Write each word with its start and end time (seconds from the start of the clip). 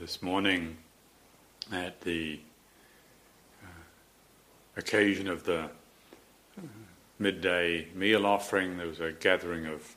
this 0.00 0.22
morning 0.22 0.78
at 1.70 2.00
the 2.00 2.40
uh, 3.62 3.66
occasion 4.78 5.28
of 5.28 5.44
the 5.44 5.64
uh, 5.64 6.62
midday 7.18 7.86
meal 7.94 8.24
offering, 8.24 8.78
there 8.78 8.86
was 8.86 8.98
a 8.98 9.12
gathering 9.12 9.66
of 9.66 9.94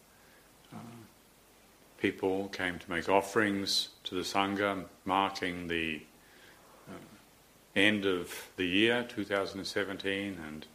uh, 0.73 0.77
people 1.99 2.49
came 2.49 2.77
to 2.77 2.91
make 2.91 3.07
offerings 3.07 3.89
to 4.03 4.13
the 4.13 4.23
Sangha, 4.23 4.83
marking 5.05 5.69
the 5.69 6.01
end 7.73 8.05
of 8.05 8.49
the 8.57 8.65
year 8.65 9.05
2017 9.07 10.37
and, 10.45 10.65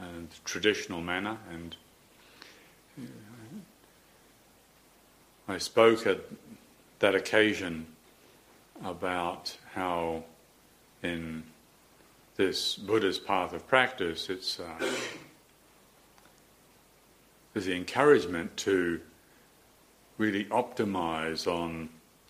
and 0.00 0.28
traditional 0.44 1.00
manner. 1.00 1.38
And 1.48 1.76
I 5.46 5.58
spoke 5.58 6.08
at 6.08 6.18
that 6.98 7.14
occasion 7.14 7.86
about 8.82 9.56
how 9.74 10.24
in 11.02 11.44
this 12.36 12.74
Buddha's 12.74 13.18
path 13.18 13.52
of 13.52 13.66
practice, 13.68 14.28
it's 14.28 14.58
uh, 14.58 14.90
there's 17.52 17.66
the 17.66 17.76
encouragement 17.76 18.56
to 18.58 19.00
really 20.18 20.44
optimize 20.46 21.46
on 21.46 21.88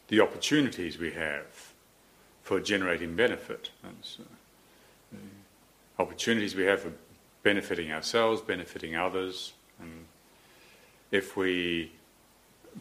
the 0.09 0.21
opportunities 0.21 0.99
we 0.99 1.13
have 1.13 1.73
for 2.43 2.61
generating 2.61 3.17
benefit. 3.17 3.71
That's, 3.83 4.19
uh, 4.21 5.17
opportunities 5.99 6.55
we 6.55 6.65
have 6.65 6.81
for 6.83 6.93
benefiting 7.43 7.93
ourselves, 7.93 8.43
benefiting 8.43 8.97
others, 8.97 9.53
and 9.81 10.05
if 11.11 11.37
we 11.37 11.93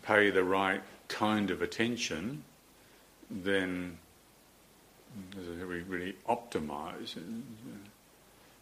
pay 0.01 0.31
the 0.31 0.43
right 0.43 0.81
kind 1.07 1.51
of 1.51 1.61
attention 1.61 2.43
then 3.33 3.97
we 5.27 5.81
really 5.81 6.15
optimize. 6.29 7.15
And 7.15 7.43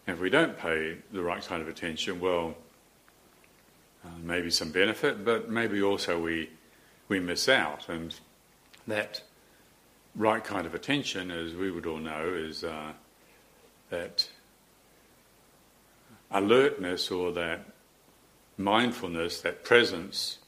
if 0.07 0.19
we 0.19 0.29
don't 0.29 0.57
pay 0.57 0.97
the 1.11 1.21
right 1.21 1.43
kind 1.43 1.61
of 1.61 1.67
attention, 1.67 2.19
well, 2.19 2.55
uh, 4.05 4.09
maybe 4.23 4.49
some 4.49 4.71
benefit, 4.71 5.23
but 5.23 5.49
maybe 5.49 5.81
also 5.81 6.19
we 6.19 6.49
we 7.07 7.19
miss 7.19 7.49
out. 7.49 7.89
And 7.89 8.15
that 8.87 9.21
right 10.15 10.43
kind 10.43 10.65
of 10.65 10.73
attention, 10.73 11.29
as 11.29 11.53
we 11.53 11.69
would 11.69 11.85
all 11.85 11.97
know, 11.97 12.33
is 12.33 12.63
uh, 12.63 12.93
that 13.89 14.29
alertness 16.31 17.11
or 17.11 17.33
that 17.33 17.65
mindfulness, 18.57 19.41
that 19.41 19.63
presence 19.63 20.39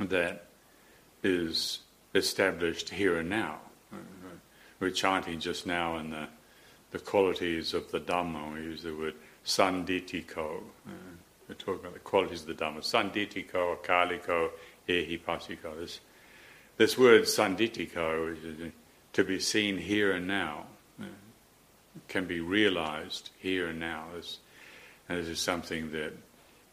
that 0.00 0.46
is 1.22 1.81
established 2.14 2.90
here 2.90 3.18
and 3.18 3.28
now. 3.28 3.58
We're 4.80 4.90
chanting 4.90 5.38
just 5.38 5.66
now 5.66 5.96
in 5.98 6.10
the, 6.10 6.26
the 6.90 6.98
qualities 6.98 7.72
of 7.72 7.90
the 7.92 8.00
Dhamma. 8.00 8.52
We 8.52 8.62
use 8.62 8.82
the 8.82 8.94
word 8.94 9.14
sanditiko. 9.46 10.60
We're 11.48 11.54
talking 11.54 11.80
about 11.80 11.94
the 11.94 12.00
qualities 12.00 12.42
of 12.42 12.48
the 12.48 12.54
Dhamma. 12.54 12.78
Sanditiko, 12.78 13.76
akaliko, 13.76 14.50
ehipasiko. 14.88 15.78
This, 15.78 16.00
this 16.78 16.98
word 16.98 17.22
sanditiko 17.22 18.32
is 18.32 18.72
to 19.12 19.24
be 19.24 19.38
seen 19.38 19.78
here 19.78 20.12
and 20.12 20.26
now. 20.26 20.66
Can 22.08 22.24
be 22.24 22.40
realized 22.40 23.30
here 23.38 23.68
and 23.68 23.78
now. 23.78 24.06
This, 24.16 24.38
and 25.08 25.18
this 25.18 25.28
is 25.28 25.38
something 25.38 25.92
that 25.92 26.12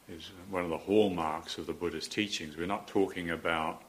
is 0.10 0.32
one 0.50 0.64
of 0.64 0.70
the 0.70 0.78
hallmarks 0.78 1.58
of 1.58 1.68
the 1.68 1.74
Buddha's 1.74 2.08
teachings. 2.08 2.58
We're 2.58 2.66
not 2.66 2.88
talking 2.88 3.30
about 3.30 3.84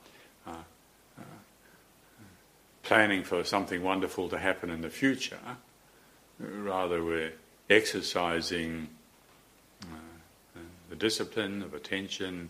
planning 2.83 3.23
for 3.23 3.45
something 3.45 3.83
wonderful 3.83 4.29
to 4.29 4.39
happen 4.39 4.71
in 4.71 4.81
the 4.81 4.91
future. 4.91 5.39
Rather, 6.39 7.05
we're 7.05 7.33
exercising 7.69 8.89
uh, 9.83 10.61
the 10.89 10.97
discipline 10.97 11.63
of 11.63 11.75
attention 11.75 12.49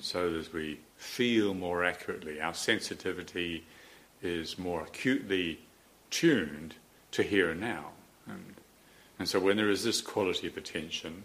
so 0.00 0.32
that 0.32 0.52
we 0.52 0.80
feel 0.96 1.54
more 1.54 1.84
accurately. 1.84 2.40
Our 2.40 2.54
sensitivity 2.54 3.64
is 4.22 4.58
more 4.58 4.82
acutely 4.82 5.60
tuned 6.10 6.74
to 7.12 7.22
here 7.22 7.50
and 7.50 7.60
now. 7.60 7.90
And, 8.26 8.54
and 9.18 9.28
so, 9.28 9.38
when 9.38 9.56
there 9.56 9.70
is 9.70 9.84
this 9.84 10.00
quality 10.00 10.46
of 10.48 10.56
attention, 10.56 11.24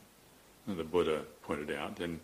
the 0.68 0.84
Buddha 0.84 1.24
pointed 1.42 1.72
out, 1.72 1.96
then 1.96 2.20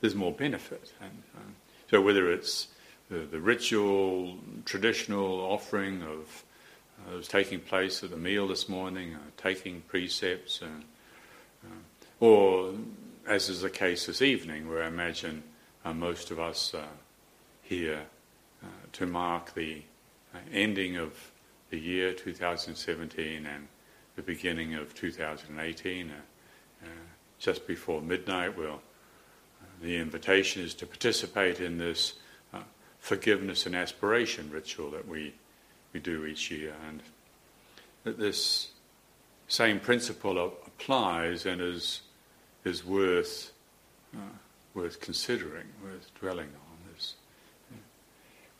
there's 0.00 0.14
more 0.14 0.32
benefit. 0.32 0.92
And, 1.00 1.22
uh, 1.36 1.50
so, 1.90 2.00
whether 2.00 2.32
it's 2.32 2.68
the, 3.10 3.40
ritual, 3.40 4.38
traditional 4.64 5.40
offering 5.40 6.02
of 6.02 6.44
uh, 7.06 7.16
was 7.16 7.28
taking 7.28 7.60
place 7.60 8.02
at 8.02 8.10
the 8.10 8.16
meal 8.16 8.48
this 8.48 8.68
morning, 8.68 9.14
uh, 9.14 9.18
taking 9.36 9.80
precepts, 9.82 10.62
uh, 10.62 10.66
uh, 11.64 11.74
or 12.20 12.74
as 13.26 13.48
is 13.48 13.62
the 13.62 13.70
case 13.70 14.06
this 14.06 14.22
evening, 14.22 14.68
where 14.68 14.82
I 14.82 14.88
imagine 14.88 15.42
uh, 15.84 15.92
most 15.92 16.30
of 16.30 16.38
us 16.38 16.74
here 17.62 18.02
to 18.92 19.06
mark 19.06 19.54
the 19.54 19.82
ending 20.52 20.96
of 20.96 21.32
the 21.70 21.78
year 21.78 22.12
2017 22.12 23.46
and 23.46 23.66
the 24.14 24.22
beginning 24.22 24.74
of 24.74 24.94
2018, 24.94 26.12
just 27.38 27.66
before 27.66 28.02
midnight. 28.02 28.56
Well, 28.56 28.82
the 29.80 29.96
invitation 29.96 30.62
is 30.62 30.74
to 30.74 30.86
participate 30.86 31.60
in 31.60 31.78
this 31.78 32.14
forgiveness 33.02 33.66
and 33.66 33.74
aspiration 33.74 34.48
ritual 34.52 34.88
that 34.92 35.06
we, 35.08 35.34
we 35.92 35.98
do 35.98 36.24
each 36.24 36.52
year. 36.52 36.72
And 36.88 37.02
that 38.04 38.16
this 38.16 38.70
same 39.48 39.80
principle 39.80 40.38
applies 40.40 41.44
and 41.44 41.60
is, 41.60 42.02
is 42.64 42.86
worth, 42.86 43.50
uh, 44.14 44.20
worth 44.72 45.00
considering, 45.00 45.66
worth 45.82 46.12
dwelling 46.20 46.46
on. 46.46 46.94
This. 46.94 47.14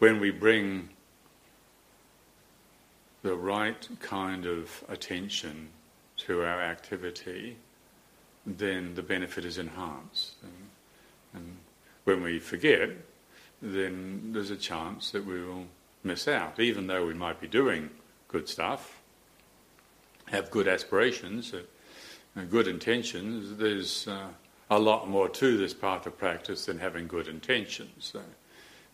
When 0.00 0.18
we 0.18 0.32
bring 0.32 0.88
the 3.22 3.36
right 3.36 3.88
kind 4.00 4.44
of 4.44 4.82
attention 4.88 5.68
to 6.16 6.42
our 6.42 6.60
activity, 6.60 7.56
then 8.44 8.96
the 8.96 9.02
benefit 9.02 9.44
is 9.44 9.56
enhanced. 9.56 10.34
And, 10.42 10.68
and 11.34 11.56
when 12.02 12.22
we 12.22 12.40
forget, 12.40 12.90
then 13.62 14.32
there's 14.32 14.50
a 14.50 14.56
chance 14.56 15.12
that 15.12 15.24
we 15.24 15.40
will 15.40 15.66
miss 16.02 16.26
out, 16.26 16.58
even 16.58 16.88
though 16.88 17.06
we 17.06 17.14
might 17.14 17.40
be 17.40 17.46
doing 17.46 17.88
good 18.26 18.48
stuff, 18.48 19.00
have 20.26 20.50
good 20.50 20.66
aspirations, 20.66 21.54
uh, 21.54 22.40
good 22.50 22.66
intentions. 22.66 23.56
There's 23.56 24.08
uh, 24.08 24.28
a 24.70 24.78
lot 24.78 25.08
more 25.08 25.28
to 25.28 25.56
this 25.56 25.72
path 25.72 26.06
of 26.06 26.18
practice 26.18 26.66
than 26.66 26.78
having 26.78 27.06
good 27.06 27.28
intentions. 27.28 28.14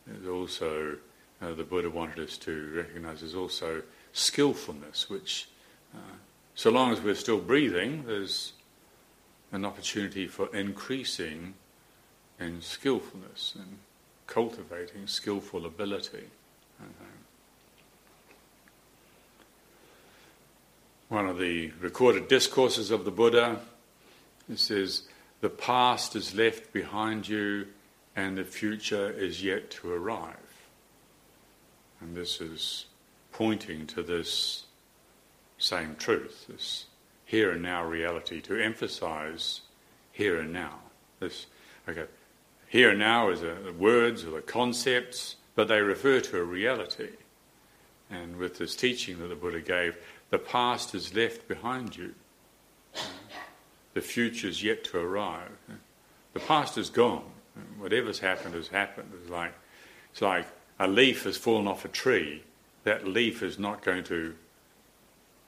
there's 0.07 0.29
also, 0.29 0.97
uh, 1.41 1.55
the 1.55 1.65
Buddha 1.65 1.89
wanted 1.89 2.19
us 2.19 2.37
to 2.39 2.73
recognize 2.77 3.21
there's 3.21 3.35
also 3.35 3.83
skillfulness, 4.13 5.09
which, 5.09 5.49
uh, 5.95 6.17
so 6.55 6.71
long 6.71 6.93
as 6.93 7.01
we're 7.01 7.15
still 7.15 7.39
breathing, 7.39 8.05
there's 8.07 8.53
an 9.53 9.65
opportunity 9.65 10.27
for 10.27 10.55
increasing 10.55 11.55
in 12.39 12.61
skillfulness. 12.61 13.55
And 13.57 13.79
cultivating 14.29 15.09
skillful 15.09 15.67
ability. 15.67 16.25
One 21.09 21.27
of 21.27 21.39
the 21.39 21.73
recorded 21.81 22.29
discourses 22.29 22.91
of 22.91 23.05
the 23.07 23.11
Buddha 23.11 23.61
it 24.51 24.59
says, 24.59 25.03
The 25.41 25.49
past 25.49 26.15
is 26.15 26.35
left 26.35 26.73
behind 26.73 27.29
you 27.29 27.67
and 28.15 28.37
the 28.37 28.45
future 28.45 29.11
is 29.11 29.43
yet 29.43 29.71
to 29.71 29.93
arrive. 29.93 30.37
And 32.01 32.17
this 32.17 32.41
is 32.41 32.87
pointing 33.33 33.87
to 33.89 34.03
this 34.03 34.65
same 35.59 35.97
truth, 35.97 36.47
this 36.49 36.87
here 37.25 37.53
and 37.53 37.63
now 37.63 37.85
reality, 37.85 38.41
to 38.43 38.63
emphasize 38.63 39.63
here 40.13 40.41
and 40.41 40.53
now. 40.53 40.79
This, 41.21 41.47
okay, 41.89 42.07
here 42.69 42.91
and 42.91 42.99
now 42.99 43.31
is 43.31 43.41
the 43.41 43.75
words 43.79 44.25
or 44.25 44.31
the 44.31 44.43
concepts, 44.43 45.37
but 45.55 45.69
they 45.69 45.81
refer 45.81 46.21
to 46.21 46.39
a 46.39 46.45
reality. 46.45 47.11
And 48.11 48.37
with 48.37 48.59
this 48.59 48.77
teaching 48.77 49.19
that 49.19 49.29
the 49.29 49.35
Buddha 49.35 49.61
gave, 49.61 49.97
the 50.31 50.39
past 50.39 50.95
is 50.95 51.15
left 51.15 51.49
behind 51.49 51.97
you. 51.97 52.15
The 53.95 54.01
future 54.01 54.49
is 54.49 54.63
yet 54.63 54.85
to 54.85 54.99
arrive. 54.99 55.51
The 56.35 56.41
past 56.41 56.79
is 56.79 56.91
gone. 56.91 57.25
Whatever's 57.79 58.21
happened 58.21 58.55
has 58.55 58.69
happened. 58.69 59.11
It's 59.21 59.31
like, 59.31 59.55
it's 60.13 60.23
like 60.23 60.47
a 60.79 60.87
leaf 60.87 61.25
has 61.25 61.37
fallen 61.37 61.67
off 61.67 61.85
a 61.85 61.89
tree. 61.89 62.45
That 62.85 63.07
leaf 63.07 63.43
is 63.43 63.59
not 63.59 63.83
going 63.83 64.05
to 64.05 64.35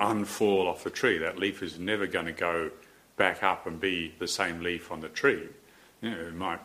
unfall 0.00 0.66
off 0.66 0.84
the 0.84 0.90
tree. 0.90 1.18
That 1.18 1.38
leaf 1.38 1.62
is 1.62 1.78
never 1.78 2.06
going 2.06 2.26
to 2.26 2.32
go 2.32 2.70
back 3.16 3.42
up 3.42 3.66
and 3.66 3.78
be 3.78 4.14
the 4.18 4.26
same 4.26 4.60
leaf 4.60 4.90
on 4.90 5.00
the 5.00 5.08
tree. 5.08 5.48
You 6.00 6.10
know, 6.10 6.16
it 6.16 6.34
might 6.34 6.60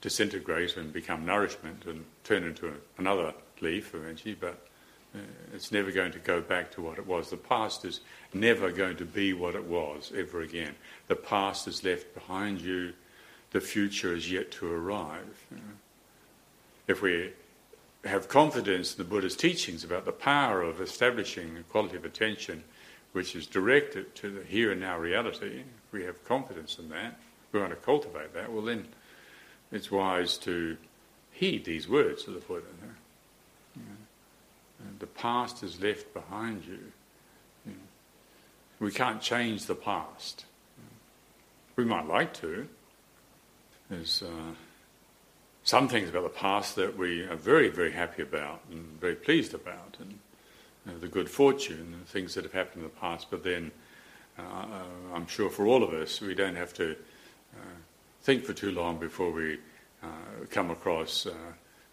disintegrate 0.00 0.76
and 0.76 0.92
become 0.92 1.24
nourishment 1.24 1.84
and 1.86 2.04
turn 2.24 2.44
into 2.44 2.72
another 2.98 3.34
leaf 3.60 3.94
eventually, 3.94 4.34
but 4.34 4.66
uh, 5.14 5.18
it's 5.54 5.72
never 5.72 5.90
going 5.90 6.12
to 6.12 6.18
go 6.18 6.40
back 6.40 6.70
to 6.72 6.82
what 6.82 6.98
it 6.98 7.06
was. 7.06 7.30
The 7.30 7.36
past 7.36 7.84
is 7.84 8.00
never 8.32 8.70
going 8.70 8.96
to 8.98 9.04
be 9.04 9.32
what 9.32 9.54
it 9.54 9.64
was 9.64 10.12
ever 10.16 10.42
again. 10.42 10.74
The 11.08 11.16
past 11.16 11.66
is 11.66 11.82
left 11.82 12.14
behind 12.14 12.60
you. 12.60 12.92
The 13.50 13.60
future 13.60 14.14
is 14.14 14.30
yet 14.30 14.50
to 14.52 14.70
arrive. 14.70 15.46
You. 15.50 15.58
If 16.86 17.02
we 17.02 17.32
have 18.04 18.28
confidence 18.28 18.92
in 18.92 18.98
the 18.98 19.08
Buddha's 19.08 19.36
teachings 19.36 19.82
about 19.82 20.04
the 20.04 20.12
power 20.12 20.62
of 20.62 20.80
establishing 20.80 21.56
a 21.56 21.62
quality 21.64 21.96
of 21.96 22.04
attention 22.04 22.62
which 23.12 23.34
is 23.34 23.46
directed 23.46 24.14
to 24.14 24.30
the 24.30 24.44
here 24.44 24.70
and 24.70 24.80
now 24.80 24.98
reality, 24.98 25.60
if 25.60 25.92
we 25.92 26.04
have 26.04 26.22
confidence 26.24 26.78
in 26.78 26.90
that, 26.90 27.18
we 27.50 27.60
want 27.60 27.72
to 27.72 27.76
cultivate 27.76 28.34
that, 28.34 28.52
well 28.52 28.62
then 28.62 28.86
it's 29.70 29.90
wise 29.90 30.38
to 30.38 30.76
heed 31.32 31.64
these 31.64 31.88
words 31.88 32.26
of 32.26 32.34
the 32.34 32.40
Buddha. 32.40 32.66
The 34.98 35.06
past 35.06 35.62
is 35.62 35.80
left 35.80 36.12
behind 36.14 36.64
you. 36.64 36.78
We 38.80 38.90
can't 38.92 39.20
change 39.20 39.66
the 39.66 39.74
past. 39.74 40.44
We 41.76 41.84
might 41.84 42.06
like 42.06 42.32
to. 42.34 42.68
There's 43.90 44.22
uh, 44.22 44.54
some 45.64 45.88
things 45.88 46.08
about 46.08 46.24
the 46.24 46.28
past 46.28 46.76
that 46.76 46.96
we 46.96 47.22
are 47.22 47.36
very, 47.36 47.68
very 47.68 47.92
happy 47.92 48.22
about 48.22 48.62
and 48.70 49.00
very 49.00 49.14
pleased 49.14 49.54
about, 49.54 49.96
and 50.00 50.18
you 50.86 50.92
know, 50.92 50.98
the 50.98 51.08
good 51.08 51.28
fortune 51.28 51.94
and 51.94 52.06
things 52.06 52.34
that 52.34 52.44
have 52.44 52.52
happened 52.52 52.78
in 52.78 52.82
the 52.84 53.00
past. 53.00 53.28
But 53.30 53.44
then, 53.44 53.70
uh 54.38 54.66
I'm 55.14 55.26
sure 55.26 55.50
for 55.50 55.66
all 55.66 55.82
of 55.82 55.92
us, 55.92 56.20
we 56.20 56.34
don't 56.34 56.56
have 56.56 56.72
to 56.74 56.96
uh, 57.54 57.76
think 58.28 58.44
for 58.44 58.52
too 58.52 58.72
long 58.72 58.98
before 58.98 59.30
we 59.30 59.56
uh, 60.02 60.06
come 60.50 60.70
across 60.70 61.24
uh, 61.24 61.32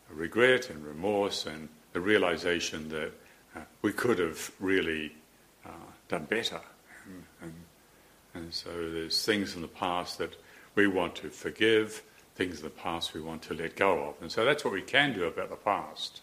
regret 0.10 0.70
and 0.70 0.86
remorse 0.86 1.46
and 1.46 1.70
the 1.94 2.02
realization 2.02 2.90
that 2.90 3.14
uh, 3.56 3.62
we 3.84 3.94
could 3.94 4.20
have 4.20 4.52
really 4.60 5.16
done 6.10 6.26
better. 6.26 6.60
And, 7.06 7.24
and, 7.42 7.54
and 8.34 8.54
so 8.54 8.70
there's 8.70 9.24
things 9.24 9.56
in 9.56 9.62
the 9.62 9.70
past 9.70 10.18
that 10.18 10.36
we 10.76 10.88
want 10.88 11.16
to 11.16 11.30
forgive, 11.30 12.04
things 12.36 12.58
in 12.58 12.66
the 12.66 12.70
past 12.70 13.14
we 13.14 13.22
want 13.22 13.42
to 13.44 13.54
let 13.54 13.78
go 13.78 14.10
of. 14.10 14.16
And 14.22 14.30
so 14.30 14.44
that's 14.44 14.66
what 14.66 14.74
we 14.74 14.82
can 14.82 15.14
do 15.14 15.24
about 15.24 15.50
the 15.50 15.56
past. 15.56 16.20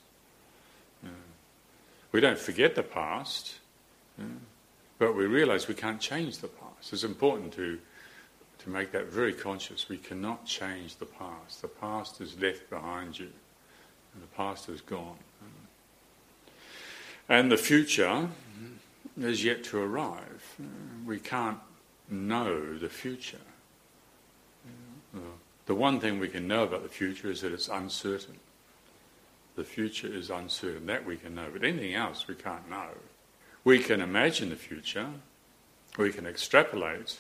we 2.12 2.20
don't 2.20 2.38
forget 2.38 2.75
the 2.75 2.82
past, 2.82 3.55
but 4.99 5.17
we 5.17 5.25
realize 5.25 5.69
we 5.69 5.75
can't 5.75 6.03
change 6.03 6.37
the 6.37 6.49
past. 6.49 6.93
It's 6.93 7.03
important 7.03 7.55
to 7.55 7.79
to 8.64 8.70
make 8.70 8.93
that 8.93 9.06
very 9.06 9.32
conscious. 9.32 9.88
We 9.88 9.99
cannot 9.99 10.47
change 10.47 10.97
the 10.97 11.06
past. 11.06 11.62
The 11.62 11.69
past 11.69 12.20
is 12.20 12.41
left 12.41 12.70
behind 12.70 13.19
you, 13.19 13.31
and 14.14 14.23
the 14.23 14.35
past 14.37 14.69
is 14.69 14.81
gone. 14.81 15.19
And 17.29 17.50
the 17.50 17.56
future 17.56 18.29
is 19.20 19.44
yet 19.44 19.64
to 19.64 19.79
arrive. 19.79 20.56
We 21.06 21.19
can't 21.19 21.59
know 22.11 22.76
the 22.76 22.88
future. 22.88 23.38
The 25.67 25.75
one 25.75 26.00
thing 26.00 26.19
we 26.19 26.29
can 26.29 26.49
know 26.49 26.64
about 26.64 26.82
the 26.82 26.88
future 26.88 27.31
is 27.31 27.41
that 27.43 27.53
it's 27.53 27.69
uncertain. 27.69 28.38
The 29.55 29.64
future 29.64 30.09
is 30.09 30.31
uncertain. 30.31 30.87
That 30.87 31.05
we 31.05 31.17
can 31.17 31.35
know. 31.35 31.49
But 31.53 31.64
anything 31.64 31.94
else 31.94 32.26
we 32.26 32.35
can't 32.35 32.69
know. 32.69 32.88
We 33.64 33.79
can 33.79 34.00
imagine 34.00 34.50
the 34.50 34.56
future. 34.56 35.09
We 35.97 36.12
can 36.12 36.26
extrapolate 36.26 37.19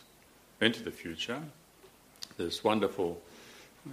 into 0.62 0.82
the 0.82 0.90
future. 0.90 1.42
This 2.38 2.64
wonderful 2.64 3.20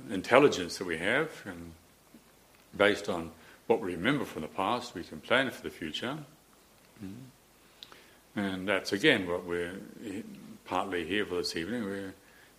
intelligence 0.10 0.78
that 0.78 0.86
we 0.86 0.98
have, 0.98 1.30
and 1.46 1.74
based 2.78 3.10
on 3.10 3.32
what 3.68 3.82
we 3.82 3.96
remember 3.96 4.26
from 4.26 4.44
the 4.44 4.48
past, 4.48 4.96
we 4.96 5.04
can 5.04 5.20
plan 5.20 5.50
for 5.52 5.64
the 5.64 5.70
future. 5.70 6.18
Mm-hmm. 7.04 8.40
And 8.40 8.68
that's 8.68 8.94
again 8.94 9.28
what 9.28 9.46
we're 9.46 9.74
partly 10.66 11.06
here 11.06 11.26
for 11.26 11.36
this 11.36 11.56
evening. 11.56 11.84
We 11.84 12.00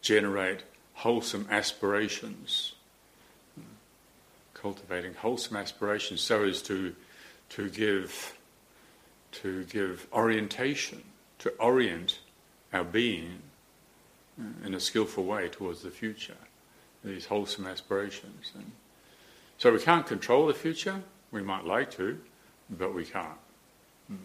generate 0.02 0.64
wholesome 0.94 1.46
aspirations, 1.50 2.72
cultivating 4.52 5.14
wholesome 5.14 5.56
aspirations 5.56 6.20
so 6.20 6.44
as 6.44 6.60
to 6.62 6.94
to 7.50 7.70
give 7.70 8.36
to 9.32 9.64
give 9.64 10.06
orientation, 10.12 11.02
to 11.38 11.50
orient 11.58 12.18
our 12.72 12.84
being 12.84 13.40
in 14.64 14.74
a 14.74 14.80
skillful 14.80 15.24
way 15.24 15.48
towards 15.48 15.82
the 15.82 15.90
future, 15.90 16.36
these 17.04 17.26
wholesome 17.26 17.66
aspirations. 17.66 18.52
And 18.54 18.70
so 19.58 19.72
we 19.72 19.78
can't 19.78 20.06
control 20.06 20.46
the 20.46 20.54
future. 20.54 21.02
We 21.30 21.42
might 21.42 21.64
like 21.64 21.90
to, 21.92 22.18
but 22.70 22.94
we 22.94 23.04
can't. 23.04 23.38
Hmm. 24.08 24.16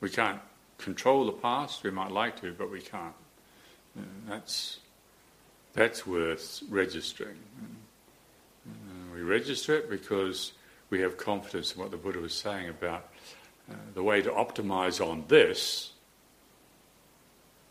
We 0.00 0.10
can't 0.10 0.40
control 0.78 1.26
the 1.26 1.32
past. 1.32 1.82
We 1.82 1.90
might 1.90 2.10
like 2.10 2.40
to, 2.40 2.52
but 2.52 2.70
we 2.70 2.80
can't. 2.80 3.14
And 3.94 4.22
that's 4.28 4.80
that's 5.74 6.06
worth 6.06 6.62
registering. 6.68 7.38
And 8.64 9.14
we 9.14 9.22
register 9.22 9.76
it 9.76 9.90
because 9.90 10.52
we 10.90 11.00
have 11.00 11.16
confidence 11.16 11.74
in 11.74 11.80
what 11.80 11.90
the 11.90 11.96
Buddha 11.96 12.18
was 12.18 12.34
saying 12.34 12.68
about 12.68 13.08
uh, 13.70 13.74
the 13.94 14.02
way 14.02 14.22
to 14.22 14.30
optimize 14.30 15.04
on 15.04 15.24
this 15.28 15.92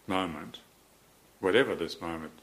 moment 0.06 0.60
whatever 1.40 1.76
this 1.76 2.02
moment 2.02 2.34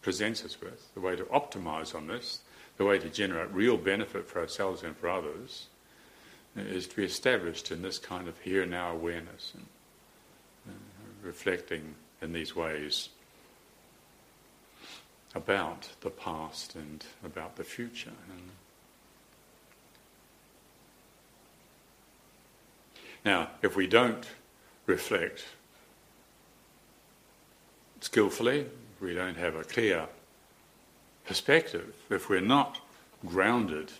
presents 0.00 0.44
us 0.44 0.60
with, 0.60 0.92
the 0.94 1.00
way 1.00 1.16
to 1.16 1.24
optimize 1.24 1.94
on 1.94 2.06
this, 2.06 2.40
the 2.76 2.84
way 2.84 2.98
to 2.98 3.08
generate 3.08 3.50
real 3.52 3.76
benefit 3.76 4.26
for 4.26 4.40
ourselves 4.40 4.82
and 4.82 4.96
for 4.96 5.08
others, 5.08 5.68
is 6.56 6.86
to 6.86 6.96
be 6.96 7.04
established 7.04 7.70
in 7.70 7.82
this 7.82 7.98
kind 7.98 8.28
of 8.28 8.38
here 8.40 8.66
now 8.66 8.92
awareness 8.92 9.52
and 9.54 9.66
uh, 10.68 11.26
reflecting 11.26 11.94
in 12.20 12.32
these 12.32 12.54
ways 12.54 13.08
about 15.34 15.88
the 16.02 16.10
past 16.10 16.74
and 16.74 17.04
about 17.24 17.56
the 17.56 17.64
future. 17.64 18.12
And 18.30 18.42
now, 23.24 23.50
if 23.62 23.76
we 23.76 23.86
don't 23.86 24.26
reflect 24.86 25.44
skillfully, 28.02 28.66
we 29.00 29.14
don't 29.14 29.36
have 29.36 29.54
a 29.54 29.64
clear 29.64 30.06
perspective, 31.24 31.94
if 32.10 32.28
we're 32.28 32.40
not 32.40 32.80
grounded 33.26 33.90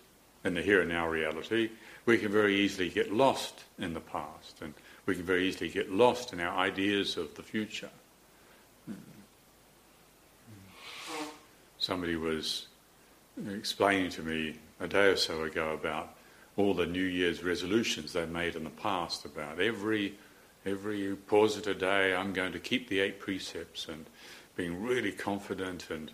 in 0.45 0.55
the 0.55 0.63
here 0.63 0.81
and 0.81 0.91
now 0.91 1.09
reality, 1.09 1.71
we 2.05 2.19
can 2.19 2.31
very 2.31 2.57
easily 2.57 2.89
get 2.89 3.13
lost 3.13 3.65
in 3.79 3.95
the 3.95 4.01
past 4.01 4.61
and 4.61 4.75
we 5.07 5.15
can 5.15 5.25
very 5.25 5.49
easily 5.49 5.71
get 5.71 5.91
lost 5.91 6.33
in 6.33 6.41
our 6.41 6.57
ideas 6.59 7.17
of 7.17 7.35
the 7.37 7.43
future. 7.43 7.91
Somebody 11.79 12.17
was 12.17 12.67
explaining 13.53 14.11
to 14.11 14.23
me 14.23 14.57
a 14.81 14.89
day 14.89 15.07
or 15.07 15.17
so 15.17 15.45
ago 15.45 15.73
about 15.73 16.15
all 16.57 16.75
the 16.75 16.87
New 16.87 17.05
Year's 17.05 17.43
resolutions 17.43 18.13
they 18.13 18.27
made 18.27 18.57
in 18.57 18.65
the 18.65 18.71
past 18.71 19.25
about 19.25 19.61
every 19.61 20.15
every 20.65 21.15
pause 21.15 21.57
of 21.57 21.67
a 21.67 21.75
day, 21.75 22.15
I'm 22.15 22.33
going 22.33 22.53
to 22.53 22.59
keep 22.59 22.89
the 22.89 23.01
eight 23.01 23.21
precepts 23.21 23.89
and 23.89 24.07
being 24.57 24.83
really 24.83 25.13
confident 25.13 25.91
and 25.91 26.11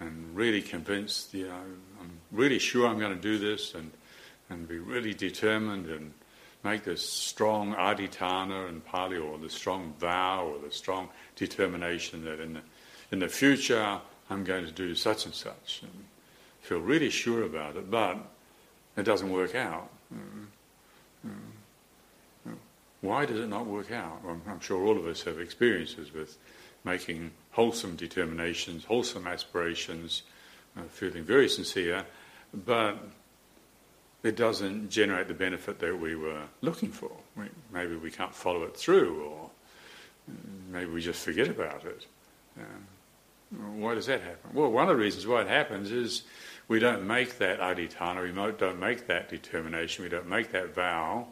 and 0.00 0.36
really 0.36 0.62
convinced, 0.62 1.34
you 1.34 1.48
know, 1.48 1.54
I'm 2.00 2.10
really 2.30 2.60
sure 2.60 2.86
I'm 2.86 3.00
going 3.00 3.14
to 3.14 3.20
do 3.20 3.38
this 3.38 3.74
and 3.74 3.90
and 4.50 4.68
be 4.68 4.78
really 4.78 5.12
determined 5.12 5.86
and 5.86 6.12
make 6.64 6.84
this 6.84 7.08
strong 7.08 7.74
adhitthana 7.74 8.68
and 8.68 8.84
Pali 8.84 9.16
or 9.16 9.38
the 9.38 9.50
strong 9.50 9.94
vow 9.98 10.46
or 10.46 10.58
the 10.66 10.72
strong 10.72 11.08
determination 11.36 12.24
that 12.24 12.40
in 12.40 12.54
the 12.54 12.60
in 13.10 13.18
the 13.18 13.28
future 13.28 14.00
I'm 14.30 14.44
going 14.44 14.66
to 14.66 14.72
do 14.72 14.94
such 14.94 15.24
and 15.24 15.34
such 15.34 15.80
and 15.82 16.04
feel 16.60 16.80
really 16.80 17.10
sure 17.10 17.44
about 17.44 17.76
it, 17.76 17.90
but 17.90 18.18
it 18.96 19.04
doesn't 19.04 19.30
work 19.30 19.54
out. 19.54 19.88
Mm-hmm. 20.14 20.44
Mm-hmm. 21.26 21.57
Why 23.00 23.26
does 23.26 23.38
it 23.38 23.48
not 23.48 23.66
work 23.66 23.92
out? 23.92 24.24
Well, 24.24 24.40
I'm 24.48 24.60
sure 24.60 24.84
all 24.84 24.96
of 24.96 25.06
us 25.06 25.22
have 25.22 25.38
experiences 25.38 26.12
with 26.12 26.36
making 26.84 27.30
wholesome 27.52 27.96
determinations, 27.96 28.84
wholesome 28.84 29.26
aspirations, 29.26 30.22
uh, 30.76 30.82
feeling 30.88 31.22
very 31.22 31.48
sincere, 31.48 32.04
but 32.52 32.98
it 34.22 34.36
doesn't 34.36 34.90
generate 34.90 35.28
the 35.28 35.34
benefit 35.34 35.78
that 35.78 35.98
we 35.98 36.16
were 36.16 36.42
looking 36.60 36.90
for. 36.90 37.10
maybe 37.72 37.96
we 37.96 38.10
can't 38.10 38.34
follow 38.34 38.64
it 38.64 38.76
through, 38.76 39.22
or 39.22 39.50
maybe 40.70 40.90
we 40.90 41.00
just 41.00 41.24
forget 41.24 41.48
about 41.48 41.84
it. 41.84 42.06
Um, 42.58 43.80
why 43.80 43.94
does 43.94 44.06
that 44.06 44.20
happen? 44.20 44.50
Well, 44.52 44.70
one 44.70 44.88
of 44.88 44.88
the 44.88 45.02
reasons 45.02 45.26
why 45.26 45.42
it 45.42 45.48
happens 45.48 45.90
is 45.90 46.22
we 46.66 46.80
don't 46.80 47.06
make 47.06 47.38
that 47.38 47.60
adhitthana, 47.60 48.22
we 48.22 48.52
don't 48.52 48.80
make 48.80 49.06
that 49.06 49.28
determination, 49.28 50.04
we 50.04 50.10
don't 50.10 50.28
make 50.28 50.52
that 50.52 50.74
vow 50.74 51.28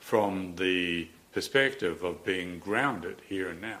from 0.00 0.56
the 0.56 1.08
perspective 1.32 2.02
of 2.02 2.24
being 2.24 2.58
grounded 2.58 3.22
here 3.28 3.50
and 3.50 3.60
now. 3.60 3.78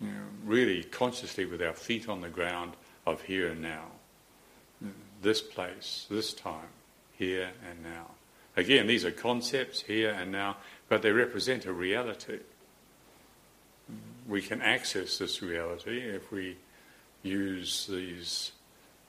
You 0.00 0.08
know, 0.08 0.22
really 0.44 0.84
consciously 0.84 1.44
with 1.44 1.62
our 1.62 1.72
feet 1.72 2.08
on 2.08 2.20
the 2.20 2.28
ground 2.28 2.72
of 3.06 3.22
here 3.22 3.48
and 3.48 3.60
now. 3.60 3.84
This 5.22 5.40
place, 5.40 6.06
this 6.10 6.32
time, 6.32 6.68
here 7.18 7.50
and 7.68 7.82
now. 7.82 8.10
Again, 8.56 8.86
these 8.86 9.04
are 9.04 9.10
concepts 9.10 9.82
here 9.82 10.10
and 10.10 10.30
now, 10.32 10.56
but 10.88 11.02
they 11.02 11.10
represent 11.10 11.66
a 11.66 11.72
reality. 11.72 12.38
We 14.28 14.42
can 14.42 14.62
access 14.62 15.18
this 15.18 15.42
reality 15.42 15.98
if 15.98 16.30
we 16.30 16.56
use 17.22 17.86
these 17.86 18.52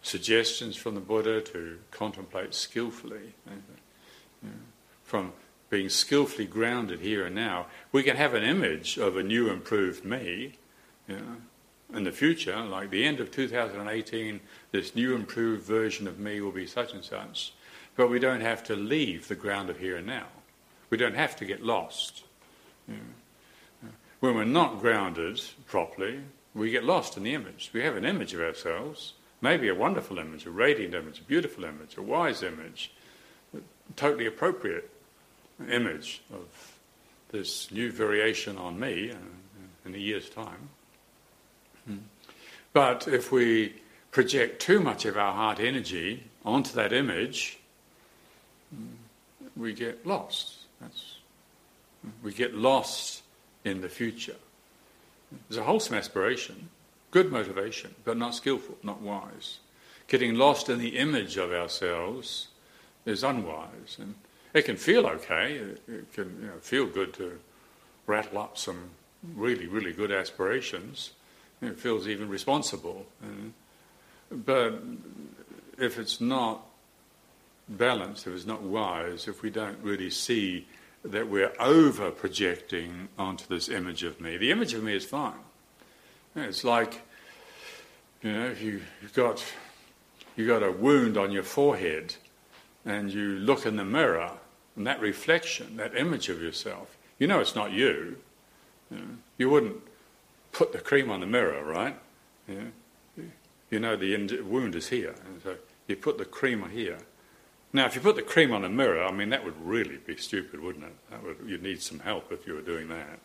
suggestions 0.02 0.76
from 0.76 0.96
the 0.96 1.02
Buddha 1.02 1.42
to 1.42 1.78
contemplate 1.92 2.54
skillfully. 2.54 3.34
From 5.04 5.34
being 5.70 5.90
skillfully 5.90 6.46
grounded 6.46 7.00
here 7.00 7.26
and 7.26 7.36
now, 7.36 7.68
we 7.92 8.04
can 8.04 8.16
have 8.16 8.34
an 8.34 8.44
image 8.44 8.98
of 8.98 9.18
a 9.18 9.24
new, 9.24 9.50
improved 9.50 10.06
me 10.06 10.58
you 11.08 11.16
know, 11.16 11.38
in 11.94 12.04
the 12.04 12.12
future, 12.12 12.58
like 12.64 12.90
the 12.90 13.06
end 13.06 13.20
of 13.20 13.32
2018, 13.32 14.40
this 14.72 14.96
new, 14.96 15.16
improved 15.16 15.64
version 15.64 16.08
of 16.08 16.20
me 16.20 16.42
will 16.42 16.52
be 16.52 16.68
such 16.68 16.94
and 16.94 17.04
such. 17.04 17.54
But 17.96 18.10
we 18.10 18.20
don't 18.20 18.42
have 18.42 18.64
to 18.66 18.76
leave 18.76 19.28
the 19.28 19.36
ground 19.36 19.70
of 19.70 19.80
here 19.80 19.98
and 19.98 20.06
now. 20.06 20.28
We 20.90 20.98
don't 20.98 21.16
have 21.16 21.36
to 21.38 21.46
get 21.46 21.64
lost. 21.64 22.24
When 24.20 24.36
we're 24.36 24.46
not 24.46 24.80
grounded 24.80 25.42
properly, 25.66 26.22
we 26.54 26.72
get 26.72 26.84
lost 26.84 27.18
in 27.18 27.24
the 27.24 27.34
image. 27.34 27.70
We 27.74 27.82
have 27.84 27.96
an 27.96 28.06
image 28.06 28.34
of 28.34 28.42
ourselves, 28.42 29.14
maybe 29.42 29.70
a 29.70 29.76
wonderful 29.76 30.18
image, 30.18 30.46
a 30.46 30.52
radiant 30.52 30.94
image, 30.94 31.20
a 31.20 31.24
beautiful 31.24 31.64
image, 31.64 31.98
a 31.98 32.02
wise 32.02 32.44
image, 32.44 32.92
totally 33.96 34.26
appropriate 34.26 34.90
image 35.70 36.22
of 36.34 36.78
this 37.30 37.72
new 37.72 37.92
variation 37.92 38.58
on 38.58 38.80
me 38.80 39.12
uh, 39.12 39.16
in 39.86 39.96
a 39.96 39.98
year's 39.98 40.30
time. 40.30 40.70
But 42.78 43.08
if 43.08 43.32
we 43.32 43.74
project 44.12 44.62
too 44.62 44.80
much 44.80 45.06
of 45.06 45.18
our 45.18 45.34
heart 45.34 45.60
energy 45.60 46.24
onto 46.46 46.74
that 46.74 46.94
image, 46.94 47.58
mm, 48.72 48.88
we 49.56 49.74
get 49.74 50.06
lost. 50.06 50.58
That's, 50.80 51.16
mm, 52.06 52.12
we 52.22 52.34
get 52.34 52.54
lost 52.54 53.24
in 53.66 53.82
the 53.82 53.90
future. 53.90 54.36
There's 55.50 55.58
a 55.58 55.64
wholesome 55.64 55.96
aspiration, 55.96 56.70
good 57.10 57.32
motivation, 57.32 57.96
but 58.06 58.16
not 58.16 58.36
skillful, 58.36 58.78
not 58.84 59.02
wise. 59.02 59.58
Getting 60.08 60.36
lost 60.36 60.70
in 60.70 60.78
the 60.78 60.98
image 61.00 61.38
of 61.38 61.52
ourselves 61.52 62.50
is 63.08 63.24
unwise. 63.24 63.98
And 64.00 64.14
it 64.58 64.66
can 64.66 64.76
feel 64.76 65.06
okay, 65.06 65.54
it 65.88 66.14
can 66.14 66.38
you 66.42 66.48
know, 66.48 66.58
feel 66.62 66.88
good 66.88 67.14
to 67.16 67.40
rattle 68.08 68.40
up 68.40 68.58
some 68.58 68.90
really, 69.36 69.68
really 69.68 69.94
good 69.94 70.12
aspirations. 70.12 71.12
It 71.62 71.80
feels 71.80 72.08
even 72.08 72.30
responsible. 72.30 73.06
But 74.32 74.82
if 75.78 75.98
it's 75.98 76.20
not 76.20 76.66
balanced, 77.70 78.28
if 78.28 78.34
it's 78.34 78.46
not 78.46 78.62
wise, 78.62 79.28
if 79.28 79.42
we 79.42 79.50
don't 79.50 79.78
really 79.82 80.10
see 80.10 80.68
that 81.04 81.28
we're 81.28 81.54
over 81.60 82.12
projecting 82.12 83.10
onto 83.18 83.46
this 83.48 83.70
image 83.70 84.04
of 84.04 84.20
me, 84.20 84.38
the 84.38 84.52
image 84.52 84.74
of 84.74 84.84
me 84.84 84.96
is 84.96 85.06
fine. 85.06 85.34
It's 86.36 86.64
like, 86.64 87.02
you 88.22 88.32
know, 88.32 88.48
if 88.48 88.62
you, 88.62 88.82
have 89.02 89.14
got, 89.14 89.44
you've 90.36 90.48
got 90.48 90.64
a 90.64 90.72
wound 90.72 91.18
on 91.18 91.32
your 91.32 91.44
forehead 91.44 92.16
and 92.86 93.12
you 93.12 93.40
look 93.40 93.66
in 93.66 93.76
the 93.76 93.86
mirror 93.86 94.32
and 94.78 94.86
that 94.86 95.02
reflection, 95.02 95.76
that 95.78 95.98
image 95.98 96.30
of 96.30 96.42
yourself, 96.42 96.96
you 97.18 97.28
know 97.28 97.40
it's 97.40 97.56
not 97.56 97.72
you. 97.72 98.18
You, 98.92 98.98
know, 98.98 99.04
you 99.38 99.50
wouldn't 99.50 99.82
put 100.52 100.72
the 100.72 100.80
cream 100.80 101.10
on 101.10 101.20
the 101.20 101.26
mirror, 101.26 101.64
right? 101.64 101.98
Yeah. 102.48 103.24
You 103.70 103.80
know 103.80 103.98
the 103.98 104.42
wound 104.42 104.76
is 104.76 104.88
here, 104.88 105.16
and 105.26 105.42
so 105.44 105.56
you 105.88 105.98
put 105.98 106.18
the 106.18 106.26
cream 106.26 106.64
here. 106.70 107.00
Now, 107.74 107.86
if 107.86 107.96
you 107.96 108.02
put 108.02 108.16
the 108.16 108.22
cream 108.22 108.54
on 108.54 108.64
a 108.64 108.70
mirror, 108.70 109.04
I 109.04 109.12
mean 109.12 109.30
that 109.30 109.44
would 109.44 109.60
really 109.62 109.98
be 109.98 110.16
stupid, 110.16 110.62
wouldn't 110.62 110.86
it? 110.86 110.96
That 111.10 111.24
would, 111.24 111.38
you'd 111.46 111.64
need 111.64 111.82
some 111.82 112.00
help 112.00 112.32
if 112.32 112.48
you 112.48 112.54
were 112.54 112.62
doing 112.62 112.88
that. 112.88 113.20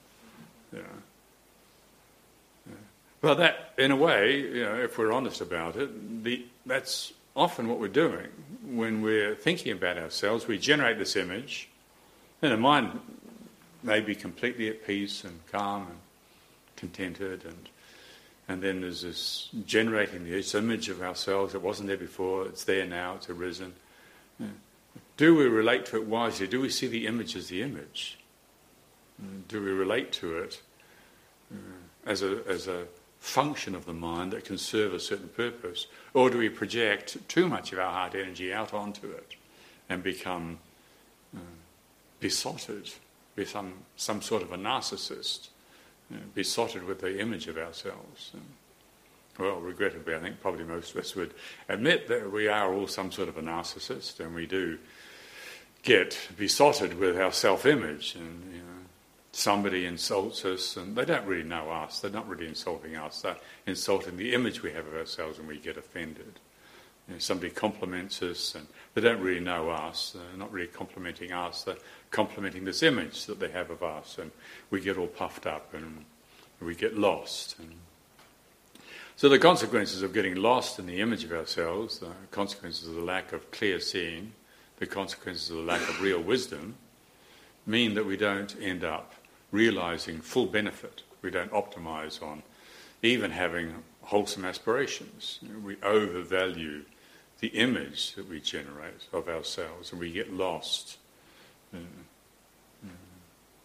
Yeah. 0.72 0.80
yeah. 2.66 2.74
Well, 3.20 3.36
that, 3.36 3.72
in 3.78 3.92
a 3.92 3.96
way, 3.96 4.40
you 4.40 4.64
know, 4.64 4.74
if 4.74 4.98
we're 4.98 5.12
honest 5.12 5.40
about 5.40 5.76
it, 5.76 6.24
the, 6.24 6.44
that's 6.66 7.12
often 7.34 7.68
what 7.68 7.78
we're 7.78 7.88
doing 7.88 8.28
when 8.64 9.02
we're 9.02 9.34
thinking 9.34 9.72
about 9.72 9.98
ourselves. 9.98 10.46
We 10.46 10.58
generate 10.58 10.98
this 10.98 11.16
image, 11.16 11.68
and 12.40 12.52
the 12.52 12.56
mind 12.56 13.00
may 13.82 14.00
be 14.00 14.14
completely 14.14 14.68
at 14.68 14.86
peace 14.86 15.24
and 15.24 15.40
calm 15.50 15.86
and 15.88 15.98
contented 16.76 17.44
and 17.44 17.68
and 18.48 18.62
then 18.62 18.80
there's 18.80 19.02
this 19.02 19.48
generating 19.66 20.28
this 20.28 20.54
image 20.54 20.88
of 20.88 21.00
ourselves 21.00 21.52
that 21.52 21.60
wasn't 21.60 21.88
there 21.88 21.96
before, 21.96 22.46
it's 22.46 22.64
there 22.64 22.84
now, 22.84 23.14
it's 23.14 23.30
arisen. 23.30 23.72
Yeah. 24.38 24.48
Do 25.16 25.34
we 25.34 25.44
relate 25.44 25.86
to 25.86 25.96
it 25.96 26.06
wisely? 26.06 26.46
Do 26.46 26.60
we 26.60 26.68
see 26.68 26.86
the 26.86 27.06
image 27.06 27.36
as 27.36 27.48
the 27.48 27.62
image? 27.62 28.18
Do 29.48 29.62
we 29.62 29.70
relate 29.70 30.12
to 30.12 30.38
it 30.38 30.60
uh, 31.52 31.56
as, 32.04 32.22
a, 32.22 32.42
as 32.48 32.66
a 32.66 32.86
function 33.22 33.74
of 33.74 33.86
the 33.86 33.92
mind 33.92 34.32
that 34.32 34.44
can 34.44 34.58
serve 34.58 34.92
a 34.92 35.00
certain 35.00 35.28
purpose? 35.28 35.86
Or 36.12 36.28
do 36.28 36.38
we 36.38 36.48
project 36.48 37.16
too 37.28 37.48
much 37.48 37.72
of 37.72 37.78
our 37.78 37.90
heart 37.90 38.14
energy 38.14 38.52
out 38.52 38.74
onto 38.74 39.08
it 39.10 39.36
and 39.88 40.02
become 40.02 40.58
uh, 41.34 41.40
besotted, 42.20 42.90
become 43.36 43.74
some 43.96 44.20
sort 44.20 44.42
of 44.42 44.52
a 44.52 44.58
narcissist? 44.58 45.48
you 46.12 46.18
know, 46.18 46.24
besotted 46.34 46.84
with 46.84 47.00
the 47.00 47.20
image 47.20 47.48
of 47.48 47.56
ourselves. 47.56 48.32
And, 48.34 48.42
well, 49.38 49.60
regrettably, 49.60 50.14
I 50.14 50.18
think 50.18 50.40
probably 50.40 50.64
most 50.64 50.94
of 50.94 51.00
us 51.00 51.14
would 51.16 51.32
admit 51.68 52.08
that 52.08 52.30
we 52.30 52.48
are 52.48 52.72
all 52.72 52.86
some 52.86 53.10
sort 53.10 53.28
of 53.28 53.38
a 53.38 53.42
narcissist, 53.42 54.20
and 54.20 54.34
we 54.34 54.46
do 54.46 54.78
get 55.82 56.18
besotted 56.36 56.98
with 56.98 57.18
our 57.18 57.32
self-image. 57.32 58.14
And 58.16 58.52
you 58.52 58.58
know, 58.58 58.71
somebody 59.32 59.86
insults 59.86 60.44
us, 60.44 60.76
and 60.76 60.94
they 60.94 61.04
don't 61.04 61.26
really 61.26 61.48
know 61.48 61.70
us. 61.70 62.00
They're 62.00 62.10
not 62.10 62.28
really 62.28 62.46
insulting 62.46 62.96
us. 62.96 63.22
They're 63.22 63.36
insulting 63.66 64.16
the 64.16 64.34
image 64.34 64.62
we 64.62 64.72
have 64.72 64.86
of 64.86 64.94
ourselves, 64.94 65.38
and 65.38 65.48
we 65.48 65.58
get 65.58 65.76
offended. 65.76 66.38
You 67.08 67.14
know, 67.14 67.18
somebody 67.18 67.50
compliments 67.50 68.22
us, 68.22 68.54
and 68.54 68.66
they 68.94 69.00
don't 69.00 69.20
really 69.20 69.40
know 69.40 69.70
us. 69.70 70.14
They're 70.14 70.38
not 70.38 70.52
really 70.52 70.68
complimenting 70.68 71.32
us. 71.32 71.64
They're 71.64 71.76
complimenting 72.10 72.64
this 72.64 72.82
image 72.82 73.26
that 73.26 73.40
they 73.40 73.50
have 73.50 73.70
of 73.70 73.82
us, 73.82 74.18
and 74.18 74.30
we 74.70 74.80
get 74.80 74.98
all 74.98 75.08
puffed 75.08 75.46
up 75.46 75.74
and 75.74 76.04
we 76.60 76.74
get 76.76 76.96
lost. 76.96 77.58
And 77.58 77.72
so 79.16 79.28
the 79.28 79.38
consequences 79.38 80.02
of 80.02 80.12
getting 80.12 80.36
lost 80.36 80.78
in 80.78 80.86
the 80.86 81.00
image 81.00 81.24
of 81.24 81.32
ourselves, 81.32 81.98
the 81.98 82.12
consequences 82.30 82.86
of 82.86 82.94
the 82.94 83.02
lack 83.02 83.32
of 83.32 83.50
clear 83.50 83.80
seeing, 83.80 84.32
the 84.76 84.86
consequences 84.86 85.50
of 85.50 85.56
the 85.56 85.62
lack 85.62 85.80
of 85.88 86.00
real 86.00 86.20
wisdom, 86.20 86.76
mean 87.66 87.94
that 87.94 88.06
we 88.06 88.16
don't 88.16 88.54
end 88.60 88.84
up 88.84 89.14
realizing 89.52 90.20
full 90.20 90.46
benefit. 90.46 91.02
We 91.20 91.30
don't 91.30 91.52
optimize 91.52 92.20
on 92.20 92.42
even 93.02 93.30
having 93.30 93.74
wholesome 94.02 94.44
aspirations. 94.44 95.38
We 95.62 95.76
overvalue 95.82 96.84
the 97.40 97.48
image 97.48 98.14
that 98.14 98.28
we 98.28 98.40
generate 98.40 99.06
of 99.12 99.28
ourselves 99.28 99.92
and 99.92 100.00
we 100.00 100.12
get 100.12 100.32
lost 100.32 100.98
uh, 101.74 101.78
uh, 101.78 102.88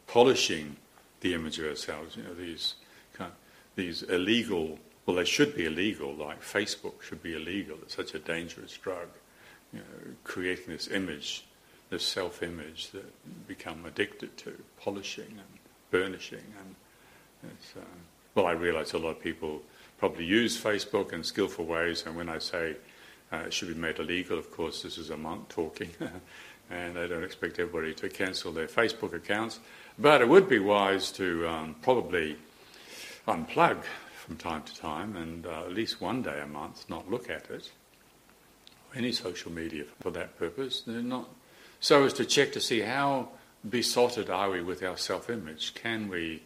polishing 0.08 0.76
the 1.22 1.34
image 1.34 1.60
of 1.60 1.66
ourselves. 1.66 2.16
You 2.16 2.24
know, 2.24 2.34
these 2.34 2.76
kind 3.14 3.32
of, 3.32 3.38
these 3.76 4.04
illegal, 4.04 4.80
well, 5.06 5.16
they 5.16 5.26
should 5.26 5.56
be 5.56 5.66
illegal. 5.66 6.14
Like 6.14 6.42
Facebook 6.42 7.02
should 7.02 7.24
be 7.24 7.36
illegal. 7.36 7.78
It's 7.84 7.96
such 7.96 8.14
a 8.14 8.20
dangerous 8.20 8.76
drug. 8.78 9.08
You 9.74 9.80
know, 9.80 10.14
creating 10.24 10.68
this 10.68 10.88
image, 10.88 11.46
this 11.90 12.04
self-image 12.04 12.92
that 12.92 13.48
become 13.48 13.86
addicted 13.86 14.36
to, 14.38 14.54
polishing 14.80 15.30
and 15.30 15.60
burnishing, 15.92 16.44
and 16.60 16.76
uh, 17.76 17.80
well, 18.36 18.48
I 18.48 18.52
realise 18.52 18.94
a 18.94 18.98
lot 18.98 19.12
of 19.12 19.20
people 19.20 19.62
probably 19.98 20.26
use 20.26 20.62
Facebook 20.62 21.14
in 21.14 21.24
skillful 21.24 21.66
ways, 21.66 22.04
and 22.06 22.16
when 22.16 22.30
I 22.30 22.40
say 22.40 22.76
uh, 23.32 23.38
it 23.38 23.54
should 23.54 23.70
be 23.70 23.74
made 23.74 24.00
illegal, 24.00 24.38
of 24.38 24.52
course, 24.52 24.84
this 24.84 24.98
is 24.98 25.10
a 25.10 25.18
monk 25.18 25.50
talking. 25.50 25.90
and 26.70 26.98
I 26.98 27.08
don't 27.08 27.24
expect 27.24 27.60
everybody 27.60 27.94
to 27.96 28.10
cancel 28.10 28.52
their 28.52 28.68
Facebook 28.68 29.14
accounts. 29.14 29.60
But 29.98 30.22
it 30.22 30.30
would 30.30 30.50
be 30.50 30.60
wise 30.60 31.12
to 31.14 31.48
um, 31.48 31.76
probably 31.82 32.38
unplug 33.28 33.84
from 34.16 34.38
time 34.38 34.64
to 34.64 34.76
time 34.76 35.16
and 35.16 35.46
uh, 35.46 35.64
at 35.66 35.74
least 35.74 36.02
one 36.02 36.22
day 36.22 36.40
a 36.42 36.48
month 36.48 36.86
not 36.90 37.10
look 37.10 37.30
at 37.30 37.50
it. 37.50 37.72
any 38.96 39.12
social 39.12 39.52
media 39.52 39.86
for 40.02 40.12
that 40.12 40.38
purpose. 40.38 40.84
Not 40.86 41.30
so 41.80 42.04
as 42.04 42.14
to 42.14 42.26
check 42.26 42.52
to 42.54 42.62
see 42.62 42.82
how 42.82 43.30
besotted 43.70 44.30
are 44.30 44.52
we 44.52 44.62
with 44.62 44.84
our 44.84 44.98
self-image. 44.98 45.74
Can 45.74 46.08
we 46.08 46.44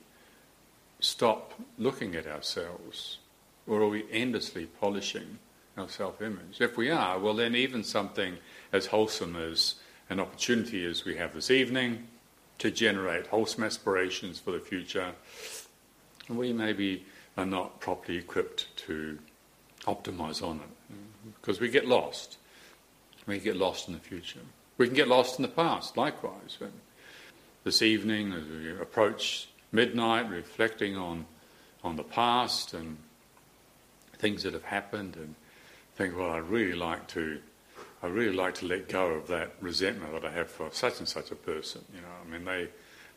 stop 1.00 1.54
looking 1.78 2.16
at 2.16 2.28
ourselves, 2.28 3.18
or 3.68 3.82
are 3.82 3.88
we 3.88 4.06
endlessly 4.12 4.66
polishing 4.66 5.40
our 5.78 5.90
self-image? 5.90 6.60
If 6.60 6.78
we 6.78 6.90
are, 6.90 7.20
well, 7.20 7.34
then 7.34 7.56
even 7.56 7.84
something 7.84 8.38
as 8.72 8.88
wholesome 8.88 9.36
as 9.36 9.76
an 10.10 10.20
opportunity 10.20 10.86
as 10.86 11.06
we 11.06 11.16
have 11.16 11.34
this 11.34 11.50
evening 11.50 12.08
to 12.60 12.70
generate 12.70 13.28
wholesome 13.28 13.64
aspirations 13.64 14.40
for 14.40 14.52
the 14.52 14.60
future, 14.60 15.14
we 16.30 16.54
maybe 16.54 17.06
are 17.38 17.46
not 17.46 17.80
properly 17.80 18.18
equipped 18.18 18.76
to 18.78 19.18
optimize 19.86 20.44
on 20.46 20.58
it 20.58 21.34
because 21.40 21.60
we 21.60 21.70
get 21.70 21.88
lost. 21.88 22.38
We 23.26 23.40
get 23.40 23.56
lost 23.56 23.88
in 23.88 23.94
the 23.94 24.00
future. 24.00 24.40
We 24.78 24.88
can 24.88 24.96
get 24.96 25.08
lost 25.08 25.40
in 25.40 25.44
the 25.44 25.48
past, 25.48 25.96
likewise. 25.96 26.58
This 27.64 27.84
evening, 27.84 28.34
as 28.34 28.44
we 28.44 28.72
approach 28.72 29.48
midnight, 29.72 30.28
reflecting 30.32 30.98
on, 30.98 31.28
on 31.84 31.96
the 31.96 32.04
past 32.04 32.74
and 32.74 32.98
things 34.18 34.42
that 34.42 34.54
have 34.54 34.64
happened, 34.64 35.16
and 35.16 35.36
think, 35.94 36.18
well, 36.18 36.32
I'd 36.32 36.50
really 36.50 36.74
like 36.74 37.08
to, 37.10 37.40
I 38.02 38.08
really 38.08 38.36
like 38.36 38.56
to 38.56 38.66
let 38.66 38.90
go 38.90 39.12
of 39.12 39.28
that 39.28 39.54
resentment 39.62 40.12
that 40.14 40.26
I 40.26 40.32
have 40.32 40.50
for 40.50 40.70
such 40.72 40.98
and 40.98 41.08
such 41.08 41.30
a 41.30 41.36
person. 41.36 41.86
You 41.94 42.02
know, 42.02 42.08
I 42.26 42.32
mean, 42.32 42.46
they 42.46 42.70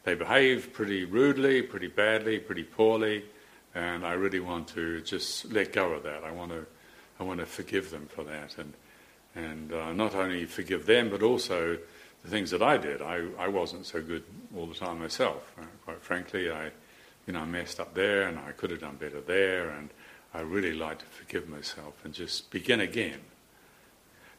they 0.05 0.15
behave 0.15 0.75
pretty 0.75 1.07
rudely, 1.07 1.63
pretty 1.63 1.89
badly, 1.89 2.39
pretty 2.39 2.65
poorly, 2.65 3.25
and 3.75 4.05
I 4.05 4.13
really 4.13 4.41
want 4.41 4.69
to 4.69 5.01
just 5.01 5.51
let 5.55 5.73
go 5.73 5.93
of 5.93 6.03
that. 6.03 6.23
I 6.23 6.33
want 6.33 6.51
to, 6.51 6.67
I 7.19 7.23
want 7.23 7.41
to 7.41 7.47
forgive 7.47 7.91
them 7.91 8.09
for 8.09 8.25
that, 8.25 8.59
and 8.59 8.75
and 9.35 9.73
uh, 9.73 9.95
not 9.95 10.15
only 10.15 10.45
forgive 10.45 10.85
them, 10.85 11.09
but 11.09 11.23
also 11.23 11.79
the 12.25 12.31
things 12.31 12.51
that 12.51 12.63
I 12.63 12.79
did. 12.79 13.03
I, 13.03 13.23
I 13.39 13.49
wasn't 13.49 13.87
so 13.87 14.03
good 14.03 14.25
all 14.57 14.67
the 14.67 14.75
time 14.75 14.99
myself. 14.99 15.53
Uh, 15.61 15.65
quite 15.85 16.03
frankly, 16.03 16.51
I, 16.51 16.71
you 17.27 17.35
know, 17.35 17.41
I 17.41 17.45
messed 17.45 17.79
up 17.79 17.95
there, 17.95 18.23
and 18.23 18.39
I 18.39 18.53
could 18.53 18.71
have 18.71 18.81
done 18.81 18.97
better 18.97 19.21
there, 19.21 19.71
and 19.71 19.91
I 20.33 20.41
really 20.41 20.73
like 20.73 20.99
to 20.99 21.05
forgive 21.05 21.49
myself 21.49 21.95
and 22.05 22.13
just 22.13 22.51
begin 22.51 22.81
again. 22.81 23.21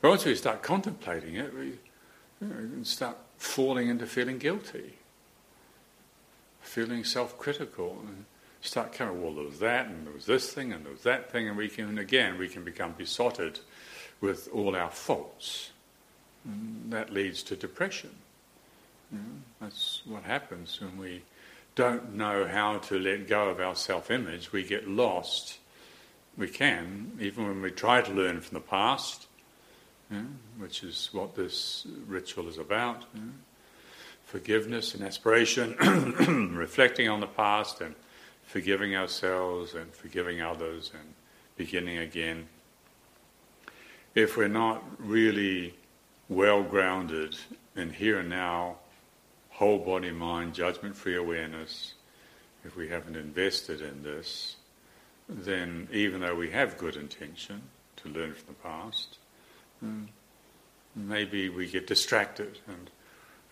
But 0.01 0.09
once 0.09 0.25
we 0.25 0.35
start 0.35 0.61
contemplating 0.61 1.35
it, 1.35 1.53
we 1.53 1.79
you 2.41 2.47
know, 2.47 2.83
start 2.83 3.17
falling 3.37 3.87
into 3.87 4.05
feeling 4.05 4.39
guilty, 4.39 4.95
feeling 6.61 7.03
self-critical, 7.03 8.01
and 8.07 8.25
start 8.61 8.93
coming. 8.93 9.21
Well, 9.21 9.33
there 9.35 9.45
was 9.45 9.59
that, 9.59 9.87
and 9.87 10.05
there 10.07 10.13
was 10.13 10.25
this 10.25 10.51
thing, 10.51 10.73
and 10.73 10.83
there 10.83 10.91
was 10.91 11.03
that 11.03 11.31
thing, 11.31 11.47
and 11.47 11.55
we 11.55 11.69
can 11.69 11.97
again 11.97 12.37
we 12.37 12.49
can 12.49 12.63
become 12.63 12.93
besotted 12.97 13.59
with 14.21 14.49
all 14.51 14.75
our 14.75 14.89
faults. 14.89 15.71
And 16.45 16.91
that 16.91 17.11
leads 17.11 17.43
to 17.43 17.55
depression. 17.55 18.11
You 19.11 19.17
know, 19.19 19.23
that's 19.61 20.01
what 20.05 20.23
happens 20.23 20.79
when 20.79 20.97
we 20.97 21.23
don't 21.75 22.13
know 22.15 22.47
how 22.47 22.77
to 22.77 22.99
let 22.99 23.27
go 23.27 23.49
of 23.49 23.59
our 23.59 23.75
self 23.75 24.11
image. 24.11 24.51
We 24.51 24.63
get 24.63 24.87
lost. 24.87 25.57
We 26.37 26.49
can, 26.49 27.17
even 27.19 27.47
when 27.47 27.61
we 27.61 27.71
try 27.71 28.01
to 28.01 28.11
learn 28.11 28.41
from 28.41 28.55
the 28.55 28.61
past, 28.61 29.27
you 30.11 30.17
know, 30.17 30.27
which 30.57 30.83
is 30.83 31.09
what 31.13 31.35
this 31.35 31.87
ritual 32.07 32.47
is 32.47 32.57
about. 32.57 33.05
You 33.13 33.21
know. 33.21 33.31
Forgiveness 34.25 34.95
and 34.95 35.03
aspiration, 35.03 35.75
reflecting 36.55 37.07
on 37.07 37.19
the 37.19 37.27
past 37.27 37.79
and 37.79 37.95
forgiving 38.43 38.95
ourselves 38.95 39.75
and 39.75 39.93
forgiving 39.93 40.41
others 40.41 40.91
and 40.93 41.13
beginning 41.57 41.99
again 41.99 42.47
if 44.15 44.37
we're 44.37 44.47
not 44.47 44.81
really 44.97 45.75
well 46.29 46.63
grounded 46.63 47.35
in 47.75 47.91
here 47.91 48.19
and 48.19 48.29
now, 48.29 48.77
whole 49.49 49.79
body, 49.79 50.11
mind, 50.11 50.53
judgment 50.53 50.95
free 50.95 51.15
awareness, 51.15 51.93
if 52.65 52.75
we 52.75 52.87
haven't 52.87 53.15
invested 53.15 53.81
in 53.81 54.03
this, 54.03 54.55
then 55.29 55.87
even 55.91 56.21
though 56.21 56.35
we 56.35 56.49
have 56.51 56.77
good 56.77 56.95
intention 56.95 57.61
to 57.97 58.09
learn 58.09 58.33
from 58.33 58.47
the 58.47 58.61
past, 58.61 59.17
hmm, 59.79 60.03
maybe 60.95 61.49
we 61.49 61.67
get 61.67 61.87
distracted 61.87 62.59
and, 62.67 62.89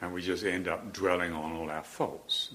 and 0.02 0.14
we 0.14 0.22
just 0.22 0.44
end 0.44 0.68
up 0.68 0.94
dwelling 0.94 1.34
on 1.34 1.54
all 1.54 1.70
our 1.70 1.84
faults. 1.84 2.52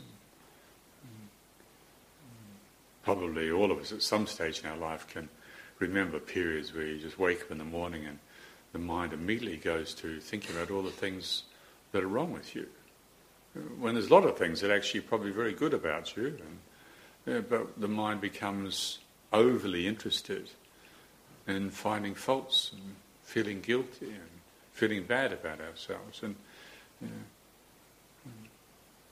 Probably 3.05 3.51
all 3.51 3.71
of 3.71 3.79
us 3.79 3.93
at 3.93 4.03
some 4.03 4.27
stage 4.27 4.61
in 4.61 4.69
our 4.69 4.77
life 4.77 5.07
can 5.07 5.29
remember 5.79 6.19
periods 6.19 6.75
where 6.75 6.87
you 6.87 6.99
just 6.99 7.19
wake 7.19 7.43
up 7.43 7.51
in 7.51 7.59
the 7.59 7.64
morning 7.64 8.05
and 8.05 8.19
the 8.73 8.79
mind 8.79 9.13
immediately 9.13 9.57
goes 9.57 9.95
to 9.95 10.21
thinking 10.21 10.55
about 10.57 10.71
all 10.71 10.83
the 10.83 10.91
things 10.91 11.45
that 11.93 12.03
are 12.03 12.09
wrong 12.09 12.33
with 12.33 12.55
you. 12.55 12.67
When 13.79 13.95
there's 13.95 14.11
a 14.11 14.15
lot 14.15 14.25
of 14.25 14.37
things 14.37 14.61
that 14.61 14.71
are 14.71 14.77
actually 14.77 15.01
probably 15.01 15.31
very 15.31 15.53
good 15.53 15.75
about 15.75 16.17
you, 16.17 16.27
and, 16.27 16.59
yeah, 17.27 17.41
but 17.41 17.81
the 17.81 17.89
mind 17.89 18.21
becomes 18.21 18.99
overly 19.33 19.87
interested 19.87 20.51
in 21.47 21.71
finding 21.71 22.15
faults 22.15 22.73
and 22.73 22.95
feeling 23.23 23.61
guilty 23.61 24.07
and 24.07 24.29
feeling 24.73 25.05
bad 25.05 25.33
about 25.33 25.61
ourselves. 25.61 26.23
And 26.23 26.37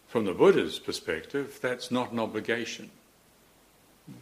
from 0.06 0.26
the 0.26 0.32
Buddha's 0.32 0.78
perspective, 0.78 1.58
that's 1.60 1.90
not 1.90 2.12
an 2.12 2.18
obligation. 2.18 2.90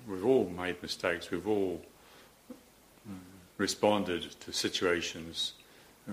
We've 0.08 0.24
all 0.24 0.48
made 0.48 0.80
mistakes. 0.80 1.30
We've 1.30 1.46
all 1.46 1.82
responded 3.56 4.32
to 4.40 4.52
situations 4.52 5.54
uh, 6.08 6.12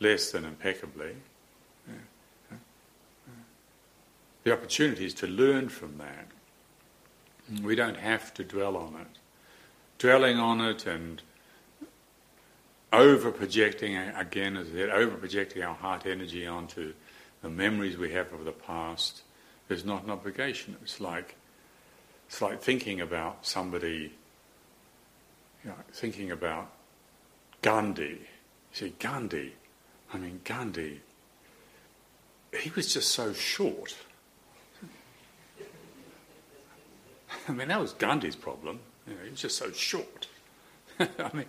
less 0.00 0.30
than 0.32 0.44
impeccably. 0.44 1.14
The 4.44 4.52
opportunity 4.52 5.06
is 5.06 5.14
to 5.14 5.26
learn 5.26 5.68
from 5.68 5.98
that. 5.98 6.26
We 7.62 7.76
don't 7.76 7.96
have 7.96 8.34
to 8.34 8.44
dwell 8.44 8.76
on 8.76 8.96
it. 9.00 9.18
Dwelling 9.98 10.38
on 10.38 10.60
it 10.60 10.86
and 10.86 11.22
over 12.92 13.30
projecting, 13.30 13.96
again, 13.96 14.56
as 14.56 14.68
I 14.68 14.72
said, 14.72 14.90
over 14.90 15.16
projecting 15.16 15.62
our 15.62 15.74
heart 15.74 16.06
energy 16.06 16.46
onto 16.46 16.92
the 17.40 17.48
memories 17.48 17.96
we 17.96 18.12
have 18.12 18.32
of 18.32 18.44
the 18.44 18.52
past 18.52 19.22
is 19.68 19.84
not 19.84 20.04
an 20.04 20.10
obligation. 20.10 20.76
It's 20.82 21.00
like, 21.00 21.36
it's 22.26 22.42
like 22.42 22.60
thinking 22.60 23.00
about 23.00 23.46
somebody 23.46 24.12
you 25.64 25.70
know, 25.70 25.76
thinking 25.92 26.30
about 26.30 26.70
Gandhi. 27.62 28.02
You 28.10 28.18
see, 28.72 28.94
Gandhi, 28.98 29.52
I 30.12 30.18
mean, 30.18 30.40
Gandhi, 30.44 31.00
he 32.58 32.70
was 32.70 32.92
just 32.92 33.10
so 33.10 33.32
short. 33.32 33.96
I 37.48 37.52
mean, 37.52 37.68
that 37.68 37.80
was 37.80 37.92
Gandhi's 37.92 38.36
problem. 38.36 38.80
You 39.06 39.14
know, 39.14 39.20
he 39.24 39.30
was 39.30 39.40
just 39.40 39.56
so 39.56 39.70
short. 39.72 40.26
I 41.00 41.30
mean, 41.32 41.46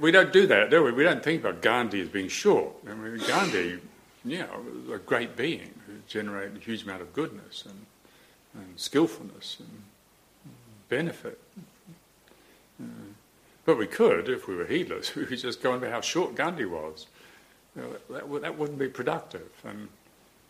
we 0.00 0.10
don't 0.10 0.32
do 0.32 0.46
that, 0.46 0.70
do 0.70 0.82
we? 0.82 0.92
We 0.92 1.04
don't 1.04 1.22
think 1.22 1.42
about 1.42 1.62
Gandhi 1.62 2.00
as 2.00 2.08
being 2.08 2.28
short. 2.28 2.72
I 2.88 2.94
mean, 2.94 3.18
Gandhi, 3.26 3.80
you 4.24 4.38
know, 4.38 4.64
was 4.86 4.96
a 4.96 5.02
great 5.02 5.36
being 5.36 5.74
who 5.86 5.94
generated 6.06 6.56
a 6.56 6.60
huge 6.60 6.82
amount 6.82 7.02
of 7.02 7.12
goodness 7.12 7.64
and, 7.64 7.86
and 8.54 8.78
skillfulness 8.78 9.58
and 9.60 9.82
benefit 10.88 11.40
but 13.64 13.76
we 13.76 13.86
could, 13.86 14.28
if 14.28 14.48
we 14.48 14.56
were 14.56 14.66
heedless, 14.66 15.14
we 15.16 15.26
could 15.26 15.38
just 15.38 15.62
go 15.62 15.74
into 15.74 15.90
how 15.90 16.00
short 16.00 16.34
Gandhi 16.34 16.64
was. 16.64 17.06
You 17.76 17.82
know, 17.82 18.16
that, 18.16 18.42
that, 18.42 18.58
wouldn't 18.58 18.78
be 18.78 18.88
productive. 18.88 19.50
And 19.64 19.88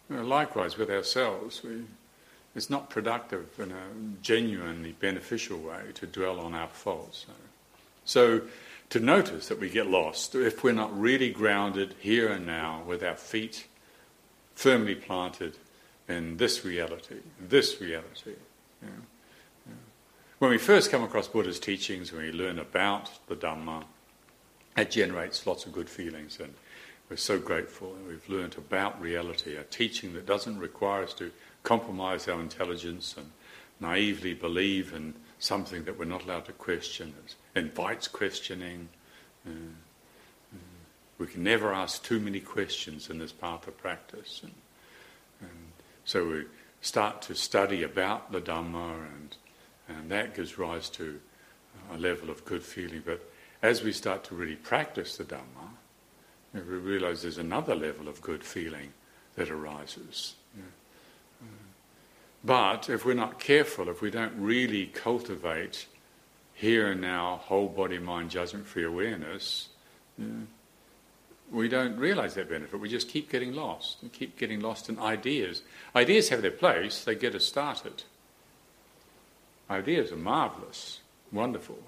you 0.09 0.17
know, 0.17 0.23
likewise 0.23 0.79
with 0.79 0.91
ourselves, 0.91 1.63
we, 1.63 1.83
it's 2.55 2.71
not 2.71 2.91
productive 2.91 3.49
in 3.59 3.73
a 3.73 4.23
genuinely 4.23 4.93
beneficial 4.93 5.59
way 5.59 5.81
to 5.95 6.07
dwell 6.07 6.39
on 6.41 6.55
our 6.55 6.69
faults. 6.69 7.27
So, 7.27 7.33
so 8.05 8.43
to 8.91 9.01
notice 9.01 9.49
that 9.49 9.61
we 9.61 9.69
get 9.69 9.89
lost, 9.89 10.35
if 10.35 10.65
we're 10.65 10.73
not 10.73 10.99
really 10.99 11.31
grounded 11.31 11.95
here 11.99 12.29
and 12.29 12.47
now 12.47 12.83
with 12.87 13.03
our 13.03 13.17
feet 13.17 13.67
firmly 14.55 14.95
planted 14.95 15.57
in 16.09 16.37
this 16.39 16.65
reality, 16.65 17.17
this 17.41 17.81
reality. 17.81 18.35
You 18.83 18.89
know, 18.89 19.03
when 20.39 20.51
we 20.51 20.59
first 20.59 20.91
come 20.91 21.03
across 21.03 21.29
Buddha's 21.29 21.59
teachings, 21.59 22.13
when 22.13 22.23
we 22.23 22.33
learn 22.33 22.59
about 22.59 23.11
the 23.27 23.35
Dhamma, 23.35 23.85
it 24.77 24.91
generates 24.91 25.47
lots 25.47 25.67
of 25.67 25.73
good 25.73 25.91
feelings, 25.91 26.39
and 26.41 26.55
we're 27.11 27.17
so 27.17 27.39
grateful. 27.39 27.97
We've 28.07 28.29
learned 28.29 28.57
about 28.57 29.01
reality, 29.01 29.57
a 29.57 29.65
teaching 29.65 30.13
that 30.15 30.27
doesn't 30.27 30.59
require 30.59 31.03
us 31.05 31.15
to 31.15 31.33
compromise 31.63 32.29
our 32.29 32.41
intelligence 32.41 33.17
and 33.17 33.31
naively 33.81 34.35
believe 34.35 34.93
in 34.93 35.15
something 35.39 35.85
that 35.85 35.99
we're 35.99 36.05
not 36.05 36.25
allowed 36.25 36.45
to 36.47 36.53
question. 36.53 37.15
It 37.55 37.59
invites 37.59 38.07
questioning. 38.07 38.89
Uh, 39.47 39.51
uh, 39.51 40.59
we 41.19 41.27
can 41.27 41.43
never 41.43 41.73
ask 41.73 42.05
too 42.05 42.21
many 42.21 42.41
questions 42.41 43.11
in 43.11 43.19
this 43.19 43.33
path 43.33 43.67
of 43.67 43.77
practice. 43.79 44.41
And, 44.43 44.53
and 45.41 45.73
so 46.05 46.27
we 46.29 46.45
start 46.81 47.23
to 47.23 47.35
study 47.35 47.83
about 47.83 48.31
the 48.31 48.41
Dhamma 48.41 48.95
and 48.95 49.37
and 49.89 50.11
that 50.11 50.35
gives 50.35 50.59
rise 50.59 50.89
to 50.91 51.19
uh, 51.91 51.97
a 51.97 51.99
level 51.99 52.31
of 52.31 52.45
good 52.45 52.63
feeling. 52.63 53.03
But 53.05 53.21
as 53.63 53.83
we 53.83 53.93
start 53.93 54.25
to 54.25 54.35
really 54.35 54.57
practice 54.57 55.17
the 55.17 55.25
Dhamma, 55.25 55.71
we 56.55 56.61
realize 56.61 57.23
there's 57.23 57.39
another 57.39 57.75
level 57.75 58.09
of 58.09 58.21
good 58.21 58.45
feeling 58.45 58.93
that 59.37 59.51
arises. 59.51 60.35
Uh, 60.57 60.63
but 62.45 62.89
if 62.89 63.05
we're 63.05 63.15
not 63.15 63.41
careful, 63.41 63.89
if 63.89 64.01
we 64.01 64.11
don't 64.11 64.35
really 64.37 64.87
cultivate 64.87 65.87
here 66.55 66.93
and 66.93 67.01
now 67.01 67.41
whole 67.45 67.69
body, 67.69 67.99
mind, 67.99 68.31
judgment 68.31 68.67
free 68.67 68.85
awareness, 68.85 69.69
we 71.51 71.69
don't 71.69 71.97
realize 71.97 72.35
that 72.35 72.49
benefit. 72.49 72.79
We 72.79 72.89
just 72.89 73.09
keep 73.09 73.31
getting 73.31 73.55
lost 73.55 74.03
and 74.03 74.13
keep 74.13 74.37
getting 74.39 74.61
lost 74.61 74.89
in 74.89 74.99
ideas. 74.99 75.63
Ideas 75.95 76.29
have 76.29 76.43
their 76.43 76.51
place, 76.51 77.05
they 77.05 77.15
get 77.15 77.35
us 77.35 77.45
started. 77.45 78.03
Ideas 79.71 80.13
are 80.13 80.17
marvelous, 80.17 81.01
wonderful. 81.33 81.79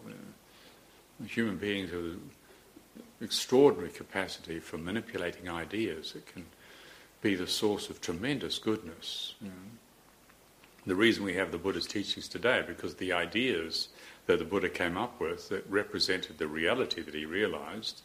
Human 1.27 1.57
beings 1.57 1.91
have 1.91 2.17
extraordinary 3.21 3.91
capacity 3.91 4.59
for 4.59 4.79
manipulating 4.79 5.49
ideas. 5.49 6.15
It 6.17 6.27
can 6.27 6.47
be 7.23 7.35
the 7.35 7.47
source 7.47 7.91
of 7.91 8.01
tremendous 8.01 8.59
goodness. 8.59 9.35
The 10.87 10.95
reason 10.95 11.25
we 11.25 11.35
have 11.35 11.53
the 11.53 11.59
Buddha's 11.59 11.87
teachings 11.87 12.29
today, 12.29 12.65
because 12.67 12.95
the 12.95 13.13
ideas 13.13 13.89
that 14.27 14.39
the 14.39 14.45
Buddha 14.45 14.69
came 14.69 14.97
up 14.97 15.21
with 15.21 15.49
that 15.51 15.69
represented 15.71 16.39
the 16.39 16.49
reality 16.49 17.03
that 17.03 17.15
he 17.15 17.27
realized, 17.27 18.01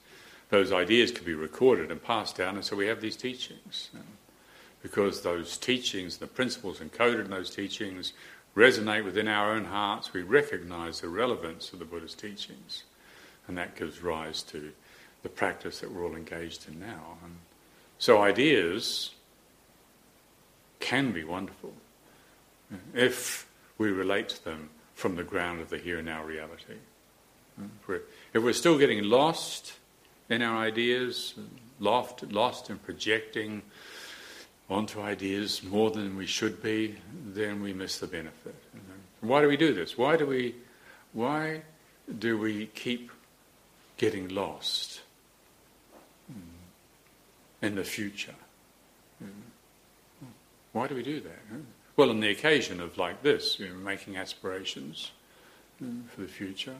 those 0.50 0.72
ideas 0.72 1.12
could 1.12 1.26
be 1.26 1.34
recorded 1.34 1.92
and 1.92 2.04
passed 2.04 2.38
down, 2.38 2.56
and 2.56 2.66
so 2.66 2.76
we 2.76 2.88
have 2.88 3.02
these 3.02 3.16
teachings. 3.16 3.90
Because 4.84 5.22
those 5.22 5.58
teachings, 5.58 6.18
the 6.18 6.28
principles 6.28 6.80
encoded 6.80 7.26
in 7.26 7.32
those 7.32 7.50
teachings, 7.50 8.14
resonate 8.56 9.04
within 9.04 9.28
our 9.28 9.52
own 9.52 9.66
hearts, 9.66 10.14
we 10.14 10.22
recognize 10.22 11.02
the 11.02 11.10
relevance 11.10 11.74
of 11.74 11.80
the 11.80 11.86
Buddha's 11.86 12.14
teachings. 12.14 12.84
And 13.48 13.58
that 13.58 13.76
gives 13.76 14.02
rise 14.02 14.42
to 14.44 14.72
the 15.24 15.30
practice 15.30 15.80
that 15.80 15.92
we're 15.92 16.06
all 16.06 16.16
engaged 16.16 16.68
in 16.68 16.80
now. 16.80 17.18
And 17.24 17.36
so 17.98 18.22
ideas 18.22 19.12
can 20.80 21.12
be 21.12 21.24
wonderful 21.24 21.74
if 22.94 23.48
we 23.78 23.90
relate 23.90 24.30
to 24.30 24.44
them 24.44 24.70
from 24.94 25.16
the 25.16 25.24
ground 25.24 25.62
of 25.62 25.70
the 25.70 25.78
here 25.78 25.98
and 25.98 26.06
now 26.06 26.24
reality. 26.24 26.76
If 28.34 28.44
we're, 28.44 28.54
still 28.54 28.78
getting 28.78 29.04
lost 29.04 29.74
in 30.30 30.42
our 30.42 30.58
ideas, 30.58 31.36
lost, 31.80 32.24
lost 32.32 32.70
in 32.70 32.78
projecting 32.80 33.62
onto 34.70 35.02
ideas 35.02 35.64
more 35.64 35.92
than 35.92 36.18
we 36.18 36.26
should 36.26 36.62
be, 36.62 36.96
then 37.28 37.62
we 37.62 37.74
miss 37.74 38.00
the 38.00 38.08
benefit. 38.08 38.56
Why 39.22 39.42
do 39.42 39.48
we 39.48 39.58
do 39.58 39.74
this? 39.74 39.98
Why 39.98 40.18
do 40.18 40.26
we, 40.26 40.56
why 41.14 41.62
do 42.20 42.38
we 42.38 42.68
keep 42.68 43.12
getting 43.98 44.30
lost 44.30 45.02
in 47.62 47.76
the 47.76 47.84
future? 47.84 48.36
Why 50.74 50.88
do 50.88 50.96
we 50.96 51.04
do 51.04 51.22
that? 51.22 51.40
Well, 51.96 52.10
on 52.10 52.20
the 52.20 52.30
occasion 52.30 52.82
of 52.82 52.98
like 52.98 53.24
this, 53.24 53.60
you 53.60 53.70
know, 53.70 53.76
making 53.76 54.18
aspirations 54.18 55.12
for 55.80 56.22
the 56.22 56.28
future, 56.28 56.76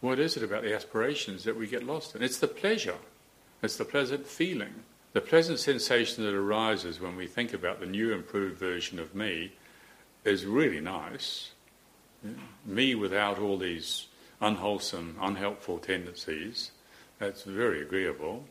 what 0.00 0.18
is 0.18 0.36
it 0.36 0.42
about 0.42 0.62
the 0.62 0.74
aspirations 0.74 1.44
that 1.44 1.56
we 1.56 1.66
get 1.66 1.82
lost 1.82 2.14
in? 2.14 2.22
It's 2.22 2.38
the 2.38 2.48
pleasure. 2.48 2.98
It's 3.62 3.76
the 3.76 3.84
pleasant 3.84 4.26
feeling. 4.26 4.74
The 5.18 5.26
pleasant 5.26 5.58
sensation 5.58 6.22
that 6.22 6.32
arises 6.32 7.00
when 7.00 7.16
we 7.16 7.26
think 7.26 7.52
about 7.52 7.80
the 7.80 7.86
new 7.86 8.12
improved 8.12 8.56
version 8.56 9.00
of 9.00 9.16
me 9.16 9.50
is 10.24 10.46
really 10.46 10.80
nice. 10.80 11.50
Me 12.64 12.94
without 12.94 13.40
all 13.40 13.58
these 13.58 14.06
unwholesome, 14.40 15.16
unhelpful 15.20 15.78
tendencies, 15.78 16.70
that's 17.18 17.42
very 17.42 17.82
agreeable. 17.82 18.44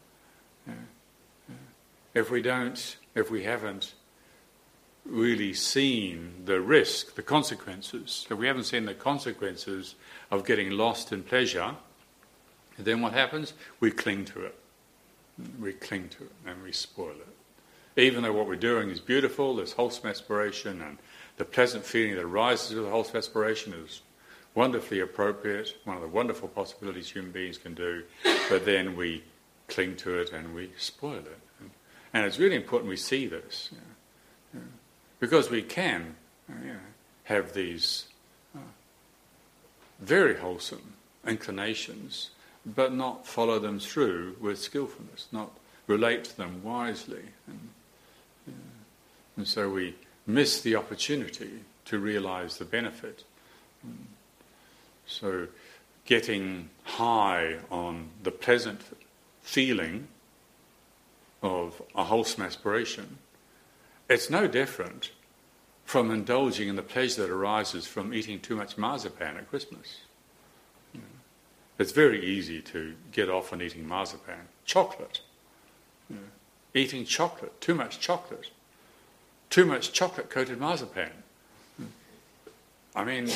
If 2.14 2.30
we 2.30 2.42
don't, 2.42 2.98
if 3.16 3.32
we 3.32 3.44
haven't 3.44 3.94
really 5.06 5.54
seen 5.54 6.34
the 6.44 6.60
risk, 6.60 7.16
the 7.16 7.24
consequences, 7.24 8.28
if 8.30 8.38
we 8.38 8.46
haven't 8.46 8.66
seen 8.66 8.84
the 8.84 8.94
consequences 8.94 9.96
of 10.30 10.46
getting 10.46 10.72
lost 10.72 11.14
in 11.14 11.24
pleasure, 11.24 11.76
then 12.78 13.00
what 13.00 13.14
happens? 13.14 13.54
We 13.80 13.90
cling 13.92 14.26
to 14.26 14.44
it. 14.48 14.60
We 15.60 15.74
cling 15.74 16.10
to 16.10 16.24
it 16.24 16.32
and 16.46 16.64
we 16.64 16.72
spoil 16.72 17.12
it. 17.12 18.02
Even 18.02 18.24
though 18.24 18.34
what 18.34 18.48
we're 18.48 18.56
doing 18.56 18.90
is 18.90 19.00
beautiful, 19.00 19.56
there's 19.56 19.74
wholesome 19.74 20.10
aspiration, 20.10 20.82
and 20.82 20.98
the 21.38 21.46
pleasant 21.46 21.84
feeling 21.84 22.16
that 22.16 22.24
arises 22.24 22.76
with 22.76 22.88
wholesome 22.88 23.18
aspiration 23.18 23.74
is 23.74 24.02
wonderfully 24.54 25.00
appropriate, 25.00 25.76
one 25.84 25.96
of 25.96 26.02
the 26.02 26.08
wonderful 26.08 26.48
possibilities 26.48 27.10
human 27.10 27.32
beings 27.32 27.58
can 27.58 27.74
do, 27.74 28.04
but 28.50 28.66
then 28.66 28.96
we 28.96 29.24
cling 29.68 29.96
to 29.96 30.18
it 30.20 30.32
and 30.32 30.54
we 30.54 30.72
spoil 30.78 31.18
it. 31.20 31.40
And 32.14 32.26
it's 32.26 32.40
really 32.40 32.56
important 32.56 32.90
we 32.90 32.98
see 32.98 33.28
this. 33.28 33.70
You 33.72 34.60
know, 34.60 34.66
because 35.20 35.50
we 35.50 35.62
can 35.62 36.16
you 36.50 36.74
know, 36.74 36.80
have 37.26 37.54
these 37.54 38.08
uh, 38.56 38.60
very 40.00 40.38
wholesome 40.38 40.94
inclinations, 41.26 42.32
but 42.76 42.94
not 42.94 43.26
follow 43.26 43.60
them 43.60 43.80
through 43.80 44.36
with 44.40 44.60
skillfulness, 44.60 45.28
not 45.32 45.52
relate 45.88 46.26
to 46.26 46.38
them 46.38 46.62
wisely. 46.64 47.24
And, 47.48 47.70
uh, 48.48 48.52
and 49.38 49.48
so 49.48 49.70
we 49.70 49.96
miss 50.26 50.62
the 50.62 50.76
opportunity 50.76 51.62
to 51.86 52.00
realize 52.00 52.58
the 52.58 52.66
benefit. 52.66 53.24
So 55.06 55.48
getting 56.06 56.70
high 56.84 57.58
on 57.72 58.10
the 58.24 58.32
pleasant 58.32 58.82
feeling 59.42 60.08
of 61.42 61.82
a 61.96 62.04
wholesome 62.04 62.44
aspiration 62.44 63.18
it's 64.10 64.30
no 64.30 64.48
different 64.48 65.12
from 65.84 66.12
indulging 66.12 66.70
in 66.70 66.76
the 66.76 66.82
pleasure 66.82 67.22
that 67.22 67.34
arises 67.34 67.88
from 67.88 68.14
eating 68.14 68.40
too 68.40 68.56
much 68.56 68.78
marzipan 68.78 69.38
at 69.38 69.50
Christmas. 69.50 70.00
It's 71.80 71.92
very 71.92 72.26
easy 72.26 72.62
to 72.62 72.96
get 73.12 73.30
off 73.30 73.54
on 73.54 73.62
eating 73.62 73.88
marzipan. 73.88 74.48
Chocolate. 74.66 75.22
Eating 76.74 77.06
chocolate, 77.06 77.60
too 77.62 77.76
much 77.76 78.00
chocolate. 78.00 78.50
Too 79.50 79.66
much 79.66 79.94
chocolate 79.94 80.30
coated 80.30 80.60
marzipan. 80.60 81.12
I 82.96 83.04
mean, 83.04 83.30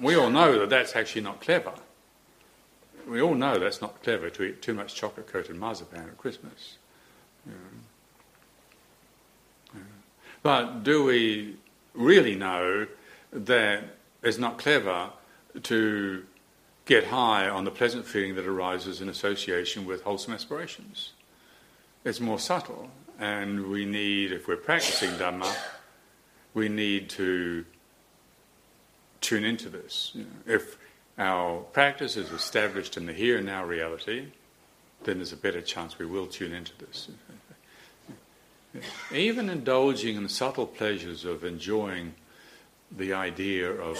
we 0.00 0.14
all 0.14 0.30
know 0.30 0.58
that 0.58 0.68
that's 0.68 0.94
actually 0.94 1.22
not 1.22 1.40
clever. 1.40 1.72
We 3.08 3.20
all 3.20 3.34
know 3.34 3.58
that's 3.58 3.80
not 3.80 4.02
clever 4.02 4.28
to 4.30 4.42
eat 4.42 4.62
too 4.62 4.74
much 4.74 4.94
chocolate 4.94 5.26
coated 5.26 5.56
marzipan 5.56 6.02
at 6.02 6.18
Christmas. 6.18 6.76
But 10.42 10.82
do 10.82 11.02
we 11.04 11.56
really 11.94 12.34
know 12.36 12.86
that 13.32 13.84
it's 14.22 14.38
not 14.38 14.58
clever 14.58 15.10
to 15.62 16.24
get 16.86 17.08
high 17.08 17.48
on 17.48 17.64
the 17.64 17.70
pleasant 17.70 18.06
feeling 18.06 18.34
that 18.36 18.46
arises 18.46 19.00
in 19.00 19.08
association 19.08 19.84
with 19.84 20.02
wholesome 20.02 20.32
aspirations? 20.32 21.12
It's 22.04 22.20
more 22.20 22.38
subtle, 22.38 22.88
and 23.18 23.66
we 23.66 23.84
need, 23.84 24.32
if 24.32 24.48
we're 24.48 24.56
practicing 24.56 25.10
Dhamma, 25.10 25.54
we 26.54 26.68
need 26.68 27.10
to 27.10 27.64
tune 29.20 29.44
into 29.44 29.68
this. 29.68 30.12
You 30.14 30.22
know, 30.22 30.54
if 30.54 30.78
our 31.18 31.60
practice 31.72 32.16
is 32.16 32.30
established 32.30 32.96
in 32.96 33.06
the 33.06 33.12
here 33.12 33.38
and 33.38 33.46
now 33.46 33.64
reality, 33.64 34.28
then 35.02 35.18
there's 35.18 35.32
a 35.32 35.36
better 35.36 35.60
chance 35.60 35.98
we 35.98 36.06
will 36.06 36.26
tune 36.26 36.52
into 36.52 36.72
this. 36.78 37.08
Even 39.12 39.48
indulging 39.48 40.16
in 40.16 40.22
the 40.22 40.28
subtle 40.28 40.66
pleasures 40.66 41.24
of 41.24 41.44
enjoying 41.44 42.14
the 42.96 43.12
idea 43.12 43.70
of 43.70 43.98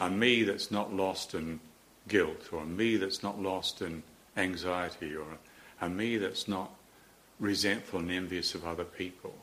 a 0.00 0.10
me 0.10 0.42
that's 0.42 0.70
not 0.70 0.92
lost 0.92 1.34
in 1.34 1.60
guilt, 2.08 2.48
or 2.52 2.62
a 2.62 2.66
me 2.66 2.96
that's 2.96 3.22
not 3.22 3.40
lost 3.40 3.82
in 3.82 4.02
anxiety, 4.36 5.14
or 5.14 5.26
a 5.80 5.88
me 5.88 6.16
that's 6.16 6.48
not 6.48 6.74
resentful 7.38 8.00
and 8.00 8.10
envious 8.10 8.54
of 8.54 8.66
other 8.66 8.84
people, 8.84 9.34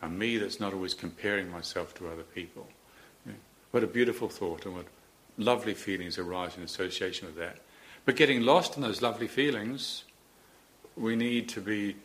a 0.00 0.08
me 0.08 0.38
that's 0.38 0.58
not 0.58 0.72
always 0.72 0.94
comparing 0.94 1.50
myself 1.50 1.94
to 1.96 2.08
other 2.08 2.22
people. 2.22 2.66
What 3.72 3.82
a 3.82 3.86
beautiful 3.86 4.28
thought, 4.28 4.66
and 4.66 4.74
what 4.74 4.86
lovely 5.38 5.74
feelings 5.74 6.18
arise 6.18 6.56
in 6.56 6.62
association 6.62 7.26
with 7.26 7.36
that. 7.36 7.58
But 8.04 8.16
getting 8.16 8.42
lost 8.42 8.76
in 8.76 8.82
those 8.82 9.00
lovely 9.00 9.28
feelings, 9.28 10.04
we 10.96 11.16
need 11.16 11.48
to 11.50 11.60
be 11.60 11.96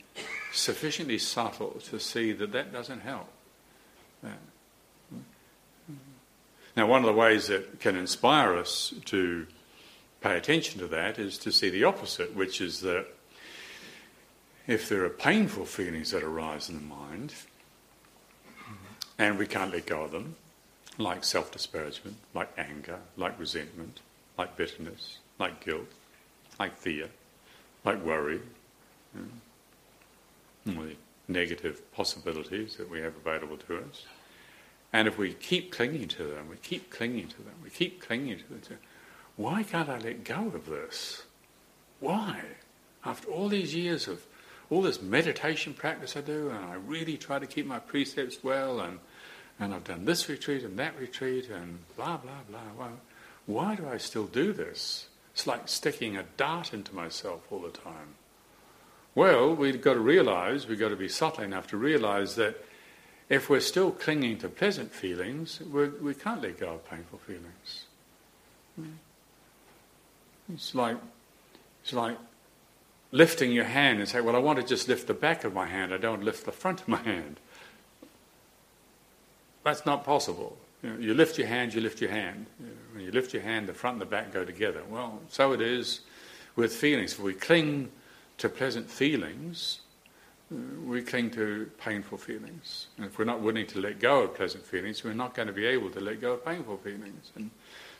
sufficiently 0.54 1.18
subtle 1.18 1.82
to 1.90 2.00
see 2.00 2.32
that 2.32 2.54
that 2.54 2.72
doesn't 2.72 3.02
help. 3.02 3.28
Now, 6.76 6.88
one 6.88 7.02
of 7.02 7.08
the 7.08 7.20
ways 7.20 7.48
that 7.48 7.80
can 7.80 7.96
inspire 7.96 8.56
us 8.56 8.94
to 9.06 9.48
pay 10.22 10.38
attention 10.38 10.80
to 10.80 10.88
that 10.88 11.20
is 11.20 11.38
to 11.40 11.52
see 11.52 11.70
the 11.70 11.84
opposite, 11.84 12.36
which 12.36 12.62
is 12.62 12.82
that 12.82 13.06
if 14.66 14.90
there 14.90 15.06
are 15.06 15.10
painful 15.10 15.66
feelings 15.66 16.12
that 16.12 16.24
arise 16.24 16.70
in 16.70 16.76
the 16.76 16.82
mind 16.82 17.34
and 19.18 19.38
we 19.38 19.48
can't 19.48 19.72
let 19.72 19.86
go 19.86 20.04
of 20.04 20.12
them, 20.12 20.36
like 20.98 21.24
self 21.24 21.52
disparagement, 21.52 22.18
like 22.34 22.50
anger, 22.58 23.00
like 23.16 23.40
resentment, 23.40 24.02
like 24.38 24.56
bitterness, 24.58 25.20
like 25.40 25.64
guilt, 25.64 25.88
like 26.60 26.76
fear, 26.76 27.10
like 27.86 28.04
worry, 28.04 28.42
hmm, 29.14 29.28
the 30.66 30.96
negative 31.28 31.92
possibilities 31.94 32.76
that 32.78 32.90
we 32.90 33.00
have 33.00 33.16
available 33.16 33.58
to 33.58 33.78
us. 33.78 34.06
And 34.94 35.08
if 35.08 35.18
we 35.18 35.34
keep 35.34 35.72
clinging 35.72 36.08
to 36.10 36.24
them, 36.24 36.50
we 36.50 36.58
keep 36.58 36.90
clinging 36.90 37.28
to 37.30 37.38
them, 37.38 37.54
we 37.64 37.70
keep 37.70 38.02
clinging 38.02 38.40
to 38.40 38.48
them, 38.50 38.80
why 39.38 39.64
can't 39.64 39.88
I 39.88 40.00
let 40.00 40.24
go 40.24 40.52
of 40.54 40.66
this? 40.66 41.24
Why? 42.00 42.42
After 43.06 43.30
all 43.30 43.48
these 43.48 43.74
years 43.74 44.08
of 44.08 44.26
all 44.70 44.82
this 44.82 45.02
meditation 45.02 45.74
practice 45.74 46.18
I 46.18 46.22
do, 46.22 46.50
and 46.50 46.66
I 46.66 46.74
really 46.74 47.18
try 47.18 47.40
to 47.40 47.48
keep 47.48 47.66
my 47.66 47.80
precepts 47.80 48.44
well, 48.44 48.82
and, 48.82 49.00
and 49.60 49.74
I've 49.74 49.86
done 49.86 50.06
this 50.06 50.28
retreat 50.28 50.64
and 50.64 50.78
that 50.78 51.00
retreat, 51.00 51.50
and 51.50 51.80
blah, 51.96 52.18
blah, 52.18 52.42
blah. 52.50 52.60
Why, 52.76 52.90
why 53.46 53.76
do 53.76 53.88
I 53.88 53.98
still 53.98 54.26
do 54.26 54.52
this? 54.52 55.08
It's 55.34 55.48
like 55.48 55.70
sticking 55.70 56.18
a 56.18 56.24
dart 56.36 56.74
into 56.74 56.94
myself 56.94 57.48
all 57.52 57.60
the 57.60 57.70
time. 57.70 58.16
Well, 59.16 59.56
we've 59.56 59.82
got 59.82 59.94
to 59.94 60.00
realize, 60.00 60.68
we've 60.68 60.80
got 60.80 60.90
to 60.90 60.96
be 60.96 61.08
subtle 61.08 61.44
enough 61.44 61.68
to 61.68 61.78
realize 61.78 62.36
that 62.36 62.64
if 63.30 63.50
we're 63.50 63.62
still 63.62 63.92
clinging 63.92 64.38
to 64.40 64.50
pleasant 64.50 64.92
feelings, 64.92 65.62
we're, 65.62 65.92
we 66.02 66.14
can 66.14 66.36
not 66.36 66.44
let 66.44 66.60
go 66.60 66.74
of 66.76 66.90
painful 66.90 67.20
feelings. 67.20 67.86
Hmm. 68.76 68.90
It's 70.54 70.74
like, 70.74 70.98
it's 71.84 71.94
like 71.94 72.18
lifting 73.12 73.52
your 73.52 73.66
hand 73.66 74.00
and 74.00 74.08
say, 74.08 74.22
well, 74.22 74.36
I 74.36 74.40
want 74.40 74.60
to 74.60 74.66
just 74.66 74.88
lift 74.88 75.08
the 75.08 75.14
back 75.14 75.44
of 75.44 75.54
my 75.54 75.66
hand, 75.66 75.94
I 75.94 75.98
don't 75.98 76.24
lift 76.24 76.46
the 76.46 76.52
front 76.52 76.82
of 76.82 76.88
my 76.88 76.98
hand. 76.98 77.40
That's 79.64 79.86
not 79.86 80.06
possible. 80.06 80.58
You, 80.82 80.90
know, 80.90 81.00
you 81.00 81.14
lift 81.14 81.38
your 81.38 81.48
hand, 81.48 81.74
you 81.74 81.82
lift 81.82 82.00
your 82.02 82.12
hand. 82.12 82.46
When 82.94 83.04
you 83.04 83.12
lift 83.12 83.34
your 83.34 83.44
hand, 83.44 83.68
the 83.68 83.74
front 83.74 83.96
and 83.96 84.02
the 84.02 84.06
back 84.06 84.32
go 84.32 84.46
together. 84.46 84.82
Well, 84.90 85.20
so 85.30 85.52
it 85.52 85.62
is 85.62 86.02
with 86.56 86.74
feelings. 86.74 87.14
If 87.14 87.20
we 87.20 87.34
cling 87.34 87.92
to 88.38 88.48
pleasant 88.48 88.90
feelings, 88.90 89.82
uh, 90.52 90.58
we 90.86 91.02
cling 91.02 91.32
to 91.32 91.70
painful 91.80 92.18
feelings. 92.18 92.88
And 92.98 93.06
if 93.06 93.20
we're 93.20 93.26
not 93.26 93.42
willing 93.42 93.68
to 93.68 93.82
let 93.82 94.00
go 94.00 94.24
of 94.24 94.36
pleasant 94.36 94.66
feelings, 94.66 95.04
we're 95.04 95.14
not 95.14 95.34
going 95.34 95.48
to 95.48 95.54
be 95.54 95.66
able 95.66 95.90
to 95.92 96.00
let 96.00 96.22
go 96.22 96.34
of 96.34 96.46
painful 96.46 96.78
feelings. 96.78 97.32
And 97.36 97.52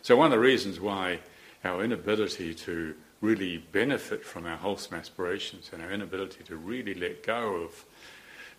so, 0.02 0.16
one 0.16 0.28
of 0.28 0.32
the 0.32 0.40
reasons 0.40 0.80
why 0.80 1.20
our 1.68 1.84
inability 1.84 2.54
to 2.54 2.96
really 3.22 3.58
benefit 3.58 4.26
from 4.26 4.46
our 4.46 4.58
wholesome 4.58 4.98
aspirations 4.98 5.70
and 5.74 5.82
our 5.82 5.92
inability 5.92 6.44
to 6.46 6.56
really 6.56 6.94
let 6.94 7.24
go 7.24 7.56
of 7.56 7.86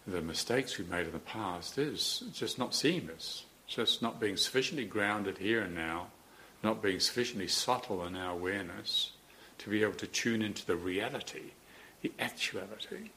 the 0.07 0.21
mistakes 0.21 0.79
we've 0.79 0.89
made 0.89 1.07
in 1.07 1.13
the 1.13 1.19
past 1.19 1.79
is 1.79 2.25
just 2.33 2.59
not 2.59 2.75
seeing 2.75 3.07
this, 3.07 3.45
just 3.67 4.03
not 4.03 4.21
being 4.21 4.37
sufficiently 4.37 4.85
grounded 4.85 5.39
here 5.39 5.63
and 5.63 5.75
now, 5.75 6.09
not 6.63 6.83
being 6.83 6.99
sufficiently 6.99 7.47
subtle 7.47 8.05
in 8.05 8.17
our 8.17 8.33
awareness 8.33 9.13
to 9.59 9.71
be 9.71 9.83
able 9.83 9.93
to 9.93 10.07
tune 10.07 10.43
into 10.43 10.65
the 10.67 10.77
reality, 10.77 11.53
the 12.03 12.13
actuality. 12.19 13.11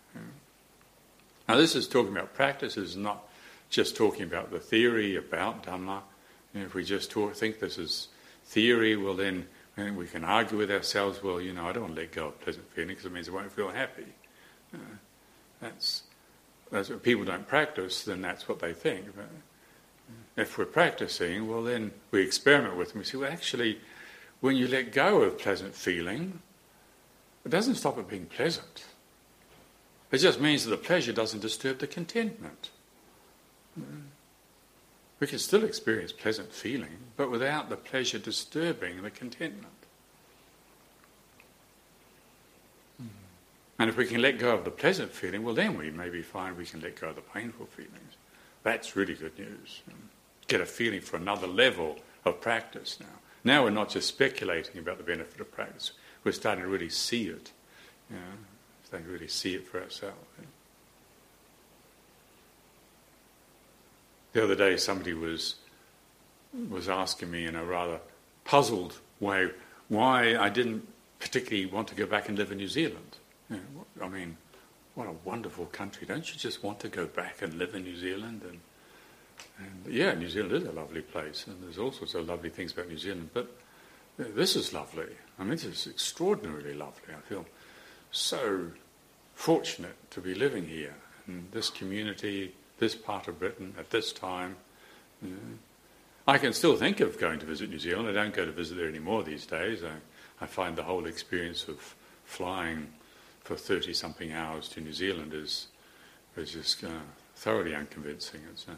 Now, 1.47 1.55
this 1.55 1.75
is 1.75 1.87
talking 1.87 2.11
about 2.11 2.33
practice, 2.33 2.77
is 2.77 2.95
not 2.95 3.27
just 3.69 3.95
talking 3.95 4.23
about 4.23 4.51
the 4.51 4.59
theory 4.59 5.15
about 5.15 5.63
Dhamma. 5.63 6.01
You 6.53 6.59
know, 6.59 6.65
if 6.65 6.73
we 6.73 6.83
just 6.83 7.09
talk, 7.09 7.33
think 7.35 7.59
this 7.59 7.77
is 7.77 8.09
theory, 8.45 8.95
well, 8.95 9.15
then 9.15 9.47
and 9.77 9.97
we 9.97 10.07
can 10.07 10.23
argue 10.23 10.57
with 10.57 10.71
ourselves, 10.71 11.23
well, 11.23 11.39
you 11.39 11.53
know, 11.53 11.67
I 11.67 11.71
don't 11.71 11.83
want 11.83 11.95
to 11.95 12.01
let 12.01 12.11
go 12.11 12.27
of 12.27 12.41
pleasant 12.41 12.69
feelings 12.73 12.89
because 12.89 13.05
it 13.05 13.13
means 13.13 13.29
I 13.29 13.31
won't 13.31 13.51
feel 13.51 13.69
happy. 13.69 14.07
Uh, 14.73 14.77
that's, 15.61 16.03
that's 16.71 16.89
what 16.89 17.03
people 17.03 17.25
don't 17.25 17.47
practice, 17.47 18.03
then 18.03 18.21
that's 18.21 18.47
what 18.47 18.59
they 18.59 18.73
think. 18.73 19.05
But 19.15 19.29
if 20.35 20.57
we're 20.57 20.65
practicing, 20.65 21.47
well, 21.47 21.63
then 21.63 21.91
we 22.11 22.21
experiment 22.21 22.75
with 22.75 22.89
them. 22.89 22.99
We 22.99 23.05
say, 23.05 23.17
well, 23.17 23.31
actually, 23.31 23.79
when 24.41 24.55
you 24.55 24.67
let 24.67 24.91
go 24.91 25.21
of 25.21 25.37
pleasant 25.37 25.73
feeling, 25.73 26.41
it 27.45 27.49
doesn't 27.49 27.75
stop 27.75 27.97
it 27.97 28.07
being 28.07 28.25
pleasant. 28.25 28.85
It 30.11 30.17
just 30.17 30.41
means 30.41 30.65
that 30.65 30.71
the 30.71 30.77
pleasure 30.77 31.13
doesn't 31.13 31.39
disturb 31.39 31.79
the 31.79 31.87
contentment. 31.87 32.69
We 35.21 35.27
can 35.27 35.37
still 35.37 35.63
experience 35.63 36.11
pleasant 36.11 36.51
feeling, 36.51 36.97
but 37.15 37.29
without 37.29 37.69
the 37.69 37.77
pleasure 37.77 38.17
disturbing 38.17 39.03
the 39.03 39.11
contentment. 39.11 39.67
And 43.77 43.89
if 43.89 43.97
we 43.97 44.07
can 44.07 44.21
let 44.21 44.39
go 44.39 44.53
of 44.53 44.65
the 44.65 44.71
pleasant 44.71 45.11
feeling, 45.11 45.43
well, 45.43 45.53
then 45.53 45.77
we 45.77 45.91
maybe 45.91 46.23
find 46.23 46.57
we 46.57 46.65
can 46.65 46.81
let 46.81 46.99
go 46.99 47.09
of 47.09 47.15
the 47.15 47.21
painful 47.21 47.67
feelings. 47.67 48.17
That's 48.63 48.95
really 48.95 49.13
good 49.13 49.37
news. 49.37 49.83
Get 50.47 50.59
a 50.59 50.65
feeling 50.65 51.01
for 51.01 51.17
another 51.17 51.47
level 51.47 51.97
of 52.25 52.41
practice 52.41 52.97
now. 52.99 53.19
Now 53.43 53.63
we're 53.63 53.69
not 53.69 53.89
just 53.89 54.07
speculating 54.07 54.79
about 54.79 54.97
the 54.97 55.03
benefit 55.03 55.39
of 55.39 55.51
practice, 55.51 55.91
we're 56.23 56.31
starting 56.31 56.63
to 56.63 56.69
really 56.69 56.89
see 56.89 57.27
it. 57.27 57.51
You 58.09 58.15
know, 58.15 58.21
starting 58.85 59.07
to 59.07 59.13
really 59.13 59.27
see 59.27 59.53
it 59.53 59.67
for 59.67 59.81
ourselves. 59.81 60.17
The 64.33 64.43
other 64.43 64.55
day, 64.55 64.77
somebody 64.77 65.13
was 65.13 65.55
was 66.69 66.89
asking 66.89 67.31
me 67.31 67.45
in 67.45 67.55
a 67.55 67.63
rather 67.63 67.99
puzzled 68.43 68.99
way 69.19 69.49
why 69.87 70.35
I 70.35 70.49
didn't 70.49 70.87
particularly 71.19 71.65
want 71.65 71.87
to 71.89 71.95
go 71.95 72.05
back 72.05 72.27
and 72.27 72.37
live 72.37 72.51
in 72.51 72.57
New 72.57 72.67
Zealand. 72.67 73.17
I 74.01 74.07
mean, 74.07 74.37
what 74.95 75.07
a 75.07 75.13
wonderful 75.25 75.65
country! 75.67 76.07
Don't 76.07 76.31
you 76.31 76.39
just 76.39 76.63
want 76.63 76.79
to 76.81 76.89
go 76.89 77.05
back 77.05 77.41
and 77.41 77.53
live 77.55 77.75
in 77.75 77.83
New 77.83 77.97
Zealand? 77.97 78.41
And, 78.47 78.59
and 79.59 79.93
yeah, 79.93 80.13
New 80.13 80.29
Zealand 80.29 80.53
is 80.53 80.67
a 80.67 80.71
lovely 80.71 81.01
place, 81.01 81.45
and 81.47 81.61
there's 81.61 81.77
all 81.77 81.91
sorts 81.91 82.13
of 82.13 82.27
lovely 82.27 82.49
things 82.49 82.71
about 82.71 82.87
New 82.87 82.97
Zealand. 82.97 83.29
But 83.33 83.51
this 84.17 84.55
is 84.55 84.73
lovely. 84.73 85.07
I 85.37 85.43
mean, 85.43 85.51
this 85.51 85.65
is 85.65 85.87
extraordinarily 85.87 86.73
lovely. 86.73 87.13
I 87.13 87.21
feel 87.27 87.45
so 88.11 88.71
fortunate 89.35 89.95
to 90.11 90.21
be 90.21 90.33
living 90.35 90.67
here 90.67 90.95
in 91.27 91.47
this 91.51 91.69
community 91.69 92.53
this 92.81 92.95
part 92.95 93.27
of 93.27 93.37
Britain 93.37 93.75
at 93.77 93.91
this 93.91 94.11
time. 94.11 94.55
I 96.27 96.39
can 96.39 96.51
still 96.51 96.75
think 96.75 96.99
of 96.99 97.19
going 97.19 97.37
to 97.39 97.45
visit 97.45 97.69
New 97.69 97.77
Zealand. 97.77 98.09
I 98.09 98.11
don't 98.11 98.33
go 98.33 98.43
to 98.43 98.51
visit 98.51 98.75
there 98.75 98.87
anymore 98.87 99.21
these 99.21 99.45
days. 99.45 99.83
I, 99.83 100.43
I 100.43 100.47
find 100.47 100.75
the 100.75 100.83
whole 100.83 101.05
experience 101.05 101.67
of 101.67 101.95
flying 102.25 102.87
for 103.43 103.55
30 103.55 103.93
something 103.93 104.31
hours 104.31 104.67
to 104.69 104.81
New 104.81 104.93
Zealand 104.93 105.31
is, 105.31 105.67
is 106.35 106.53
just 106.53 106.83
uh, 106.83 106.87
thoroughly 107.35 107.75
unconvincing. 107.75 108.41
It's 108.51 108.65
uh, 108.67 108.73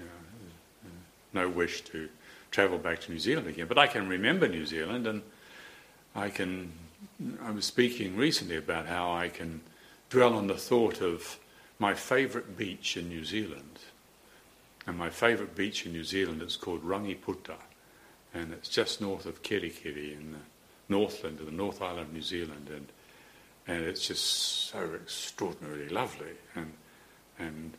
you 0.00 0.06
know, 0.06 0.90
no 1.32 1.48
wish 1.48 1.82
to 1.82 2.08
travel 2.50 2.78
back 2.78 3.00
to 3.02 3.12
New 3.12 3.20
Zealand 3.20 3.46
again. 3.46 3.68
But 3.68 3.78
I 3.78 3.86
can 3.86 4.08
remember 4.08 4.48
New 4.48 4.66
Zealand 4.66 5.06
and 5.06 5.22
I 6.16 6.30
can. 6.30 6.72
I 7.42 7.52
was 7.52 7.64
speaking 7.64 8.16
recently 8.16 8.56
about 8.56 8.86
how 8.86 9.12
I 9.12 9.28
can 9.28 9.60
dwell 10.10 10.34
on 10.34 10.48
the 10.48 10.56
thought 10.56 11.00
of 11.00 11.38
my 11.80 11.94
favourite 11.94 12.56
beach 12.56 12.96
in 12.96 13.08
New 13.08 13.24
Zealand. 13.24 13.80
And 14.86 14.96
my 14.96 15.10
favourite 15.10 15.56
beach 15.56 15.86
in 15.86 15.92
New 15.92 16.04
Zealand 16.04 16.42
is 16.42 16.56
called 16.56 16.84
Rangiputa, 16.84 17.56
and 18.32 18.52
it's 18.52 18.68
just 18.68 19.00
north 19.00 19.26
of 19.26 19.42
Kerikeri 19.42 20.12
in 20.12 20.32
the 20.32 20.38
Northland, 20.88 21.40
in 21.40 21.46
the 21.46 21.52
North 21.52 21.82
Island 21.82 22.00
of 22.08 22.12
New 22.12 22.22
Zealand, 22.22 22.68
and 22.70 22.86
and 23.66 23.84
it's 23.84 24.06
just 24.06 24.24
so 24.24 24.94
extraordinarily 24.94 25.88
lovely, 25.88 26.32
and 26.54 26.72
and 27.38 27.76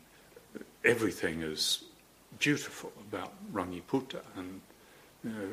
everything 0.85 1.41
is 1.41 1.83
beautiful 2.39 2.91
about 3.09 3.33
Rangiputa, 3.51 4.21
and 4.35 4.61
you 5.23 5.29
know, 5.31 5.47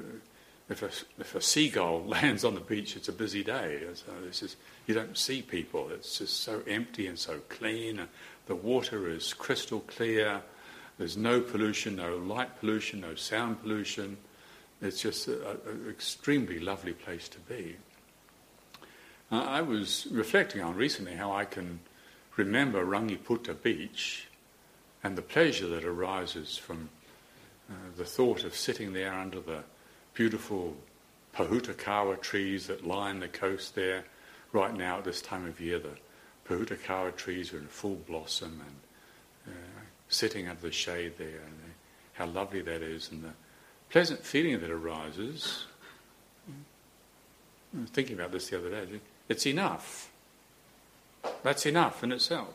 if 0.68 0.82
a, 0.82 0.90
if 1.20 1.34
a 1.34 1.40
seagull 1.40 2.04
lands 2.06 2.44
on 2.44 2.54
the 2.54 2.60
beach, 2.60 2.96
it's 2.96 3.08
a 3.08 3.12
busy 3.12 3.42
day. 3.42 3.80
So 3.94 4.12
this 4.24 4.42
is, 4.42 4.56
you 4.86 4.94
don't 4.94 5.16
see 5.16 5.42
people. 5.42 5.88
It's 5.90 6.18
just 6.18 6.42
so 6.42 6.62
empty 6.66 7.06
and 7.06 7.18
so 7.18 7.40
clean. 7.48 8.06
The 8.48 8.56
water 8.56 9.10
is 9.10 9.34
crystal 9.34 9.80
clear. 9.80 10.40
There's 10.96 11.18
no 11.18 11.40
pollution, 11.40 11.96
no 11.96 12.16
light 12.16 12.58
pollution, 12.58 13.02
no 13.02 13.14
sound 13.14 13.62
pollution. 13.62 14.16
It's 14.80 15.02
just 15.02 15.28
an 15.28 15.86
extremely 15.88 16.58
lovely 16.58 16.94
place 16.94 17.28
to 17.28 17.38
be. 17.40 17.76
Uh, 19.30 19.42
I 19.42 19.60
was 19.60 20.06
reflecting 20.10 20.62
on 20.62 20.76
recently 20.76 21.14
how 21.14 21.30
I 21.30 21.44
can 21.44 21.80
remember 22.36 22.86
Rangiputa 22.86 23.62
Beach 23.62 24.28
and 25.04 25.16
the 25.16 25.22
pleasure 25.22 25.68
that 25.68 25.84
arises 25.84 26.56
from 26.56 26.88
uh, 27.70 27.74
the 27.98 28.04
thought 28.06 28.44
of 28.44 28.54
sitting 28.54 28.94
there 28.94 29.12
under 29.12 29.40
the 29.40 29.62
beautiful 30.14 30.74
Pohutukawa 31.36 32.20
trees 32.22 32.68
that 32.68 32.86
line 32.86 33.20
the 33.20 33.28
coast 33.28 33.74
there. 33.74 34.04
Right 34.52 34.74
now, 34.74 34.98
at 34.98 35.04
this 35.04 35.20
time 35.20 35.44
of 35.44 35.60
year, 35.60 35.78
the 35.78 35.98
pohutukawa 36.48 37.14
trees 37.16 37.52
are 37.52 37.58
in 37.58 37.66
full 37.66 37.96
blossom 38.06 38.62
and 38.64 39.54
uh, 39.54 39.80
sitting 40.08 40.48
under 40.48 40.62
the 40.62 40.72
shade 40.72 41.14
there, 41.18 41.26
and 41.28 41.58
uh, 41.64 41.72
how 42.14 42.26
lovely 42.26 42.62
that 42.62 42.82
is, 42.82 43.10
and 43.10 43.22
the 43.22 43.32
pleasant 43.90 44.24
feeling 44.24 44.60
that 44.60 44.70
arises. 44.70 45.66
I 47.76 47.80
was 47.82 47.90
thinking 47.90 48.16
about 48.16 48.32
this 48.32 48.48
the 48.48 48.58
other 48.58 48.70
day. 48.70 49.00
It's 49.28 49.46
enough. 49.46 50.10
That's 51.42 51.66
enough 51.66 52.02
in 52.02 52.12
itself. 52.12 52.54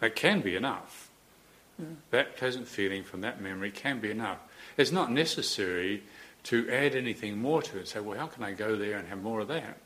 That 0.00 0.16
can 0.16 0.40
be 0.40 0.56
enough. 0.56 1.10
That 2.10 2.36
pleasant 2.36 2.66
feeling 2.66 3.04
from 3.04 3.20
that 3.20 3.40
memory 3.40 3.70
can 3.70 4.00
be 4.00 4.10
enough. 4.10 4.38
It's 4.76 4.92
not 4.92 5.10
necessary 5.10 6.02
to 6.44 6.70
add 6.70 6.94
anything 6.94 7.38
more 7.38 7.62
to 7.62 7.78
it. 7.78 7.88
Say, 7.88 8.00
well, 8.00 8.18
how 8.18 8.26
can 8.26 8.42
I 8.42 8.52
go 8.52 8.76
there 8.76 8.96
and 8.96 9.08
have 9.08 9.22
more 9.22 9.40
of 9.40 9.48
that? 9.48 9.78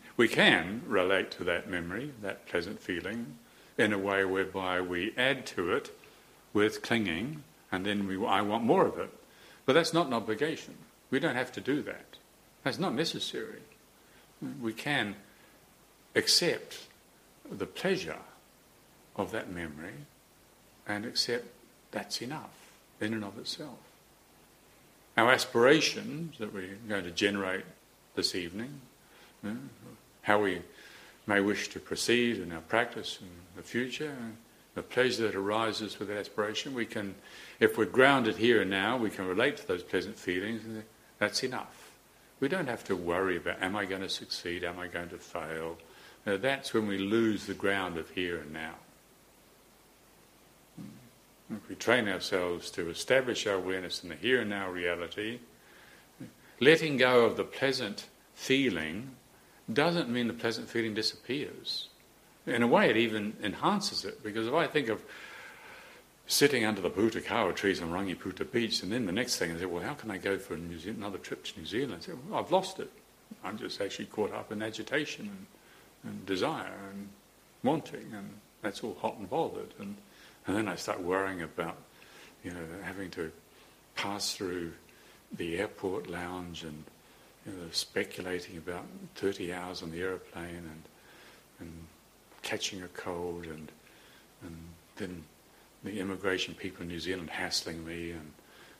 We 0.16 0.28
can 0.28 0.82
relate 0.86 1.30
to 1.32 1.44
that 1.44 1.68
memory, 1.68 2.12
that 2.22 2.46
pleasant 2.46 2.80
feeling, 2.80 3.38
in 3.78 3.92
a 3.92 3.98
way 3.98 4.24
whereby 4.24 4.80
we 4.80 5.14
add 5.16 5.46
to 5.46 5.72
it 5.72 5.90
with 6.52 6.82
clinging, 6.82 7.42
and 7.70 7.86
then 7.86 8.06
we, 8.06 8.24
I 8.26 8.42
want 8.42 8.64
more 8.64 8.86
of 8.86 8.98
it. 8.98 9.10
But 9.64 9.74
that's 9.74 9.94
not 9.94 10.06
an 10.06 10.12
obligation. 10.12 10.74
We 11.10 11.20
don't 11.20 11.36
have 11.36 11.52
to 11.52 11.60
do 11.60 11.82
that. 11.82 12.16
That's 12.64 12.78
not 12.78 12.94
necessary. 12.94 13.62
We 14.60 14.72
can 14.72 15.16
accept 16.14 16.78
the 17.50 17.66
pleasure 17.66 18.18
of 19.16 19.30
that 19.32 19.50
memory 19.50 20.06
and 20.86 21.04
accept 21.04 21.46
that's 21.90 22.22
enough 22.22 22.50
in 23.00 23.14
and 23.14 23.24
of 23.24 23.38
itself. 23.38 23.78
Our 25.16 25.30
aspirations 25.30 26.38
that 26.38 26.54
we're 26.54 26.76
going 26.88 27.04
to 27.04 27.10
generate 27.10 27.64
this 28.14 28.34
evening, 28.34 28.80
how 30.22 30.42
we 30.42 30.62
may 31.26 31.40
wish 31.40 31.68
to 31.68 31.80
proceed 31.80 32.38
in 32.38 32.52
our 32.52 32.60
practice 32.60 33.18
in 33.20 33.28
the 33.56 33.62
future, 33.62 34.14
the 34.74 34.82
pleasure 34.82 35.26
that 35.26 35.34
arises 35.34 35.98
with 35.98 36.08
that 36.08 36.18
aspiration, 36.18 36.74
we 36.74 36.86
can, 36.86 37.14
if 37.60 37.76
we're 37.76 37.84
grounded 37.84 38.36
here 38.36 38.62
and 38.62 38.70
now, 38.70 38.96
we 38.96 39.10
can 39.10 39.26
relate 39.26 39.56
to 39.58 39.68
those 39.68 39.82
pleasant 39.82 40.18
feelings, 40.18 40.64
and 40.64 40.82
that's 41.18 41.44
enough. 41.44 41.90
We 42.40 42.48
don't 42.48 42.68
have 42.68 42.84
to 42.84 42.96
worry 42.96 43.36
about, 43.36 43.62
am 43.62 43.76
I 43.76 43.84
going 43.84 44.02
to 44.02 44.08
succeed, 44.08 44.64
am 44.64 44.78
I 44.78 44.88
going 44.88 45.10
to 45.10 45.18
fail? 45.18 45.78
Now, 46.26 46.36
that's 46.36 46.72
when 46.72 46.86
we 46.86 46.98
lose 46.98 47.46
the 47.46 47.54
ground 47.54 47.98
of 47.98 48.10
here 48.10 48.38
and 48.38 48.52
now. 48.52 48.74
If 51.50 51.68
we 51.68 51.74
train 51.74 52.08
ourselves 52.08 52.70
to 52.72 52.88
establish 52.88 53.46
our 53.46 53.56
awareness 53.56 54.02
in 54.02 54.08
the 54.08 54.14
here 54.14 54.40
and 54.40 54.50
now 54.50 54.70
reality, 54.70 55.40
letting 56.60 56.96
go 56.96 57.26
of 57.26 57.36
the 57.36 57.44
pleasant 57.44 58.06
feeling 58.34 59.10
doesn't 59.70 60.08
mean 60.08 60.28
the 60.28 60.32
pleasant 60.32 60.68
feeling 60.68 60.94
disappears. 60.94 61.88
In 62.46 62.62
a 62.62 62.66
way, 62.66 62.90
it 62.90 62.96
even 62.96 63.36
enhances 63.42 64.04
it, 64.04 64.22
because 64.22 64.46
if 64.48 64.54
I 64.54 64.66
think 64.66 64.88
of 64.88 65.02
sitting 66.26 66.64
under 66.64 66.80
the 66.80 66.90
pohutukawa 66.90 67.54
trees 67.54 67.82
on 67.82 67.90
Rangiputa 67.90 68.50
Beach, 68.50 68.82
and 68.82 68.90
then 68.90 69.06
the 69.06 69.12
next 69.12 69.36
thing 69.36 69.52
I 69.52 69.58
say, 69.58 69.66
well, 69.66 69.82
how 69.82 69.94
can 69.94 70.10
I 70.10 70.18
go 70.18 70.38
for 70.38 70.56
Zealand, 70.56 70.98
another 70.98 71.18
trip 71.18 71.44
to 71.44 71.58
New 71.58 71.66
Zealand? 71.66 71.94
I 71.98 72.04
say, 72.04 72.12
well, 72.28 72.40
I've 72.40 72.50
lost 72.50 72.80
it. 72.80 72.90
I'm 73.44 73.58
just 73.58 73.80
actually 73.80 74.06
caught 74.06 74.32
up 74.32 74.50
in 74.50 74.62
agitation 74.62 75.30
and, 76.04 76.10
and 76.12 76.26
desire 76.26 76.74
and 76.90 77.08
wanting, 77.62 78.12
and 78.14 78.30
that's 78.60 78.82
all 78.82 78.96
hot 79.00 79.18
and 79.18 79.28
bothered. 79.28 79.74
And 79.78 79.96
and 80.46 80.56
then 80.56 80.68
I 80.68 80.74
start 80.74 81.00
worrying 81.00 81.42
about, 81.42 81.76
you 82.42 82.50
know, 82.50 82.64
having 82.82 83.10
to 83.12 83.30
pass 83.94 84.34
through 84.34 84.72
the 85.32 85.58
airport 85.58 86.10
lounge 86.10 86.64
and 86.64 86.84
you 87.46 87.52
know, 87.52 87.58
speculating 87.72 88.56
about 88.56 88.84
30 89.16 89.52
hours 89.52 89.82
on 89.82 89.90
the 89.90 90.00
aeroplane 90.00 90.46
and, 90.46 90.82
and 91.60 91.72
catching 92.42 92.82
a 92.82 92.88
cold 92.88 93.44
and, 93.44 93.72
and 94.42 94.56
then 94.96 95.24
the 95.84 95.98
immigration 95.98 96.54
people 96.54 96.82
in 96.82 96.88
New 96.88 97.00
Zealand 97.00 97.30
hassling 97.30 97.84
me 97.84 98.12
and 98.12 98.32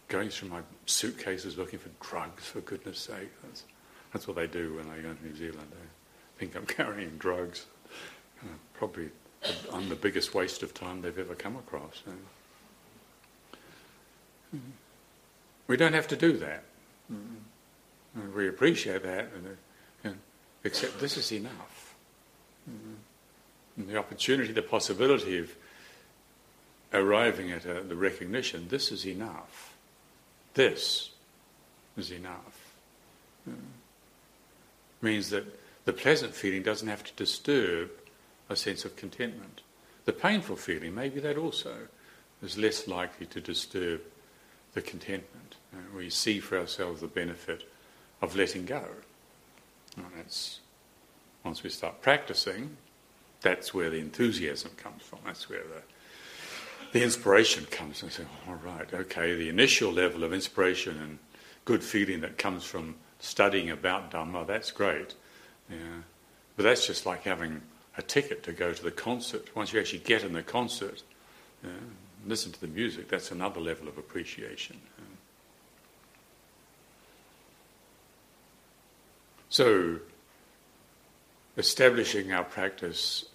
going 0.09 0.29
through 0.29 0.51
my 0.51 0.61
suitcases 0.87 1.57
looking 1.57 1.79
for 1.79 1.89
drugs, 2.01 2.47
for 2.47 2.61
goodness 2.61 2.99
sake. 2.99 3.31
That's, 3.43 3.65
that's 4.13 4.29
what 4.29 4.37
they 4.37 4.47
do 4.47 4.77
when 4.77 4.89
I 4.89 5.01
go 5.01 5.13
to 5.13 5.27
New 5.27 5.35
Zealand. 5.35 5.67
They 5.71 6.39
think 6.39 6.57
I'm 6.57 6.67
carrying 6.77 7.17
drugs. 7.19 7.67
Uh, 8.43 8.49
probably 8.75 9.11
I'm 9.73 9.89
the 9.89 9.97
biggest 9.97 10.35
waste 10.35 10.63
of 10.63 10.75
time 10.75 11.03
they've 11.03 11.19
ever 11.19 11.35
come 11.35 11.57
across. 11.57 12.03
We 15.67 15.77
don't 15.77 15.95
have 15.95 16.09
to 16.09 16.17
do 16.17 16.37
that. 16.39 16.65
And 18.15 18.35
we 18.35 18.49
appreciate 18.49 19.03
that, 19.03 19.31
and, 20.05 20.17
except 20.65 21.01
this 21.01 21.17
is 21.17 21.33
enough. 21.33 21.95
And 23.77 23.89
the 23.89 23.97
opportunity, 23.97 24.53
the 24.53 24.63
possibility 24.63 25.39
of 25.39 25.55
arriving 26.93 27.51
at 27.51 27.65
a, 27.65 27.83
the 27.83 27.97
recognition, 27.97 28.69
this 28.69 28.93
is 28.93 29.07
enough. 29.07 29.75
This 30.55 31.11
is 31.97 32.11
enough. 32.11 32.77
Means 35.01 35.31
that 35.31 35.45
the 35.85 35.93
pleasant 35.93 36.35
feeling 36.35 36.63
doesn't 36.63 36.89
have 36.89 37.03
to 37.03 37.13
disturb 37.15 37.91
a 38.49 38.57
sense 38.57 38.85
of 38.85 38.95
contentment. 38.95 39.63
The 40.05 40.13
painful 40.13 40.57
feeling, 40.57 40.95
maybe 40.95 41.19
that 41.21 41.37
also 41.37 41.75
is 42.43 42.59
less 42.59 42.87
likely 42.87 43.27
to 43.27 43.41
disturb 43.41 44.01
the 44.75 44.83
contentment. 44.83 45.57
Uh, 45.73 45.79
we 45.97 46.11
see 46.11 46.41
for 46.41 46.59
ourselves 46.59 47.01
the 47.01 47.07
benefit 47.07 47.65
of 48.23 48.37
letting 48.37 48.65
go. 48.65 48.85
And 49.97 50.07
that's 50.17 50.61
once 51.45 51.63
we 51.63 51.71
start 51.71 52.01
practicing, 52.01 52.77
that's 53.41 53.75
where 53.75 53.91
the 53.91 53.99
enthusiasm 53.99 54.71
comes 54.77 55.03
from. 55.03 55.19
That's 55.27 55.51
where 55.51 55.65
the, 55.65 55.83
the 56.99 57.03
inspiration 57.03 57.67
comes. 57.71 58.03
And 58.03 58.13
say, 58.13 58.25
all 58.49 58.55
right, 58.65 58.93
okay, 58.95 59.35
the 59.35 59.49
initial 59.49 59.93
level 59.93 60.23
of 60.25 60.33
inspiration 60.33 60.97
and 60.99 61.19
good 61.65 61.83
feeling 61.83 62.21
that 62.21 62.39
comes 62.39 62.65
from 62.65 62.95
studying 63.19 63.71
about 63.71 64.13
Dhamma, 64.13 64.47
that's 64.47 64.71
great. 64.71 65.15
Yeah. 65.69 65.77
But 66.57 66.63
that's 66.63 66.87
just 66.87 67.07
like 67.07 67.25
having 67.25 67.63
a 67.99 68.03
ticket 68.03 68.43
to 68.45 68.53
go 68.53 68.73
to 68.73 68.83
the 68.83 68.91
concert. 68.91 69.55
Once 69.55 69.73
you 69.73 69.81
actually 69.81 70.01
get 70.01 70.23
in 70.23 70.33
the 70.33 70.43
concert, 70.43 71.03
uh, 71.65 71.69
listen 72.27 72.53
to 72.53 72.61
the 72.61 72.69
music, 72.69 73.09
that's 73.09 73.31
another 73.33 73.61
level 73.61 73.89
of 73.89 73.99
appreciation. 73.99 74.81
So, 79.53 79.99
establishing 81.59 82.33
our 82.33 82.43
practice 82.43 83.27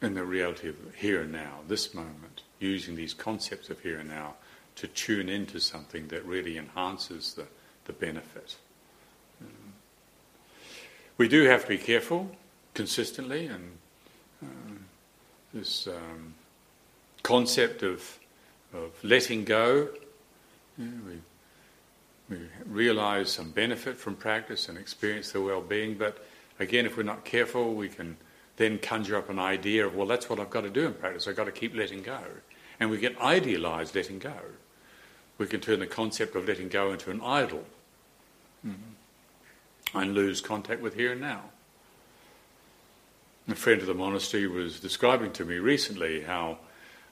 in 0.00 0.14
the 0.14 0.24
reality 0.24 0.70
of 0.70 0.76
here 0.96 1.20
and 1.20 1.32
now, 1.32 1.58
this 1.68 1.92
moment, 1.92 2.44
using 2.60 2.96
these 2.96 3.12
concepts 3.12 3.68
of 3.68 3.78
here 3.80 3.98
and 3.98 4.08
now 4.08 4.36
to 4.76 4.86
tune 4.86 5.28
into 5.28 5.60
something 5.60 6.08
that 6.08 6.24
really 6.24 6.56
enhances 6.56 7.34
the, 7.34 7.44
the 7.84 7.92
benefit. 7.92 8.56
Um, 9.42 9.74
we 11.18 11.28
do 11.28 11.44
have 11.44 11.64
to 11.64 11.68
be 11.68 11.76
careful 11.76 12.34
consistently 12.72 13.46
and 13.48 13.76
this 15.52 15.86
um, 15.86 16.32
concept 17.22 17.82
of, 17.82 18.18
of 18.72 18.92
letting 19.04 19.44
go. 19.44 19.90
we, 20.78 21.20
we 22.30 22.38
realize 22.64 23.30
some 23.30 23.50
benefit 23.50 23.96
from 23.96 24.14
practice 24.14 24.68
and 24.68 24.78
experience 24.78 25.32
the 25.32 25.40
well 25.40 25.60
being, 25.60 25.94
but 25.94 26.24
again, 26.58 26.86
if 26.86 26.96
we're 26.96 27.02
not 27.02 27.24
careful, 27.24 27.74
we 27.74 27.88
can 27.88 28.16
then 28.56 28.78
conjure 28.78 29.16
up 29.16 29.28
an 29.30 29.38
idea 29.38 29.86
of, 29.86 29.94
well, 29.94 30.06
that's 30.06 30.30
what 30.30 30.38
I've 30.38 30.50
got 30.50 30.62
to 30.62 30.70
do 30.70 30.86
in 30.86 30.94
practice, 30.94 31.26
I've 31.26 31.36
got 31.36 31.44
to 31.44 31.52
keep 31.52 31.74
letting 31.74 32.02
go. 32.02 32.20
And 32.78 32.90
we 32.90 32.98
get 32.98 33.20
idealized 33.20 33.94
letting 33.94 34.18
go. 34.18 34.36
We 35.38 35.46
can 35.46 35.60
turn 35.60 35.80
the 35.80 35.86
concept 35.86 36.36
of 36.36 36.46
letting 36.46 36.68
go 36.68 36.92
into 36.92 37.10
an 37.10 37.20
idol 37.22 37.64
mm-hmm. 38.66 39.98
and 39.98 40.14
lose 40.14 40.40
contact 40.40 40.80
with 40.80 40.94
here 40.94 41.12
and 41.12 41.20
now. 41.20 41.42
A 43.48 43.54
friend 43.54 43.80
of 43.80 43.86
the 43.86 43.94
monastery 43.94 44.46
was 44.46 44.78
describing 44.78 45.32
to 45.32 45.44
me 45.44 45.56
recently 45.56 46.20
how 46.20 46.58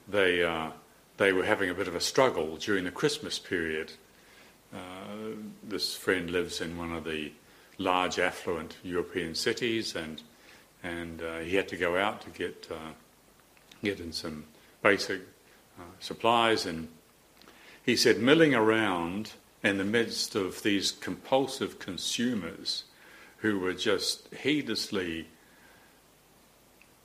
they, 0.07 0.43
uh, 0.43 0.69
they 1.17 1.33
were 1.33 1.43
having 1.43 1.69
a 1.69 1.73
bit 1.73 1.87
of 1.87 1.95
a 1.95 1.99
struggle 1.99 2.55
during 2.57 2.85
the 2.85 2.91
Christmas 2.91 3.39
period. 3.39 3.91
Uh, 4.73 5.35
this 5.63 5.95
friend 5.95 6.29
lives 6.29 6.61
in 6.61 6.77
one 6.77 6.91
of 6.91 7.03
the 7.03 7.31
large 7.77 8.19
affluent 8.19 8.77
European 8.83 9.33
cities, 9.35 9.95
and 9.95 10.21
and 10.83 11.21
uh, 11.21 11.39
he 11.39 11.55
had 11.55 11.67
to 11.67 11.77
go 11.77 11.97
out 11.97 12.21
to 12.21 12.29
get 12.29 12.67
uh, 12.71 12.93
get 13.83 13.99
in 13.99 14.11
some 14.11 14.45
basic 14.81 15.21
uh, 15.79 15.83
supplies, 15.99 16.65
and 16.65 16.87
he 17.83 17.95
said 17.95 18.19
milling 18.19 18.53
around 18.53 19.33
in 19.63 19.77
the 19.77 19.83
midst 19.83 20.35
of 20.35 20.63
these 20.63 20.91
compulsive 20.91 21.79
consumers 21.79 22.83
who 23.37 23.59
were 23.59 23.73
just 23.73 24.33
heedlessly 24.33 25.27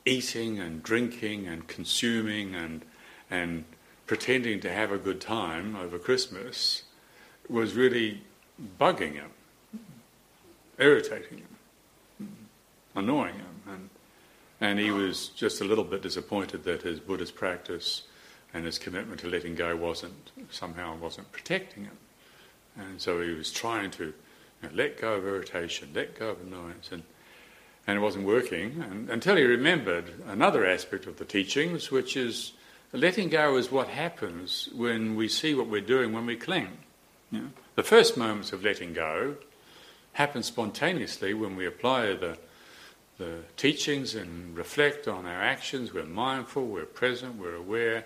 eating 0.05 0.59
and 0.59 0.83
drinking 0.83 1.47
and 1.47 1.67
consuming 1.67 2.53
and, 2.55 2.85
and 3.29 3.65
pretending 4.05 4.59
to 4.59 4.71
have 4.71 4.91
a 4.91 4.97
good 4.97 5.19
time 5.19 5.75
over 5.75 5.97
Christmas 5.97 6.83
was 7.49 7.73
really 7.73 8.21
bugging 8.79 9.13
him, 9.13 9.29
irritating 10.77 11.39
him, 11.39 12.29
annoying 12.95 13.35
him. 13.35 13.61
And, 13.67 13.89
and 14.61 14.79
he 14.79 14.91
was 14.91 15.29
just 15.29 15.61
a 15.61 15.63
little 15.63 15.83
bit 15.83 16.01
disappointed 16.01 16.63
that 16.63 16.81
his 16.81 16.99
Buddhist 16.99 17.35
practice 17.35 18.03
and 18.53 18.65
his 18.65 18.79
commitment 18.79 19.19
to 19.21 19.27
letting 19.27 19.55
go 19.55 19.75
wasn't 19.75 20.31
somehow 20.49 20.95
wasn't 20.97 21.31
protecting 21.31 21.83
him. 21.83 21.97
And 22.77 23.01
so 23.01 23.21
he 23.21 23.31
was 23.31 23.51
trying 23.51 23.91
to 23.91 24.05
you 24.05 24.13
know, 24.63 24.69
let 24.73 24.99
go 24.99 25.13
of 25.13 25.25
irritation, 25.25 25.89
let 25.93 26.17
go 26.17 26.29
of 26.29 26.41
annoyance, 26.41 26.89
and 26.91 27.03
and 27.87 27.97
it 27.97 28.01
wasn't 28.01 28.25
working 28.25 28.83
and, 28.89 29.09
until 29.09 29.35
he 29.35 29.43
remembered 29.43 30.11
another 30.27 30.65
aspect 30.65 31.05
of 31.05 31.17
the 31.17 31.25
teachings, 31.25 31.91
which 31.91 32.17
is 32.17 32.53
letting 32.93 33.29
go 33.29 33.57
is 33.57 33.71
what 33.71 33.87
happens 33.87 34.69
when 34.73 35.15
we 35.15 35.27
see 35.27 35.53
what 35.53 35.67
we're 35.67 35.81
doing 35.81 36.13
when 36.13 36.25
we 36.25 36.35
cling. 36.35 36.69
Know? 37.41 37.49
The 37.75 37.83
first 37.83 38.17
moments 38.17 38.53
of 38.53 38.63
letting 38.63 38.93
go 38.93 39.35
happen 40.13 40.43
spontaneously 40.43 41.33
when 41.33 41.55
we 41.55 41.65
apply 41.65 42.13
the, 42.13 42.37
the 43.17 43.39
teachings 43.57 44.15
and 44.15 44.55
reflect 44.57 45.07
on 45.07 45.25
our 45.25 45.41
actions. 45.41 45.93
We're 45.93 46.05
mindful, 46.05 46.65
we're 46.65 46.85
present, 46.85 47.35
we're 47.35 47.55
aware. 47.55 48.05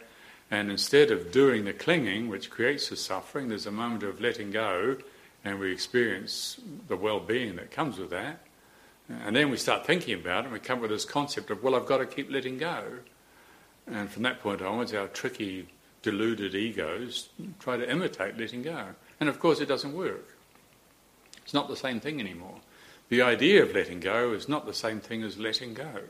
And 0.52 0.72
instead 0.72 1.12
of 1.12 1.32
doing 1.32 1.66
the 1.66 1.74
clinging, 1.74 2.28
which 2.28 2.50
creates 2.50 2.90
the 2.90 2.96
suffering, 2.96 3.50
there's 3.50 3.68
a 3.68 3.72
moment 3.72 4.04
of 4.04 4.20
letting 4.20 4.50
go, 4.50 4.98
and 5.46 5.60
we 5.60 5.72
experience 5.72 6.60
the 6.88 6.96
well 6.98 7.20
being 7.20 7.56
that 7.58 7.70
comes 7.70 8.00
with 8.00 8.10
that. 8.10 8.40
And 9.08 9.36
then 9.36 9.50
we 9.50 9.58
start 9.58 9.86
thinking 9.86 10.20
about 10.20 10.40
it, 10.40 10.46
and 10.46 10.54
we 10.54 10.60
come 10.60 10.80
with 10.80 10.90
this 10.90 11.06
concept 11.06 11.52
of, 11.52 11.64
well, 11.64 11.76
I've 11.76 11.86
got 11.86 11.98
to 11.98 12.06
keep 12.06 12.32
letting 12.32 12.58
go. 12.58 12.84
And 13.86 14.10
from 14.10 14.24
that 14.24 14.40
point 14.42 14.62
onwards, 14.62 14.94
our 14.94 15.08
tricky, 15.08 15.68
deluded 16.02 16.56
egos 16.56 17.30
try 17.60 17.78
to 17.78 17.90
imitate 17.90 18.38
letting 18.38 18.64
go. 18.64 18.88
And 19.20 19.30
of 19.30 19.40
course, 19.40 19.60
it 19.60 19.68
doesn't 19.68 19.94
work. 19.94 20.36
It's 21.44 21.54
not 21.54 21.68
the 21.68 21.76
same 21.76 22.00
thing 22.00 22.20
anymore. 22.20 22.62
The 23.10 23.22
idea 23.22 23.64
of 23.64 23.74
letting 23.74 24.00
go 24.00 24.34
is 24.34 24.48
not 24.48 24.66
the 24.66 24.74
same 24.74 25.00
thing 25.00 25.24
as 25.24 25.38
letting 25.38 25.74
go. 25.74 26.02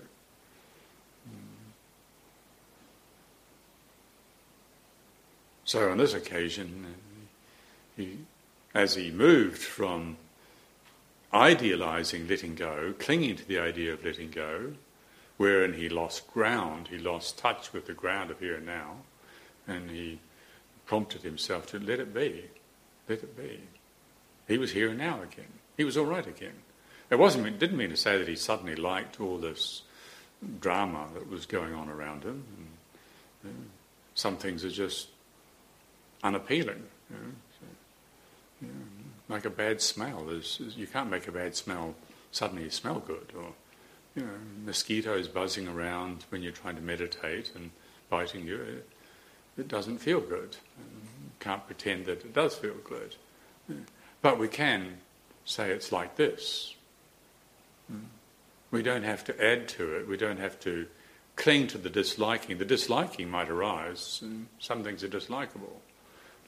So 5.63 5.91
on 5.91 5.97
this 5.97 6.13
occasion, 6.13 6.95
he, 7.95 8.17
as 8.73 8.95
he 8.95 9.11
moved 9.11 9.61
from 9.61 10.17
idealizing 11.33 12.27
letting 12.27 12.55
go, 12.55 12.93
clinging 12.97 13.35
to 13.35 13.47
the 13.47 13.59
idea 13.59 13.93
of 13.93 14.03
letting 14.03 14.31
go, 14.31 14.73
wherein 15.37 15.73
he 15.73 15.87
lost 15.87 16.27
ground, 16.33 16.87
he 16.87 16.97
lost 16.97 17.37
touch 17.37 17.71
with 17.71 17.85
the 17.85 17.93
ground 17.93 18.31
of 18.31 18.39
here 18.39 18.55
and 18.55 18.65
now, 18.65 18.95
and 19.67 19.91
he 19.91 20.19
prompted 20.85 21.21
himself 21.21 21.67
to 21.67 21.79
let 21.79 21.99
it 21.99 22.13
be, 22.13 22.45
let 23.09 23.23
it 23.23 23.35
be. 23.35 23.59
He 24.47 24.57
was 24.57 24.71
here 24.71 24.89
and 24.89 24.97
now 24.97 25.21
again. 25.21 25.51
He 25.77 25.83
was 25.83 25.97
all 25.97 26.05
right 26.05 26.25
again. 26.25 26.53
It 27.09 27.17
wasn't 27.17 27.47
it 27.47 27.59
didn't 27.59 27.77
mean 27.77 27.89
to 27.89 27.97
say 27.97 28.17
that 28.17 28.27
he 28.27 28.35
suddenly 28.35 28.75
liked 28.75 29.19
all 29.19 29.37
this 29.37 29.81
drama 30.59 31.07
that 31.13 31.29
was 31.29 31.45
going 31.45 31.73
on 31.73 31.89
around 31.89 32.23
him. 32.23 32.43
And, 32.57 32.67
you 33.43 33.49
know, 33.49 33.65
some 34.13 34.37
things 34.37 34.63
are 34.63 34.69
just 34.69 35.09
unappealing. 36.23 36.83
You 37.09 37.15
know, 37.15 37.31
so, 37.59 38.67
like 39.27 39.45
a 39.45 39.49
bad 39.49 39.81
smell. 39.81 40.25
There's, 40.25 40.59
you 40.75 40.87
can't 40.87 41.09
make 41.09 41.27
a 41.27 41.31
bad 41.31 41.55
smell 41.55 41.95
suddenly 42.31 42.69
smell 42.69 42.99
good, 42.99 43.31
or 43.35 43.53
you 44.15 44.23
know, 44.23 44.29
mosquitoes 44.65 45.27
buzzing 45.27 45.67
around 45.67 46.25
when 46.29 46.41
you're 46.43 46.51
trying 46.51 46.75
to 46.75 46.81
meditate 46.81 47.51
and 47.55 47.71
biting 48.09 48.45
you. 48.45 48.61
It, 48.61 48.89
it 49.57 49.67
doesn't 49.67 49.97
feel 49.97 50.21
good. 50.21 50.55
Can't 51.39 51.65
pretend 51.65 52.05
that 52.05 52.25
it 52.25 52.33
does 52.33 52.55
feel 52.55 52.75
good. 52.83 53.15
But 54.21 54.39
we 54.39 54.47
can 54.47 54.97
say 55.45 55.71
it's 55.71 55.91
like 55.91 56.15
this. 56.15 56.75
We 58.71 58.83
don't 58.83 59.03
have 59.03 59.23
to 59.25 59.43
add 59.43 59.67
to 59.69 59.95
it. 59.95 60.07
We 60.07 60.17
don't 60.17 60.39
have 60.39 60.59
to 60.61 60.85
cling 61.35 61.67
to 61.67 61.77
the 61.77 61.89
disliking. 61.89 62.57
The 62.57 62.65
disliking 62.65 63.29
might 63.29 63.49
arise, 63.49 64.21
some 64.59 64.83
things 64.83 65.03
are 65.03 65.07
dislikable, 65.07 65.77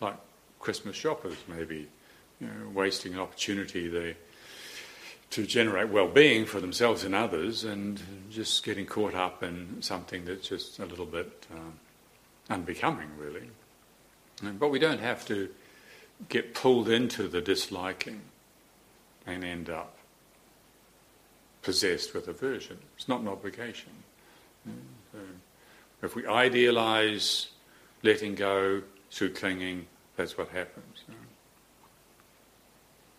like 0.02 0.16
Christmas 0.60 0.96
shoppers 0.96 1.38
maybe, 1.48 1.88
you 2.40 2.48
know, 2.48 2.70
wasting 2.74 3.14
an 3.14 3.20
opportunity 3.20 3.88
they, 3.88 4.18
to 5.30 5.48
generate 5.48 5.90
well-being 5.90 6.46
for 6.46 6.60
themselves 6.60 7.06
and 7.06 7.16
others, 7.16 7.64
and 7.64 8.02
just 8.30 8.64
getting 8.66 8.86
caught 8.86 9.16
up 9.16 9.42
in 9.42 9.82
something 9.82 10.26
that's 10.26 10.50
just 10.50 10.78
a 10.80 10.86
little 10.86 11.06
bit 11.06 11.48
um, 11.54 11.74
unbecoming, 12.50 13.10
really. 13.18 13.50
But 14.42 14.70
we 14.70 14.80
don't 14.80 15.00
have 15.00 15.26
to 15.28 15.50
get 16.30 16.54
pulled 16.54 16.90
into 16.90 17.28
the 17.28 17.42
disliking 17.42 18.22
and 19.26 19.44
end 19.44 19.70
up 19.70 19.96
possessed 21.62 22.14
with 22.14 22.28
aversion. 22.28 22.78
It's 22.96 23.08
not 23.08 23.22
an 23.22 23.28
obligation. 23.28 23.92
So 25.14 25.20
if 26.02 26.16
we 26.16 26.26
idealize 26.26 27.48
letting 28.04 28.36
go 28.36 28.82
through 29.12 29.34
clinging, 29.34 29.86
that's 30.16 30.38
what 30.38 30.50
happens. 30.50 31.04
Mm. 31.10 31.16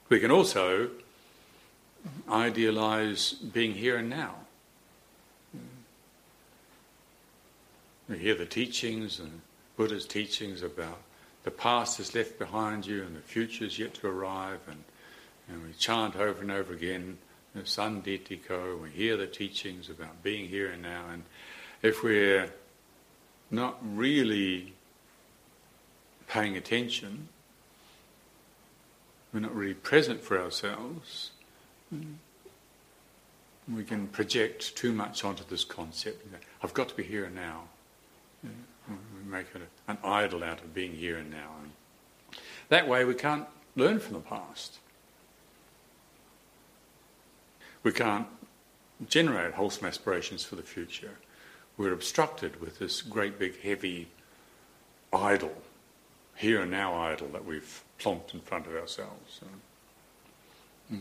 We 0.09 0.21
can 0.21 0.31
also 0.31 0.91
idealize 2.29 3.33
being 3.33 3.75
here 3.75 3.97
and 3.97 4.11
now. 4.11 4.35
Mm. 5.57 5.61
We 8.09 8.19
hear 8.19 8.35
the 8.35 8.47
teachings 8.47 9.21
and 9.21 9.41
Buddha's 9.77 10.07
teachings 10.07 10.63
about 10.63 10.99
the 11.45 11.51
past 11.51 11.99
is 12.01 12.15
left 12.15 12.39
behind 12.39 12.87
you 12.87 13.03
and 13.03 13.17
the 13.17 13.21
future 13.21 13.65
is 13.65 13.79
yet 13.79 13.95
to 13.95 14.07
arrive, 14.07 14.61
and, 14.69 14.85
and 15.49 15.63
we 15.67 15.73
chant 15.75 16.17
over 16.17 16.41
and 16.41 16.51
over 16.51 16.73
again 16.73 17.19
Sanditthiko, 17.57 18.81
we 18.81 18.91
hear 18.91 19.17
the 19.17 19.27
teachings 19.27 19.91
about 19.91 20.23
being 20.23 20.49
here 20.49 20.71
and 20.71 20.83
now, 20.83 21.05
and 21.13 21.23
if 21.83 22.03
we're 22.03 22.51
not 23.51 23.79
really 23.83 24.73
paying 26.29 26.57
attention, 26.57 27.29
we're 29.33 29.41
not 29.41 29.55
really 29.55 29.75
present 29.75 30.23
for 30.23 30.41
ourselves, 30.41 31.33
we 33.73 33.85
can 33.85 34.07
project 34.09 34.75
too 34.77 34.93
much 34.93 35.25
onto 35.25 35.45
this 35.45 35.65
concept. 35.65 36.27
I've 36.63 36.75
got 36.75 36.89
to 36.89 36.95
be 36.95 37.03
here 37.03 37.27
and 37.27 37.35
now. 37.35 37.65
We 38.89 39.31
make 39.31 39.47
it 39.55 39.63
an 39.89 39.99
idol 40.05 40.45
out 40.45 40.61
of 40.61 40.75
being 40.75 40.93
here 40.93 41.19
and 41.19 41.31
now. 41.31 41.51
That 42.69 42.89
way 42.89 43.05
we 43.05 43.15
can't 43.15 43.47
learn 43.77 43.99
from 43.99 44.15
the 44.15 44.21
past 44.21 44.79
we 47.83 47.93
can't 47.93 48.27
generate 49.09 49.55
wholesome 49.55 49.87
aspirations 49.87 50.45
for 50.45 50.57
the 50.57 50.63
future. 50.63 51.19
We're 51.77 51.93
obstructed 51.93 52.61
with 52.61 52.79
this 52.79 53.03
great 53.03 53.39
big 53.39 53.61
heavy 53.61 54.09
idol, 55.13 55.55
here 56.37 56.63
and 56.63 56.71
now 56.71 56.95
idol 56.95 57.29
that 57.29 57.45
we've 57.45 57.83
plonked 57.99 58.35
in 58.35 58.41
front 58.41 58.67
of 58.67 58.75
ourselves. 58.75 59.41
So, 59.41 59.47
mm. 60.93 61.01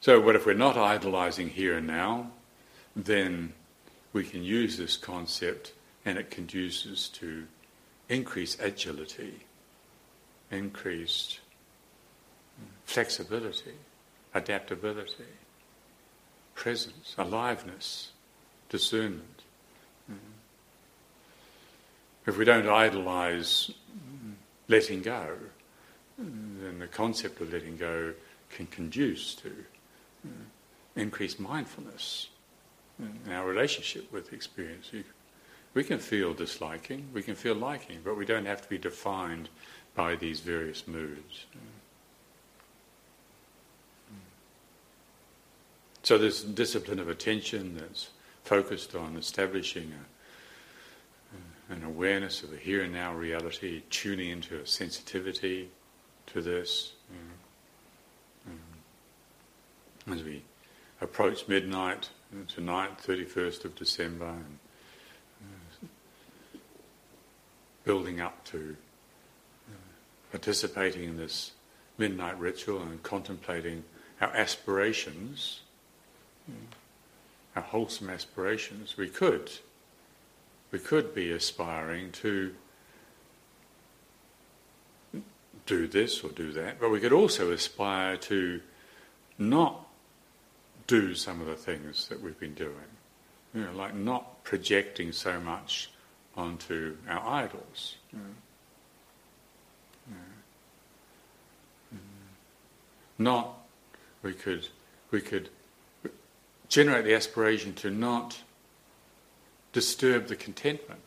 so 0.00 0.20
what 0.20 0.36
if 0.36 0.46
we're 0.46 0.54
not 0.54 0.76
idolizing 0.76 1.48
here 1.48 1.76
and 1.78 1.86
now, 1.86 2.30
then 2.94 3.54
we 4.12 4.24
can 4.24 4.44
use 4.44 4.76
this 4.76 4.96
concept 4.96 5.72
and 6.04 6.18
it 6.18 6.30
conduces 6.30 7.08
to 7.08 7.46
increased 8.08 8.60
agility, 8.60 9.44
increased 10.50 11.40
flexibility 12.84 13.74
adaptability, 14.34 15.24
presence, 16.54 17.14
aliveness, 17.18 18.12
discernment. 18.68 19.42
Mm. 20.10 20.16
If 22.26 22.38
we 22.38 22.44
don't 22.44 22.68
idolize 22.68 23.70
letting 24.68 25.02
go, 25.02 25.36
then 26.18 26.78
the 26.78 26.86
concept 26.86 27.40
of 27.40 27.52
letting 27.52 27.76
go 27.76 28.14
can 28.50 28.66
conduce 28.66 29.34
to 29.36 29.52
increased 30.94 31.40
mindfulness 31.40 32.28
in 32.98 33.32
our 33.32 33.46
relationship 33.46 34.10
with 34.12 34.32
experience. 34.32 34.90
We 35.74 35.84
can 35.84 35.98
feel 35.98 36.34
disliking, 36.34 37.08
we 37.12 37.22
can 37.22 37.34
feel 37.34 37.54
liking, 37.54 38.00
but 38.04 38.16
we 38.16 38.26
don't 38.26 38.46
have 38.46 38.62
to 38.62 38.68
be 38.68 38.78
defined 38.78 39.48
by 39.94 40.16
these 40.16 40.40
various 40.40 40.86
moods. 40.86 41.46
So 46.02 46.18
this 46.18 46.42
discipline 46.42 46.98
of 46.98 47.08
attention 47.08 47.76
that's 47.76 48.10
focused 48.42 48.96
on 48.96 49.16
establishing 49.16 49.92
a, 51.70 51.72
an 51.72 51.84
awareness 51.84 52.42
of 52.42 52.50
the 52.50 52.56
here 52.56 52.82
and 52.82 52.92
now 52.92 53.14
reality, 53.14 53.82
tuning 53.88 54.30
into 54.30 54.58
a 54.58 54.66
sensitivity 54.66 55.70
to 56.26 56.42
this. 56.42 56.92
Know, 58.46 58.52
um, 60.12 60.18
as 60.18 60.24
we 60.24 60.42
approach 61.00 61.46
midnight 61.46 62.10
tonight, 62.48 62.98
31st 62.98 63.64
of 63.64 63.76
December, 63.76 64.26
and 64.26 64.58
uh, 65.42 65.86
building 67.84 68.20
up 68.20 68.44
to 68.46 68.76
participating 70.30 71.04
in 71.04 71.16
this 71.16 71.52
midnight 71.98 72.38
ritual 72.38 72.80
and 72.82 73.02
contemplating 73.02 73.84
our 74.20 74.34
aspirations 74.34 75.60
our 77.54 77.62
wholesome 77.62 78.10
aspirations, 78.10 78.96
we 78.96 79.08
could, 79.08 79.50
we 80.70 80.78
could 80.78 81.14
be 81.14 81.30
aspiring 81.30 82.12
to 82.12 82.54
do 85.66 85.86
this 85.86 86.24
or 86.24 86.30
do 86.30 86.52
that, 86.52 86.80
but 86.80 86.90
we 86.90 86.98
could 86.98 87.12
also 87.12 87.52
aspire 87.52 88.16
to 88.16 88.60
not 89.38 89.86
do 90.86 91.14
some 91.14 91.40
of 91.40 91.46
the 91.46 91.54
things 91.54 92.08
that 92.08 92.20
we've 92.20 92.38
been 92.40 92.54
doing. 92.54 92.74
You 93.54 93.64
know, 93.64 93.72
like 93.72 93.94
not 93.94 94.44
projecting 94.44 95.12
so 95.12 95.38
much 95.38 95.90
onto 96.36 96.96
our 97.08 97.26
idols. 97.26 97.96
Know. 98.12 98.20
Mm. 101.94 101.98
Not 103.18 103.58
we 104.22 104.32
could 104.32 104.68
we 105.10 105.20
could 105.20 105.50
generate 106.68 107.04
the 107.04 107.14
aspiration 107.14 107.74
to 107.74 107.90
not 107.90 108.38
disturb 109.72 110.28
the 110.28 110.36
contentment 110.36 111.00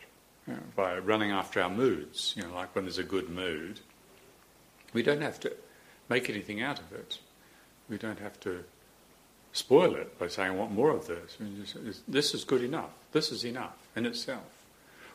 by 0.76 0.97
running 0.97 1.32
after 1.32 1.61
our 1.61 1.69
moods. 1.69 2.34
You 2.38 2.43
know, 2.43 2.53
like 2.53 2.76
when 2.76 2.86
there's 2.86 2.99
a 2.99 3.03
good 3.03 3.30
mood, 3.30 3.80
we 4.93 5.01
don't 5.01 5.21
have 5.21 5.39
to 5.41 5.51
make 6.07 6.30
anything 6.30 6.61
out 6.61 6.80
of 6.80 6.91
it. 6.93 7.19
We 7.89 7.97
don't 7.97 8.19
have 8.19 8.39
to 8.41 8.63
spoil 9.53 9.95
it 9.95 10.17
by 10.19 10.28
saying, 10.28 10.51
I 10.51 10.55
want 10.55 10.71
more 10.71 10.91
of 10.91 11.07
this. 11.07 11.38
Just, 11.59 12.11
this 12.11 12.34
is 12.34 12.43
good 12.43 12.61
enough. 12.61 12.91
This 13.11 13.32
is 13.32 13.43
enough 13.45 13.76
in 13.95 14.05
itself. 14.05 14.43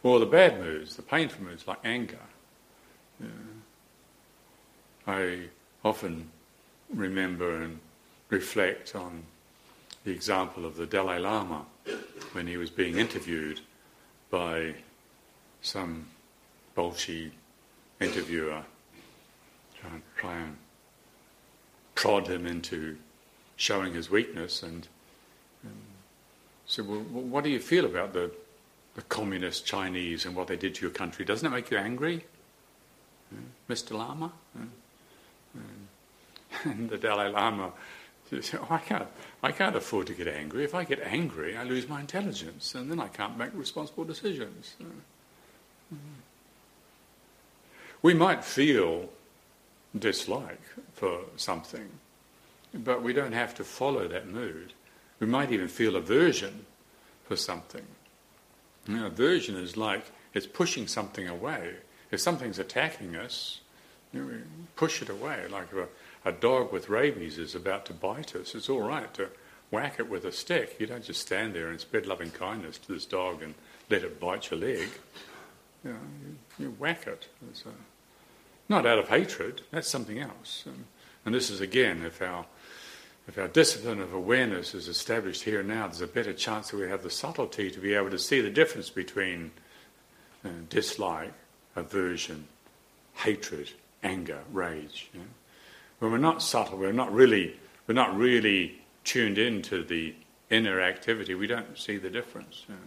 Or 0.02 0.18
the 0.18 0.26
bad 0.26 0.58
moods, 0.60 0.96
the 0.96 1.02
painful 1.02 1.44
moods, 1.44 1.66
like 1.66 1.78
anger. 1.84 2.18
Yeah. 3.20 3.26
I 5.06 5.40
often 5.84 6.30
remember 6.92 7.62
and 7.62 7.80
reflect 8.28 8.94
on 8.94 9.24
the 10.04 10.10
example 10.10 10.64
of 10.64 10.76
the 10.76 10.86
Dalai 10.86 11.18
Lama 11.18 11.66
when 12.32 12.46
he 12.46 12.56
was 12.56 12.70
being 12.70 12.96
interviewed 12.96 13.60
by 14.30 14.74
some 15.62 16.06
bolshy 16.76 17.32
interviewer 18.00 18.62
trying, 19.80 20.02
try 20.16 20.36
and 20.36 20.56
prod 21.94 22.26
him 22.26 22.46
into 22.46 22.96
showing 23.56 23.92
his 23.92 24.10
weakness 24.10 24.62
and, 24.62 24.88
and 25.62 25.74
said, 26.66 26.88
well, 26.88 27.00
what 27.00 27.44
do 27.44 27.50
you 27.50 27.60
feel 27.60 27.84
about 27.84 28.12
the, 28.12 28.30
the 29.00 29.06
communist 29.06 29.64
Chinese 29.64 30.26
and 30.26 30.36
what 30.36 30.46
they 30.46 30.56
did 30.56 30.74
to 30.74 30.82
your 30.82 30.90
country? 30.90 31.24
Doesn't 31.24 31.46
it 31.46 31.50
make 31.50 31.70
you 31.70 31.78
angry, 31.78 32.26
hmm? 33.30 33.72
Mr. 33.72 33.92
Lama? 33.96 34.30
Hmm? 34.56 34.64
Hmm. 35.56 36.68
And 36.70 36.90
the 36.90 36.98
Dalai 36.98 37.30
Lama 37.30 37.72
said, 38.28 38.60
oh, 38.62 38.66
I, 38.68 38.78
can't, 38.78 39.08
I 39.42 39.52
can't 39.52 39.74
afford 39.74 40.08
to 40.08 40.14
get 40.14 40.28
angry. 40.28 40.64
If 40.64 40.74
I 40.74 40.84
get 40.84 41.00
angry, 41.00 41.56
I 41.56 41.64
lose 41.64 41.88
my 41.88 42.00
intelligence 42.00 42.74
and 42.74 42.90
then 42.90 43.00
I 43.00 43.08
can't 43.08 43.38
make 43.38 43.50
responsible 43.54 44.04
decisions. 44.04 44.74
We 48.02 48.14
might 48.14 48.44
feel 48.44 49.08
dislike 49.98 50.62
for 50.92 51.20
something, 51.36 51.88
but 52.74 53.02
we 53.02 53.12
don't 53.12 53.32
have 53.32 53.54
to 53.54 53.64
follow 53.64 54.06
that 54.08 54.28
mood. 54.28 54.74
We 55.18 55.26
might 55.26 55.52
even 55.52 55.68
feel 55.68 55.96
aversion 55.96 56.66
for 57.24 57.36
something. 57.36 57.86
You 58.86 58.96
know, 58.96 59.06
aversion 59.06 59.56
is 59.56 59.76
like 59.76 60.10
it's 60.34 60.46
pushing 60.46 60.86
something 60.86 61.28
away. 61.28 61.74
If 62.10 62.20
something's 62.20 62.58
attacking 62.58 63.16
us, 63.16 63.60
you 64.12 64.20
know, 64.20 64.26
we 64.26 64.34
push 64.76 65.02
it 65.02 65.08
away. 65.08 65.46
Like 65.48 65.72
a, 65.72 65.86
a 66.28 66.32
dog 66.32 66.72
with 66.72 66.88
rabies 66.88 67.38
is 67.38 67.54
about 67.54 67.86
to 67.86 67.92
bite 67.92 68.34
us, 68.34 68.54
it's 68.54 68.68
all 68.68 68.82
right 68.82 69.12
to 69.14 69.28
whack 69.70 69.96
it 69.98 70.08
with 70.08 70.24
a 70.24 70.32
stick. 70.32 70.76
You 70.78 70.86
don't 70.86 71.04
just 71.04 71.20
stand 71.20 71.54
there 71.54 71.68
and 71.68 71.80
spread 71.80 72.06
loving 72.06 72.30
kindness 72.30 72.78
to 72.78 72.92
this 72.92 73.06
dog 73.06 73.42
and 73.42 73.54
let 73.88 74.02
it 74.02 74.20
bite 74.20 74.50
your 74.50 74.60
leg. 74.60 74.88
You, 75.84 75.92
know, 75.92 75.98
you, 76.58 76.64
you 76.64 76.76
whack 76.78 77.06
it. 77.06 77.28
A, 77.42 77.68
not 78.68 78.86
out 78.86 78.98
of 78.98 79.08
hatred, 79.08 79.62
that's 79.70 79.88
something 79.88 80.18
else. 80.18 80.64
And, 80.66 80.84
and 81.24 81.34
this 81.34 81.50
is 81.50 81.60
again, 81.60 82.02
if 82.04 82.20
our 82.20 82.46
if 83.30 83.38
our 83.38 83.46
discipline 83.46 84.00
of 84.00 84.12
awareness 84.12 84.74
is 84.74 84.88
established 84.88 85.44
here 85.44 85.60
and 85.60 85.68
now, 85.68 85.86
there's 85.86 86.00
a 86.00 86.06
better 86.08 86.32
chance 86.32 86.70
that 86.70 86.76
we 86.76 86.88
have 86.88 87.04
the 87.04 87.10
subtlety 87.10 87.70
to 87.70 87.78
be 87.78 87.94
able 87.94 88.10
to 88.10 88.18
see 88.18 88.40
the 88.40 88.50
difference 88.50 88.90
between 88.90 89.52
uh, 90.44 90.48
dislike, 90.68 91.32
aversion, 91.76 92.48
hatred, 93.14 93.70
anger, 94.02 94.40
rage. 94.50 95.10
You 95.14 95.20
know? 95.20 95.26
When 96.00 96.10
we're 96.10 96.18
not 96.18 96.42
subtle, 96.42 96.76
we're 96.76 96.90
not 96.90 97.12
really, 97.12 97.56
we're 97.86 97.94
not 97.94 98.16
really 98.16 98.80
tuned 99.04 99.38
into 99.38 99.84
the 99.84 100.12
inner 100.50 100.80
activity. 100.80 101.36
We 101.36 101.46
don't 101.46 101.78
see 101.78 101.98
the 101.98 102.10
difference. 102.10 102.64
You 102.68 102.74
know? 102.74 102.80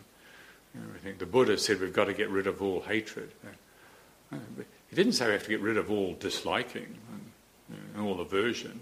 You 0.76 0.82
know, 0.82 0.88
I 0.94 0.98
think 0.98 1.20
the 1.20 1.26
Buddha 1.26 1.58
said 1.58 1.80
we've 1.80 1.94
got 1.94 2.06
to 2.06 2.14
get 2.14 2.30
rid 2.30 2.48
of 2.48 2.62
all 2.62 2.82
hatred. 2.82 3.32
He 4.30 4.94
didn't 4.94 5.14
say 5.14 5.28
we 5.28 5.32
have 5.32 5.44
to 5.44 5.50
get 5.50 5.62
rid 5.62 5.78
of 5.78 5.90
all 5.90 6.16
disliking 6.20 6.98
and, 7.96 8.04
all 8.06 8.20
aversion. 8.20 8.82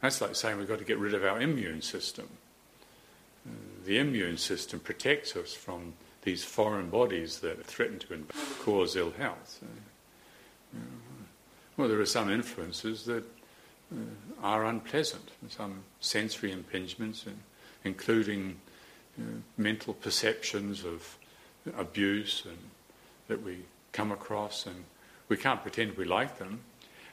That's 0.00 0.20
like 0.20 0.34
saying 0.34 0.58
we've 0.58 0.68
got 0.68 0.78
to 0.78 0.84
get 0.84 0.98
rid 0.98 1.14
of 1.14 1.24
our 1.24 1.40
immune 1.40 1.82
system. 1.82 2.28
Uh, 3.46 3.52
the 3.84 3.98
immune 3.98 4.38
system 4.38 4.80
protects 4.80 5.36
us 5.36 5.52
from 5.54 5.94
these 6.22 6.44
foreign 6.44 6.90
bodies 6.90 7.40
that 7.40 7.64
threaten 7.64 7.98
to 7.98 8.24
cause 8.60 8.96
ill 8.96 9.12
health. 9.12 9.60
Uh, 10.74 10.78
well, 11.76 11.88
there 11.88 12.00
are 12.00 12.06
some 12.06 12.30
influences 12.30 13.04
that 13.06 13.24
uh, 13.92 13.96
are 14.42 14.66
unpleasant, 14.66 15.30
some 15.48 15.82
sensory 16.00 16.54
impingements, 16.54 17.26
including 17.84 18.56
mental 19.56 19.94
perceptions 19.94 20.84
of 20.84 21.18
abuse 21.76 22.44
and 22.46 22.58
that 23.28 23.42
we 23.42 23.58
come 23.92 24.12
across, 24.12 24.66
and 24.66 24.84
we 25.28 25.36
can't 25.36 25.62
pretend 25.62 25.96
we 25.96 26.04
like 26.04 26.38
them. 26.38 26.60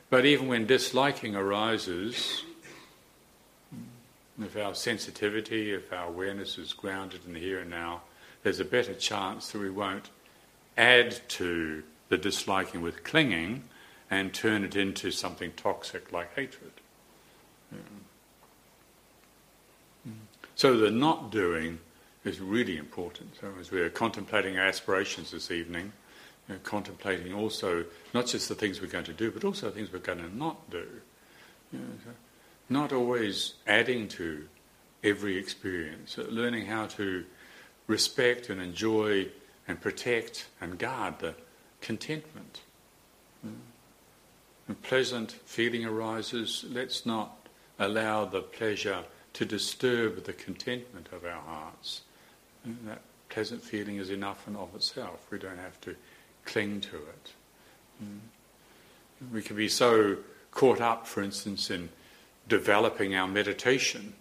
But 0.10 0.26
even 0.26 0.48
when 0.48 0.66
disliking 0.66 1.36
arises, 1.36 2.44
if 4.42 4.56
our 4.56 4.76
sensitivity, 4.76 5.74
if 5.74 5.92
our 5.92 6.08
awareness 6.08 6.58
is 6.58 6.74
grounded 6.74 7.22
in 7.26 7.34
the 7.34 7.40
here 7.40 7.60
and 7.60 7.70
now, 7.70 8.02
there's 8.44 8.60
a 8.60 8.66
better 8.66 8.94
chance 8.94 9.52
that 9.52 9.60
we 9.60 9.70
won't 9.70 10.10
add 10.78 11.20
to 11.30 11.84
the 12.10 12.18
disliking 12.18 12.82
with 12.82 13.04
clinging 13.04 13.64
and 14.10 14.34
turn 14.34 14.64
it 14.64 14.76
into 14.76 15.12
something 15.12 15.52
toxic 15.54 16.12
like 16.12 16.34
hatred. 16.36 16.72
Yeah. 17.72 17.80
So 20.56 20.78
the 20.78 20.90
not 20.92 21.32
doing 21.32 21.80
is 22.24 22.40
really 22.40 22.78
important. 22.78 23.36
So 23.40 23.48
as 23.60 23.72
we're 23.72 23.90
contemplating 23.90 24.58
our 24.58 24.66
aspirations 24.66 25.32
this 25.32 25.52
evening, 25.52 25.92
you 26.48 26.56
know, 26.56 26.60
contemplating 26.64 27.34
also 27.34 27.86
not 28.14 28.28
just 28.28 28.50
the 28.50 28.56
things 28.56 28.82
we're 28.82 28.88
going 28.88 29.06
to 29.06 29.14
do, 29.14 29.32
but 29.32 29.44
also 29.44 29.68
the 29.68 29.74
things 29.74 29.92
we're 29.92 30.00
going 30.00 30.20
to 30.20 30.36
not 30.36 30.70
do. 30.70 30.88
You 31.74 31.80
know, 31.80 31.86
so 32.06 32.12
not 32.70 32.91
always 32.91 33.53
adding 33.65 34.07
to 34.09 34.47
every 35.03 35.38
experience, 35.38 36.18
learning 36.18 36.65
how 36.65 36.86
to 36.88 37.26
respect 37.88 38.49
and 38.49 38.61
enjoy 38.61 39.28
and 39.68 39.80
protect 39.80 40.47
and 40.59 40.78
guard 40.78 41.20
the 41.20 41.34
contentment. 41.82 42.61
Hmm. 43.41 44.72
A 44.72 44.74
pleasant 44.74 45.32
feeling 45.32 45.86
arises, 45.86 46.65
let's 46.70 47.05
not 47.05 47.47
allow 47.80 48.26
the 48.26 48.41
pleasure 48.41 49.03
to 49.34 49.45
disturb 49.45 50.26
the 50.26 50.34
contentment 50.34 51.07
of 51.13 51.24
our 51.24 51.41
hearts. 51.41 52.01
And 52.65 52.78
that 52.86 53.01
pleasant 53.30 53.63
feeling 53.63 53.97
is 53.97 54.09
enough 54.09 54.47
and 54.47 54.57
of 54.57 54.74
itself. 54.76 55.26
We 55.32 55.38
don't 55.38 55.59
have 55.59 55.80
to 55.82 55.95
cling 56.45 56.82
to 56.82 56.95
it. 56.97 57.32
Hmm. 57.99 59.34
We 59.34 59.41
can 59.41 59.55
be 59.55 59.70
so 59.70 60.18
caught 60.51 60.82
up, 60.82 61.07
for 61.07 61.22
instance, 61.22 61.70
in 61.70 61.89
developing 62.48 63.16
our 63.16 63.28
meditation, 63.28 64.14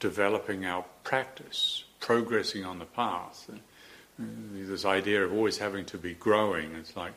developing 0.00 0.64
our 0.64 0.84
practice, 1.04 1.84
progressing 2.00 2.64
on 2.64 2.78
the 2.78 2.84
path. 2.84 3.48
Uh, 3.50 4.22
this 4.54 4.84
idea 4.84 5.24
of 5.24 5.32
always 5.32 5.58
having 5.58 5.84
to 5.86 5.98
be 5.98 6.14
growing, 6.14 6.74
it's 6.74 6.96
like 6.96 7.12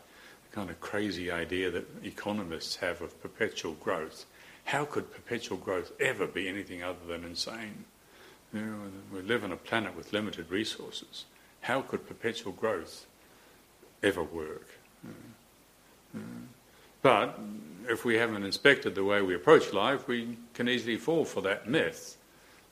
the 0.49 0.55
kind 0.55 0.69
of 0.69 0.79
crazy 0.79 1.31
idea 1.31 1.71
that 1.71 1.85
economists 2.03 2.77
have 2.77 3.01
of 3.01 3.21
perpetual 3.21 3.73
growth. 3.73 4.25
How 4.65 4.85
could 4.85 5.11
perpetual 5.11 5.57
growth 5.57 5.91
ever 5.99 6.27
be 6.27 6.47
anything 6.47 6.83
other 6.83 7.05
than 7.07 7.23
insane? 7.23 7.85
You 8.53 8.61
know, 8.61 8.77
we 9.13 9.21
live 9.21 9.43
on 9.43 9.51
a 9.51 9.57
planet 9.57 9.95
with 9.95 10.13
limited 10.13 10.49
resources. 10.49 11.25
How 11.61 11.81
could 11.81 12.07
perpetual 12.07 12.51
growth 12.51 13.05
ever 14.01 14.23
work? 14.23 14.67
Uh, 15.05 16.17
uh, 16.17 16.21
But 17.01 17.39
if 17.89 18.05
we 18.05 18.15
haven't 18.15 18.43
inspected 18.43 18.95
the 18.95 19.03
way 19.03 19.21
we 19.21 19.35
approach 19.35 19.73
life, 19.73 20.07
we 20.07 20.37
can 20.53 20.69
easily 20.69 20.97
fall 20.97 21.25
for 21.25 21.41
that 21.41 21.67
myth. 21.67 22.17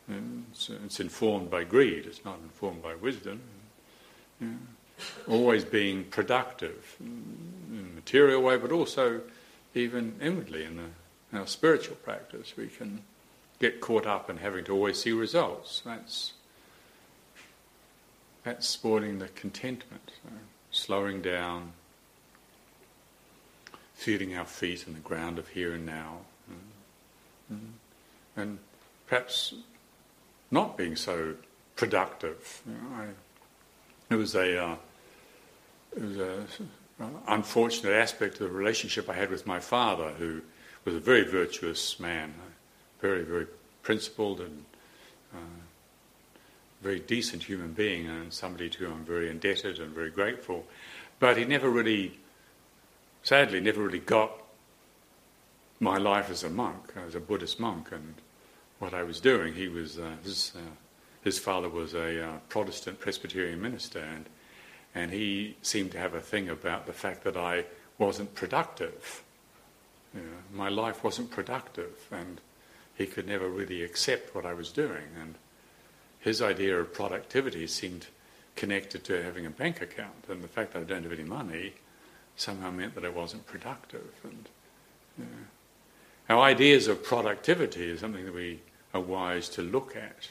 It's, 0.09 0.99
informed 0.99 1.49
by 1.49 1.63
greed, 1.63 2.05
it's 2.05 2.23
not 2.23 2.39
informed 2.43 2.81
by 2.81 2.95
wisdom. 2.95 3.41
Always 5.27 5.65
being 5.65 6.05
productive 6.05 6.95
in 6.99 7.89
a 7.91 7.95
material 7.95 8.41
way, 8.41 8.57
but 8.57 8.71
also 8.71 9.21
even 9.73 10.15
inwardly 10.21 10.63
in, 10.63 10.77
the, 10.77 10.89
in 11.31 11.39
our 11.39 11.47
spiritual 11.47 11.95
practice. 11.97 12.53
We 12.55 12.67
can 12.67 13.01
get 13.59 13.81
caught 13.81 14.05
up 14.05 14.29
in 14.29 14.37
having 14.37 14.63
to 14.65 14.73
always 14.73 15.01
see 15.01 15.11
results. 15.11 15.81
That's, 15.85 16.33
that's 18.43 18.67
spoiling 18.67 19.19
the 19.19 19.27
contentment, 19.29 20.11
so 20.23 20.29
slowing 20.71 21.21
down, 21.21 21.73
feeling 23.97 24.37
our 24.37 24.45
feet 24.45 24.85
in 24.87 24.93
the 24.93 24.99
ground 24.99 25.39
of 25.39 25.49
here 25.49 25.73
and 25.73 25.85
now, 25.85 26.19
and, 27.49 27.73
and 28.35 28.59
perhaps 29.07 29.53
not 30.51 30.77
being 30.77 30.95
so 30.95 31.33
productive. 31.75 32.61
You 32.65 32.73
know, 32.73 32.95
I, 32.95 34.13
it 34.13 34.17
was 34.17 34.35
a 34.35 34.63
uh, 34.63 34.75
it 35.95 36.03
was 36.03 36.17
a 36.17 36.45
uh, 37.01 37.05
unfortunate 37.27 37.93
aspect 37.93 38.35
of 38.35 38.49
the 38.51 38.55
relationship 38.55 39.09
I 39.09 39.13
had 39.13 39.31
with 39.31 39.47
my 39.47 39.59
father, 39.59 40.11
who 40.11 40.41
was 40.85 40.95
a 40.95 40.99
very 40.99 41.23
virtuous 41.23 41.99
man, 41.99 42.33
very 43.01 43.23
very 43.23 43.47
principled 43.81 44.39
and 44.41 44.65
uh, 45.33 45.61
very 46.81 46.99
decent 46.99 47.43
human 47.43 47.73
being 47.73 48.07
and 48.07 48.31
somebody 48.31 48.69
to 48.69 48.77
whom 48.77 48.93
I'm 48.93 49.05
very 49.05 49.29
indebted 49.29 49.79
and 49.79 49.91
very 49.91 50.11
grateful. 50.11 50.65
But 51.19 51.37
he 51.37 51.45
never 51.45 51.69
really, 51.69 52.19
sadly, 53.27 53.59
never 53.59 53.81
really 53.81 53.99
got 53.99 54.31
my 55.81 55.97
life 55.97 56.29
as 56.29 56.45
a 56.45 56.49
monk, 56.49 56.93
as 57.05 57.13
a 57.13 57.19
Buddhist 57.19 57.59
monk, 57.59 57.91
and 57.91 58.15
what 58.79 58.93
I 58.93 59.03
was 59.03 59.19
doing. 59.19 59.53
He 59.53 59.67
was 59.67 59.99
uh, 59.99 60.11
his, 60.23 60.53
uh, 60.55 60.59
his 61.25 61.37
father 61.37 61.67
was 61.67 61.93
a 61.93 62.25
uh, 62.25 62.37
Protestant 62.47 63.01
Presbyterian 63.01 63.61
minister, 63.61 63.99
and 63.99 64.27
and 64.95 65.11
he 65.11 65.57
seemed 65.61 65.91
to 65.91 65.97
have 65.97 66.13
a 66.13 66.21
thing 66.21 66.47
about 66.47 66.85
the 66.85 66.93
fact 66.93 67.25
that 67.25 67.35
I 67.35 67.65
wasn't 67.97 68.33
productive. 68.33 69.23
You 70.15 70.21
know, 70.21 70.37
my 70.53 70.69
life 70.69 71.03
wasn't 71.03 71.29
productive, 71.29 72.07
and 72.09 72.39
he 72.97 73.05
could 73.07 73.27
never 73.27 73.49
really 73.49 73.83
accept 73.83 74.35
what 74.35 74.45
I 74.45 74.53
was 74.53 74.71
doing. 74.71 75.03
And 75.21 75.35
his 76.21 76.41
idea 76.41 76.79
of 76.79 76.93
productivity 76.93 77.67
seemed 77.67 78.07
connected 78.55 79.03
to 79.03 79.21
having 79.21 79.45
a 79.45 79.49
bank 79.49 79.81
account, 79.81 80.29
and 80.29 80.41
the 80.41 80.47
fact 80.47 80.71
that 80.71 80.79
I 80.79 80.85
don't 80.85 81.03
have 81.03 81.11
any 81.11 81.27
money 81.27 81.73
somehow 82.37 82.71
meant 82.71 82.95
that 82.95 83.03
I 83.03 83.09
wasn't 83.09 83.45
productive. 83.45 84.07
And 84.23 84.47
our 86.29 86.39
ideas 86.39 86.87
of 86.87 87.03
productivity 87.03 87.89
is 87.89 87.99
something 87.99 88.25
that 88.25 88.33
we 88.33 88.61
are 88.93 89.01
wise 89.01 89.49
to 89.49 89.61
look 89.61 89.95
at, 89.95 90.29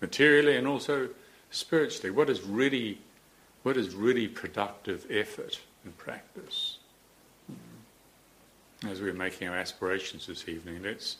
materially 0.00 0.56
and 0.56 0.66
also 0.66 1.08
spiritually. 1.50 2.10
What 2.10 2.28
is 2.28 2.42
really, 2.42 2.98
what 3.62 3.76
is 3.76 3.94
really 3.94 4.26
productive 4.26 5.06
effort 5.10 5.60
and 5.84 5.96
practice? 5.96 6.78
Hmm. 7.46 8.88
As 8.88 9.00
we're 9.00 9.12
making 9.12 9.48
our 9.48 9.56
aspirations 9.56 10.26
this 10.26 10.48
evening, 10.48 10.82
let's 10.82 11.18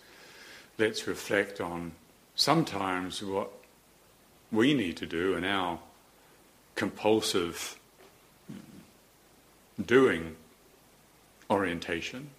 let's 0.79 1.07
reflect 1.07 1.61
on 1.61 1.93
sometimes 2.35 3.23
what 3.23 3.51
we 4.51 4.75
need 4.75 4.97
to 4.97 5.07
do 5.07 5.35
in 5.35 5.45
our 5.45 5.79
compulsive 6.75 7.79
doing 9.85 10.37
orientation 11.51 12.31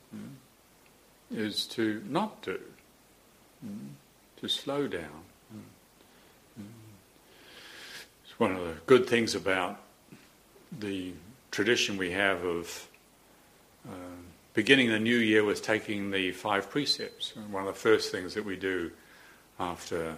is 1.32 1.66
to 1.66 2.04
not 2.08 2.42
do, 2.42 2.60
to 4.38 4.48
slow 4.48 4.88
down. 4.88 5.24
It's 8.24 8.40
one 8.40 8.52
of 8.52 8.62
the 8.62 8.74
good 8.86 9.08
things 9.08 9.36
about 9.36 9.80
the 10.80 11.14
tradition 11.52 11.98
we 11.98 12.12
have 12.12 12.44
of 12.44 12.88
uh, 13.88 13.92
beginning 14.54 14.90
the 14.90 15.00
new 15.00 15.18
year 15.18 15.44
with 15.44 15.62
taking 15.62 16.12
the 16.12 16.32
five 16.32 16.70
precepts. 16.70 17.36
one 17.52 17.68
of 17.68 17.74
the 17.74 17.80
first 17.80 18.12
things 18.12 18.34
that 18.34 18.44
we 18.44 18.56
do 18.56 18.92
after 19.60 20.18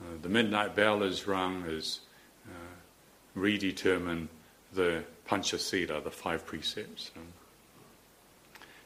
uh, 0.00 0.04
the 0.22 0.28
midnight 0.28 0.74
bell 0.74 1.02
is 1.02 1.26
rung 1.26 1.64
is 1.68 2.00
uh, 2.48 3.38
redetermine 3.38 4.26
the 4.74 5.04
Panchasila, 5.28 6.02
the 6.02 6.10
five 6.10 6.46
precepts. 6.46 7.10
And 7.14 7.32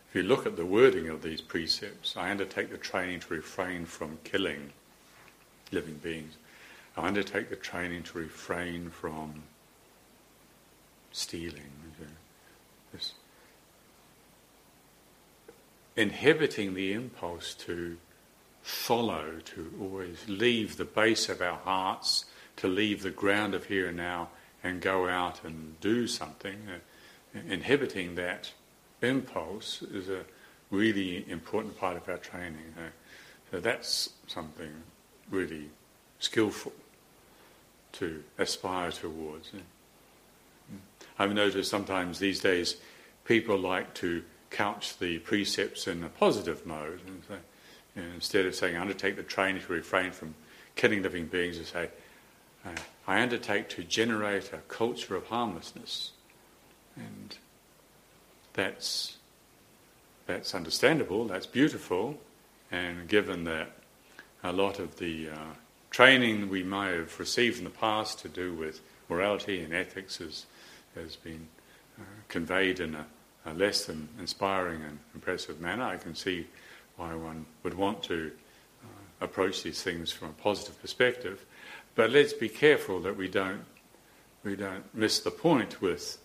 if 0.09 0.14
you 0.14 0.22
look 0.22 0.47
at 0.47 0.57
the 0.57 0.66
wording 0.66 1.09
of 1.09 1.22
these 1.22 1.41
precepts, 1.41 2.16
I 2.16 2.30
undertake 2.30 2.70
the 2.70 2.78
training 2.78 3.20
to 3.20 3.34
refrain 3.34 3.84
from 3.86 4.18
killing 4.24 4.72
living 5.72 5.97
beings. 5.97 6.34
I 6.97 7.07
undertake 7.07 7.51
the 7.51 7.57
training 7.57 8.05
to 8.05 8.18
refrain 8.18 8.91
from 8.91 9.43
stealing. 11.12 11.72
This 12.93 13.12
inhibiting 15.99 16.74
the 16.74 16.93
impulse 16.93 17.55
to 17.55 17.97
follow, 18.62 19.41
to 19.45 19.72
always 19.80 20.24
leave 20.28 20.76
the 20.76 20.84
base 20.84 21.28
of 21.28 21.43
our 21.43 21.59
hearts, 21.59 22.24
to 22.57 22.68
leave 22.68 23.03
the 23.03 23.11
ground 23.11 23.53
of 23.53 23.64
here 23.66 23.89
and 23.89 23.97
now 23.97 24.28
and 24.63 24.81
go 24.81 25.09
out 25.09 25.45
and 25.45 25.79
do 25.81 26.07
something. 26.07 26.59
Uh, 26.69 27.41
inhibiting 27.49 28.15
that 28.17 28.53
impulse 29.03 29.83
is 29.83 30.09
a 30.09 30.25
really 30.71 31.29
important 31.31 31.79
part 31.79 31.97
of 31.97 32.09
our 32.09 32.19
training. 32.19 32.75
Uh, 32.77 32.89
so 33.51 33.61
that's 33.61 34.11
something 34.27 34.71
really 35.31 35.71
skillful 36.19 36.73
to 37.93 38.23
aspire 38.39 38.91
towards. 38.91 39.53
I've 41.19 41.35
noticed 41.35 41.71
sometimes 41.71 42.19
these 42.19 42.41
days 42.41 42.77
people 43.25 43.59
like 43.59 43.95
to 43.95 44.23
couch 44.51 44.99
the 44.99 45.19
precepts 45.19 45.87
in 45.87 46.03
a 46.03 46.09
positive 46.09 46.65
mode. 46.67 47.01
And 47.07 47.23
so, 47.29 47.35
you 47.97 48.03
know, 48.03 48.09
instead 48.15 48.47
of 48.47 48.55
saying, 48.55 48.77
undertake 48.77 49.17
the 49.17 49.23
training 49.23 49.63
to 49.63 49.73
refrain 49.73 50.13
from 50.13 50.35
killing 50.77 51.03
living 51.03 51.27
beings, 51.27 51.59
to 51.59 51.65
say, 51.65 51.85
uh, 51.85 51.89
I 53.07 53.23
undertake 53.23 53.69
to 53.71 53.83
generate 53.83 54.53
a 54.53 54.59
culture 54.69 55.17
of 55.17 55.27
harmlessness. 55.27 56.13
And 56.97 57.37
that's, 58.53 59.17
that's 60.27 60.55
understandable, 60.55 61.27
that's 61.27 61.47
beautiful, 61.47 62.19
and 62.71 63.09
given 63.09 63.45
that 63.45 63.71
a 64.43 64.53
lot 64.53 64.79
of 64.79 64.99
the 64.99 65.31
uh, 65.31 65.37
training 65.91 66.49
we 66.49 66.63
may 66.63 66.93
have 66.93 67.19
received 67.19 67.59
in 67.59 67.65
the 67.65 67.71
past 67.71 68.19
to 68.21 68.29
do 68.29 68.53
with 68.53 68.81
morality 69.09 69.63
and 69.63 69.73
ethics 69.73 70.19
has, 70.19 70.47
has 70.95 71.17
been 71.17 71.49
uh, 71.99 72.03
conveyed 72.29 72.81
in 72.81 72.95
a 72.95 73.07
a 73.49 73.55
less 73.55 73.87
than 73.87 74.09
inspiring 74.19 74.83
and 74.83 74.99
impressive 75.15 75.61
manner. 75.61 75.85
I 75.85 75.97
can 75.97 76.15
see 76.15 76.47
why 76.97 77.15
one 77.15 77.47
would 77.63 77.75
want 77.75 78.03
to 78.05 78.31
uh, 78.85 79.25
approach 79.25 79.63
these 79.63 79.83
things 79.83 80.13
from 80.13 80.29
a 80.29 80.33
positive 80.33 80.81
perspective, 80.81 81.45
but 81.99 82.13
let's 82.13 82.33
be 82.33 82.49
careful 82.49 83.01
that 83.01 83.17
we 83.17 83.27
don't 83.27 83.65
we 84.45 84.55
don't 84.55 84.85
miss 84.95 85.19
the 85.19 85.33
point 85.33 85.83
with 85.83 86.19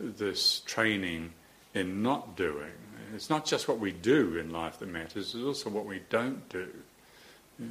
this 0.00 0.62
training 0.66 1.30
in 1.74 2.02
not 2.02 2.36
doing. 2.36 2.72
It's 3.14 3.30
not 3.30 3.46
just 3.46 3.68
what 3.68 3.78
we 3.78 3.92
do 3.92 4.36
in 4.36 4.50
life 4.50 4.80
that 4.80 4.88
matters; 4.88 5.32
it's 5.36 5.44
also 5.44 5.70
what 5.70 5.86
we 5.86 6.00
don't 6.10 6.48
do. 6.48 6.68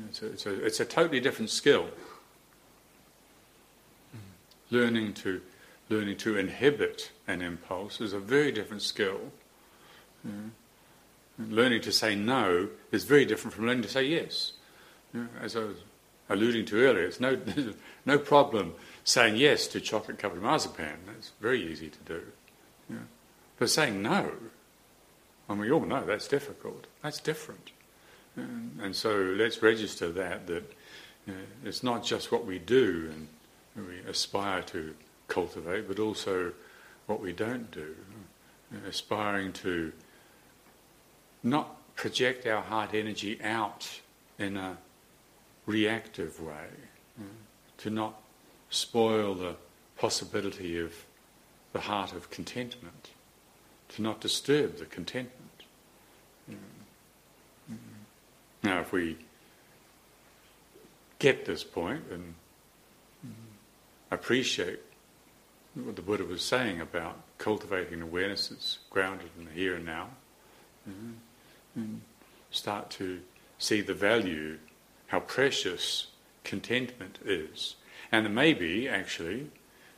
It's 0.08 0.22
a, 0.22 0.28
it's 0.28 0.46
a, 0.46 0.66
it's 0.66 0.80
a 0.80 0.86
totally 0.86 1.20
different 1.20 1.50
skill. 1.50 1.90
Learning 4.70 5.14
to 5.16 5.42
learning 5.90 6.16
to 6.20 6.38
inhibit 6.38 7.12
an 7.28 7.42
impulse 7.42 8.00
is 8.00 8.14
a 8.14 8.20
very 8.20 8.54
different 8.54 8.82
skill. 8.82 9.20
Yeah. 10.24 10.32
Learning 11.50 11.82
to 11.82 11.92
say 11.92 12.16
no 12.16 12.70
is 12.94 13.04
very 13.04 13.26
different 13.26 13.54
from 13.54 13.68
learning 13.68 13.84
to 13.84 13.90
say 13.90 14.06
yes. 14.06 14.54
Yeah. 15.14 15.26
As 15.42 15.58
I 15.58 15.66
was 15.66 15.84
alluding 16.34 16.66
to 16.66 16.82
earlier, 16.82 17.06
it's 17.06 17.20
no, 17.20 17.40
no 18.06 18.18
problem 18.18 18.74
saying 19.04 19.36
yes 19.36 19.68
to 19.68 19.80
chocolate 19.80 20.20
covered 20.20 20.42
marzipan. 20.42 20.98
That's 21.08 21.32
very 21.42 21.72
easy 21.72 21.90
to 21.90 22.00
do. 22.06 22.22
Yeah. 22.90 22.98
But 23.58 23.70
saying 23.70 24.02
no, 24.02 24.32
and 25.48 25.60
we 25.60 25.72
all 25.72 25.82
know 25.82 26.06
that's 26.06 26.28
difficult. 26.28 26.88
That's 27.02 27.20
different. 27.20 27.72
And, 28.36 28.80
and 28.82 28.96
so 28.96 29.14
let's 29.38 29.62
register 29.62 30.12
that, 30.12 30.48
that 30.48 30.74
it's 31.64 31.84
not 31.84 32.04
just 32.04 32.32
what 32.32 32.46
we 32.46 32.60
do 32.60 33.12
and 33.76 33.88
we 33.88 34.00
aspire 34.10 34.62
to 34.64 34.96
cultivate, 35.28 35.88
but 35.88 36.00
also 36.00 36.54
what 37.06 37.22
we 37.22 37.34
don't 37.34 37.70
do. 37.72 37.96
Aspiring 38.88 39.52
to 39.54 39.92
not 41.44 41.96
project 41.96 42.48
our 42.48 42.62
heart 42.62 42.94
energy 42.94 43.42
out 43.44 44.02
in 44.40 44.56
a 44.56 44.78
reactive 45.66 46.42
way, 46.42 46.70
mm, 47.20 47.26
to 47.78 47.90
not 47.90 48.22
spoil 48.70 49.36
the 49.36 49.56
possibility 49.98 50.80
of 50.80 51.06
the 51.74 51.82
heart 51.82 52.14
of 52.14 52.30
contentment, 52.30 53.10
to 53.90 54.02
not 54.02 54.20
disturb 54.22 54.78
the 54.78 54.86
contentment. 54.86 55.64
Mm, 56.50 56.56
mm. 57.72 57.78
Now, 58.64 58.82
if 58.82 58.92
we 58.92 59.18
get 61.20 61.46
this 61.46 61.64
point 61.64 62.04
and 62.12 62.34
appreciate 64.12 64.80
what 65.74 65.96
the 65.96 66.02
Buddha 66.02 66.26
was 66.26 66.44
saying 66.44 66.82
about 66.82 67.18
cultivating 67.38 68.02
awareness 68.02 68.50
that's 68.50 68.80
grounded 68.90 69.30
in 69.40 69.46
the 69.46 69.52
here 69.52 69.76
and 69.76 69.86
now, 69.86 70.10
mm-hmm. 70.88 71.12
and 71.76 72.02
start 72.52 72.90
to 72.92 73.22
see 73.58 73.82
the 73.82 73.94
value, 73.94 74.58
how 75.12 75.20
precious 75.20 76.08
contentment 76.46 77.20
is. 77.26 77.76
And 78.14 78.34
maybe, 78.34 78.88
actually, 78.88 79.50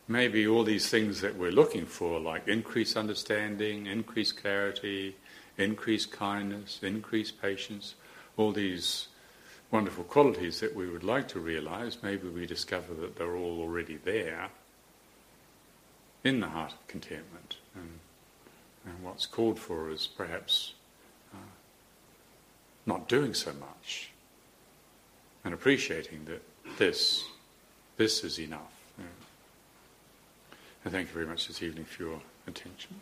maybe 0.08 0.48
all 0.48 0.64
these 0.64 0.90
things 0.90 1.22
that 1.22 1.36
we're 1.36 1.52
looking 1.52 1.86
for, 1.86 2.20
like 2.20 2.48
increased 2.48 2.98
understanding, 2.98 3.86
increased 3.86 4.38
clarity, 4.38 5.16
increased 5.56 6.12
kindness, 6.12 6.80
increased 6.82 7.40
patience, 7.40 7.94
all 8.38 8.52
these 8.52 9.08
wonderful 9.70 10.04
qualities 10.04 10.60
that 10.62 10.76
we 10.76 10.90
would 10.90 11.04
like 11.04 11.28
to 11.28 11.40
realize, 11.40 12.00
maybe 12.02 12.28
we 12.28 12.48
discover 12.48 12.96
that 12.96 13.16
they're 13.16 13.36
all 13.36 13.60
already 13.62 13.98
there 14.04 14.50
in 16.24 16.40
the 16.40 16.48
heart 16.48 16.72
of 16.72 16.88
contentment. 16.88 17.58
And, 17.76 18.00
and 18.84 19.04
what's 19.04 19.28
called 19.28 19.60
for 19.60 19.92
is 19.92 20.08
perhaps 20.08 20.74
uh, 21.32 21.52
not 22.88 23.08
doing 23.08 23.36
so 23.36 23.54
much. 23.54 24.10
And 25.44 25.54
appreciating 25.54 26.26
that 26.26 26.42
this, 26.78 27.26
this 27.98 28.24
is 28.24 28.40
enough. 28.40 28.74
And 30.86 30.92
thank 30.92 31.08
you 31.08 31.14
very 31.14 31.26
much 31.26 31.48
this 31.48 31.64
evening 31.64 31.86
for 31.86 32.04
your 32.04 32.22
attention. 32.46 33.00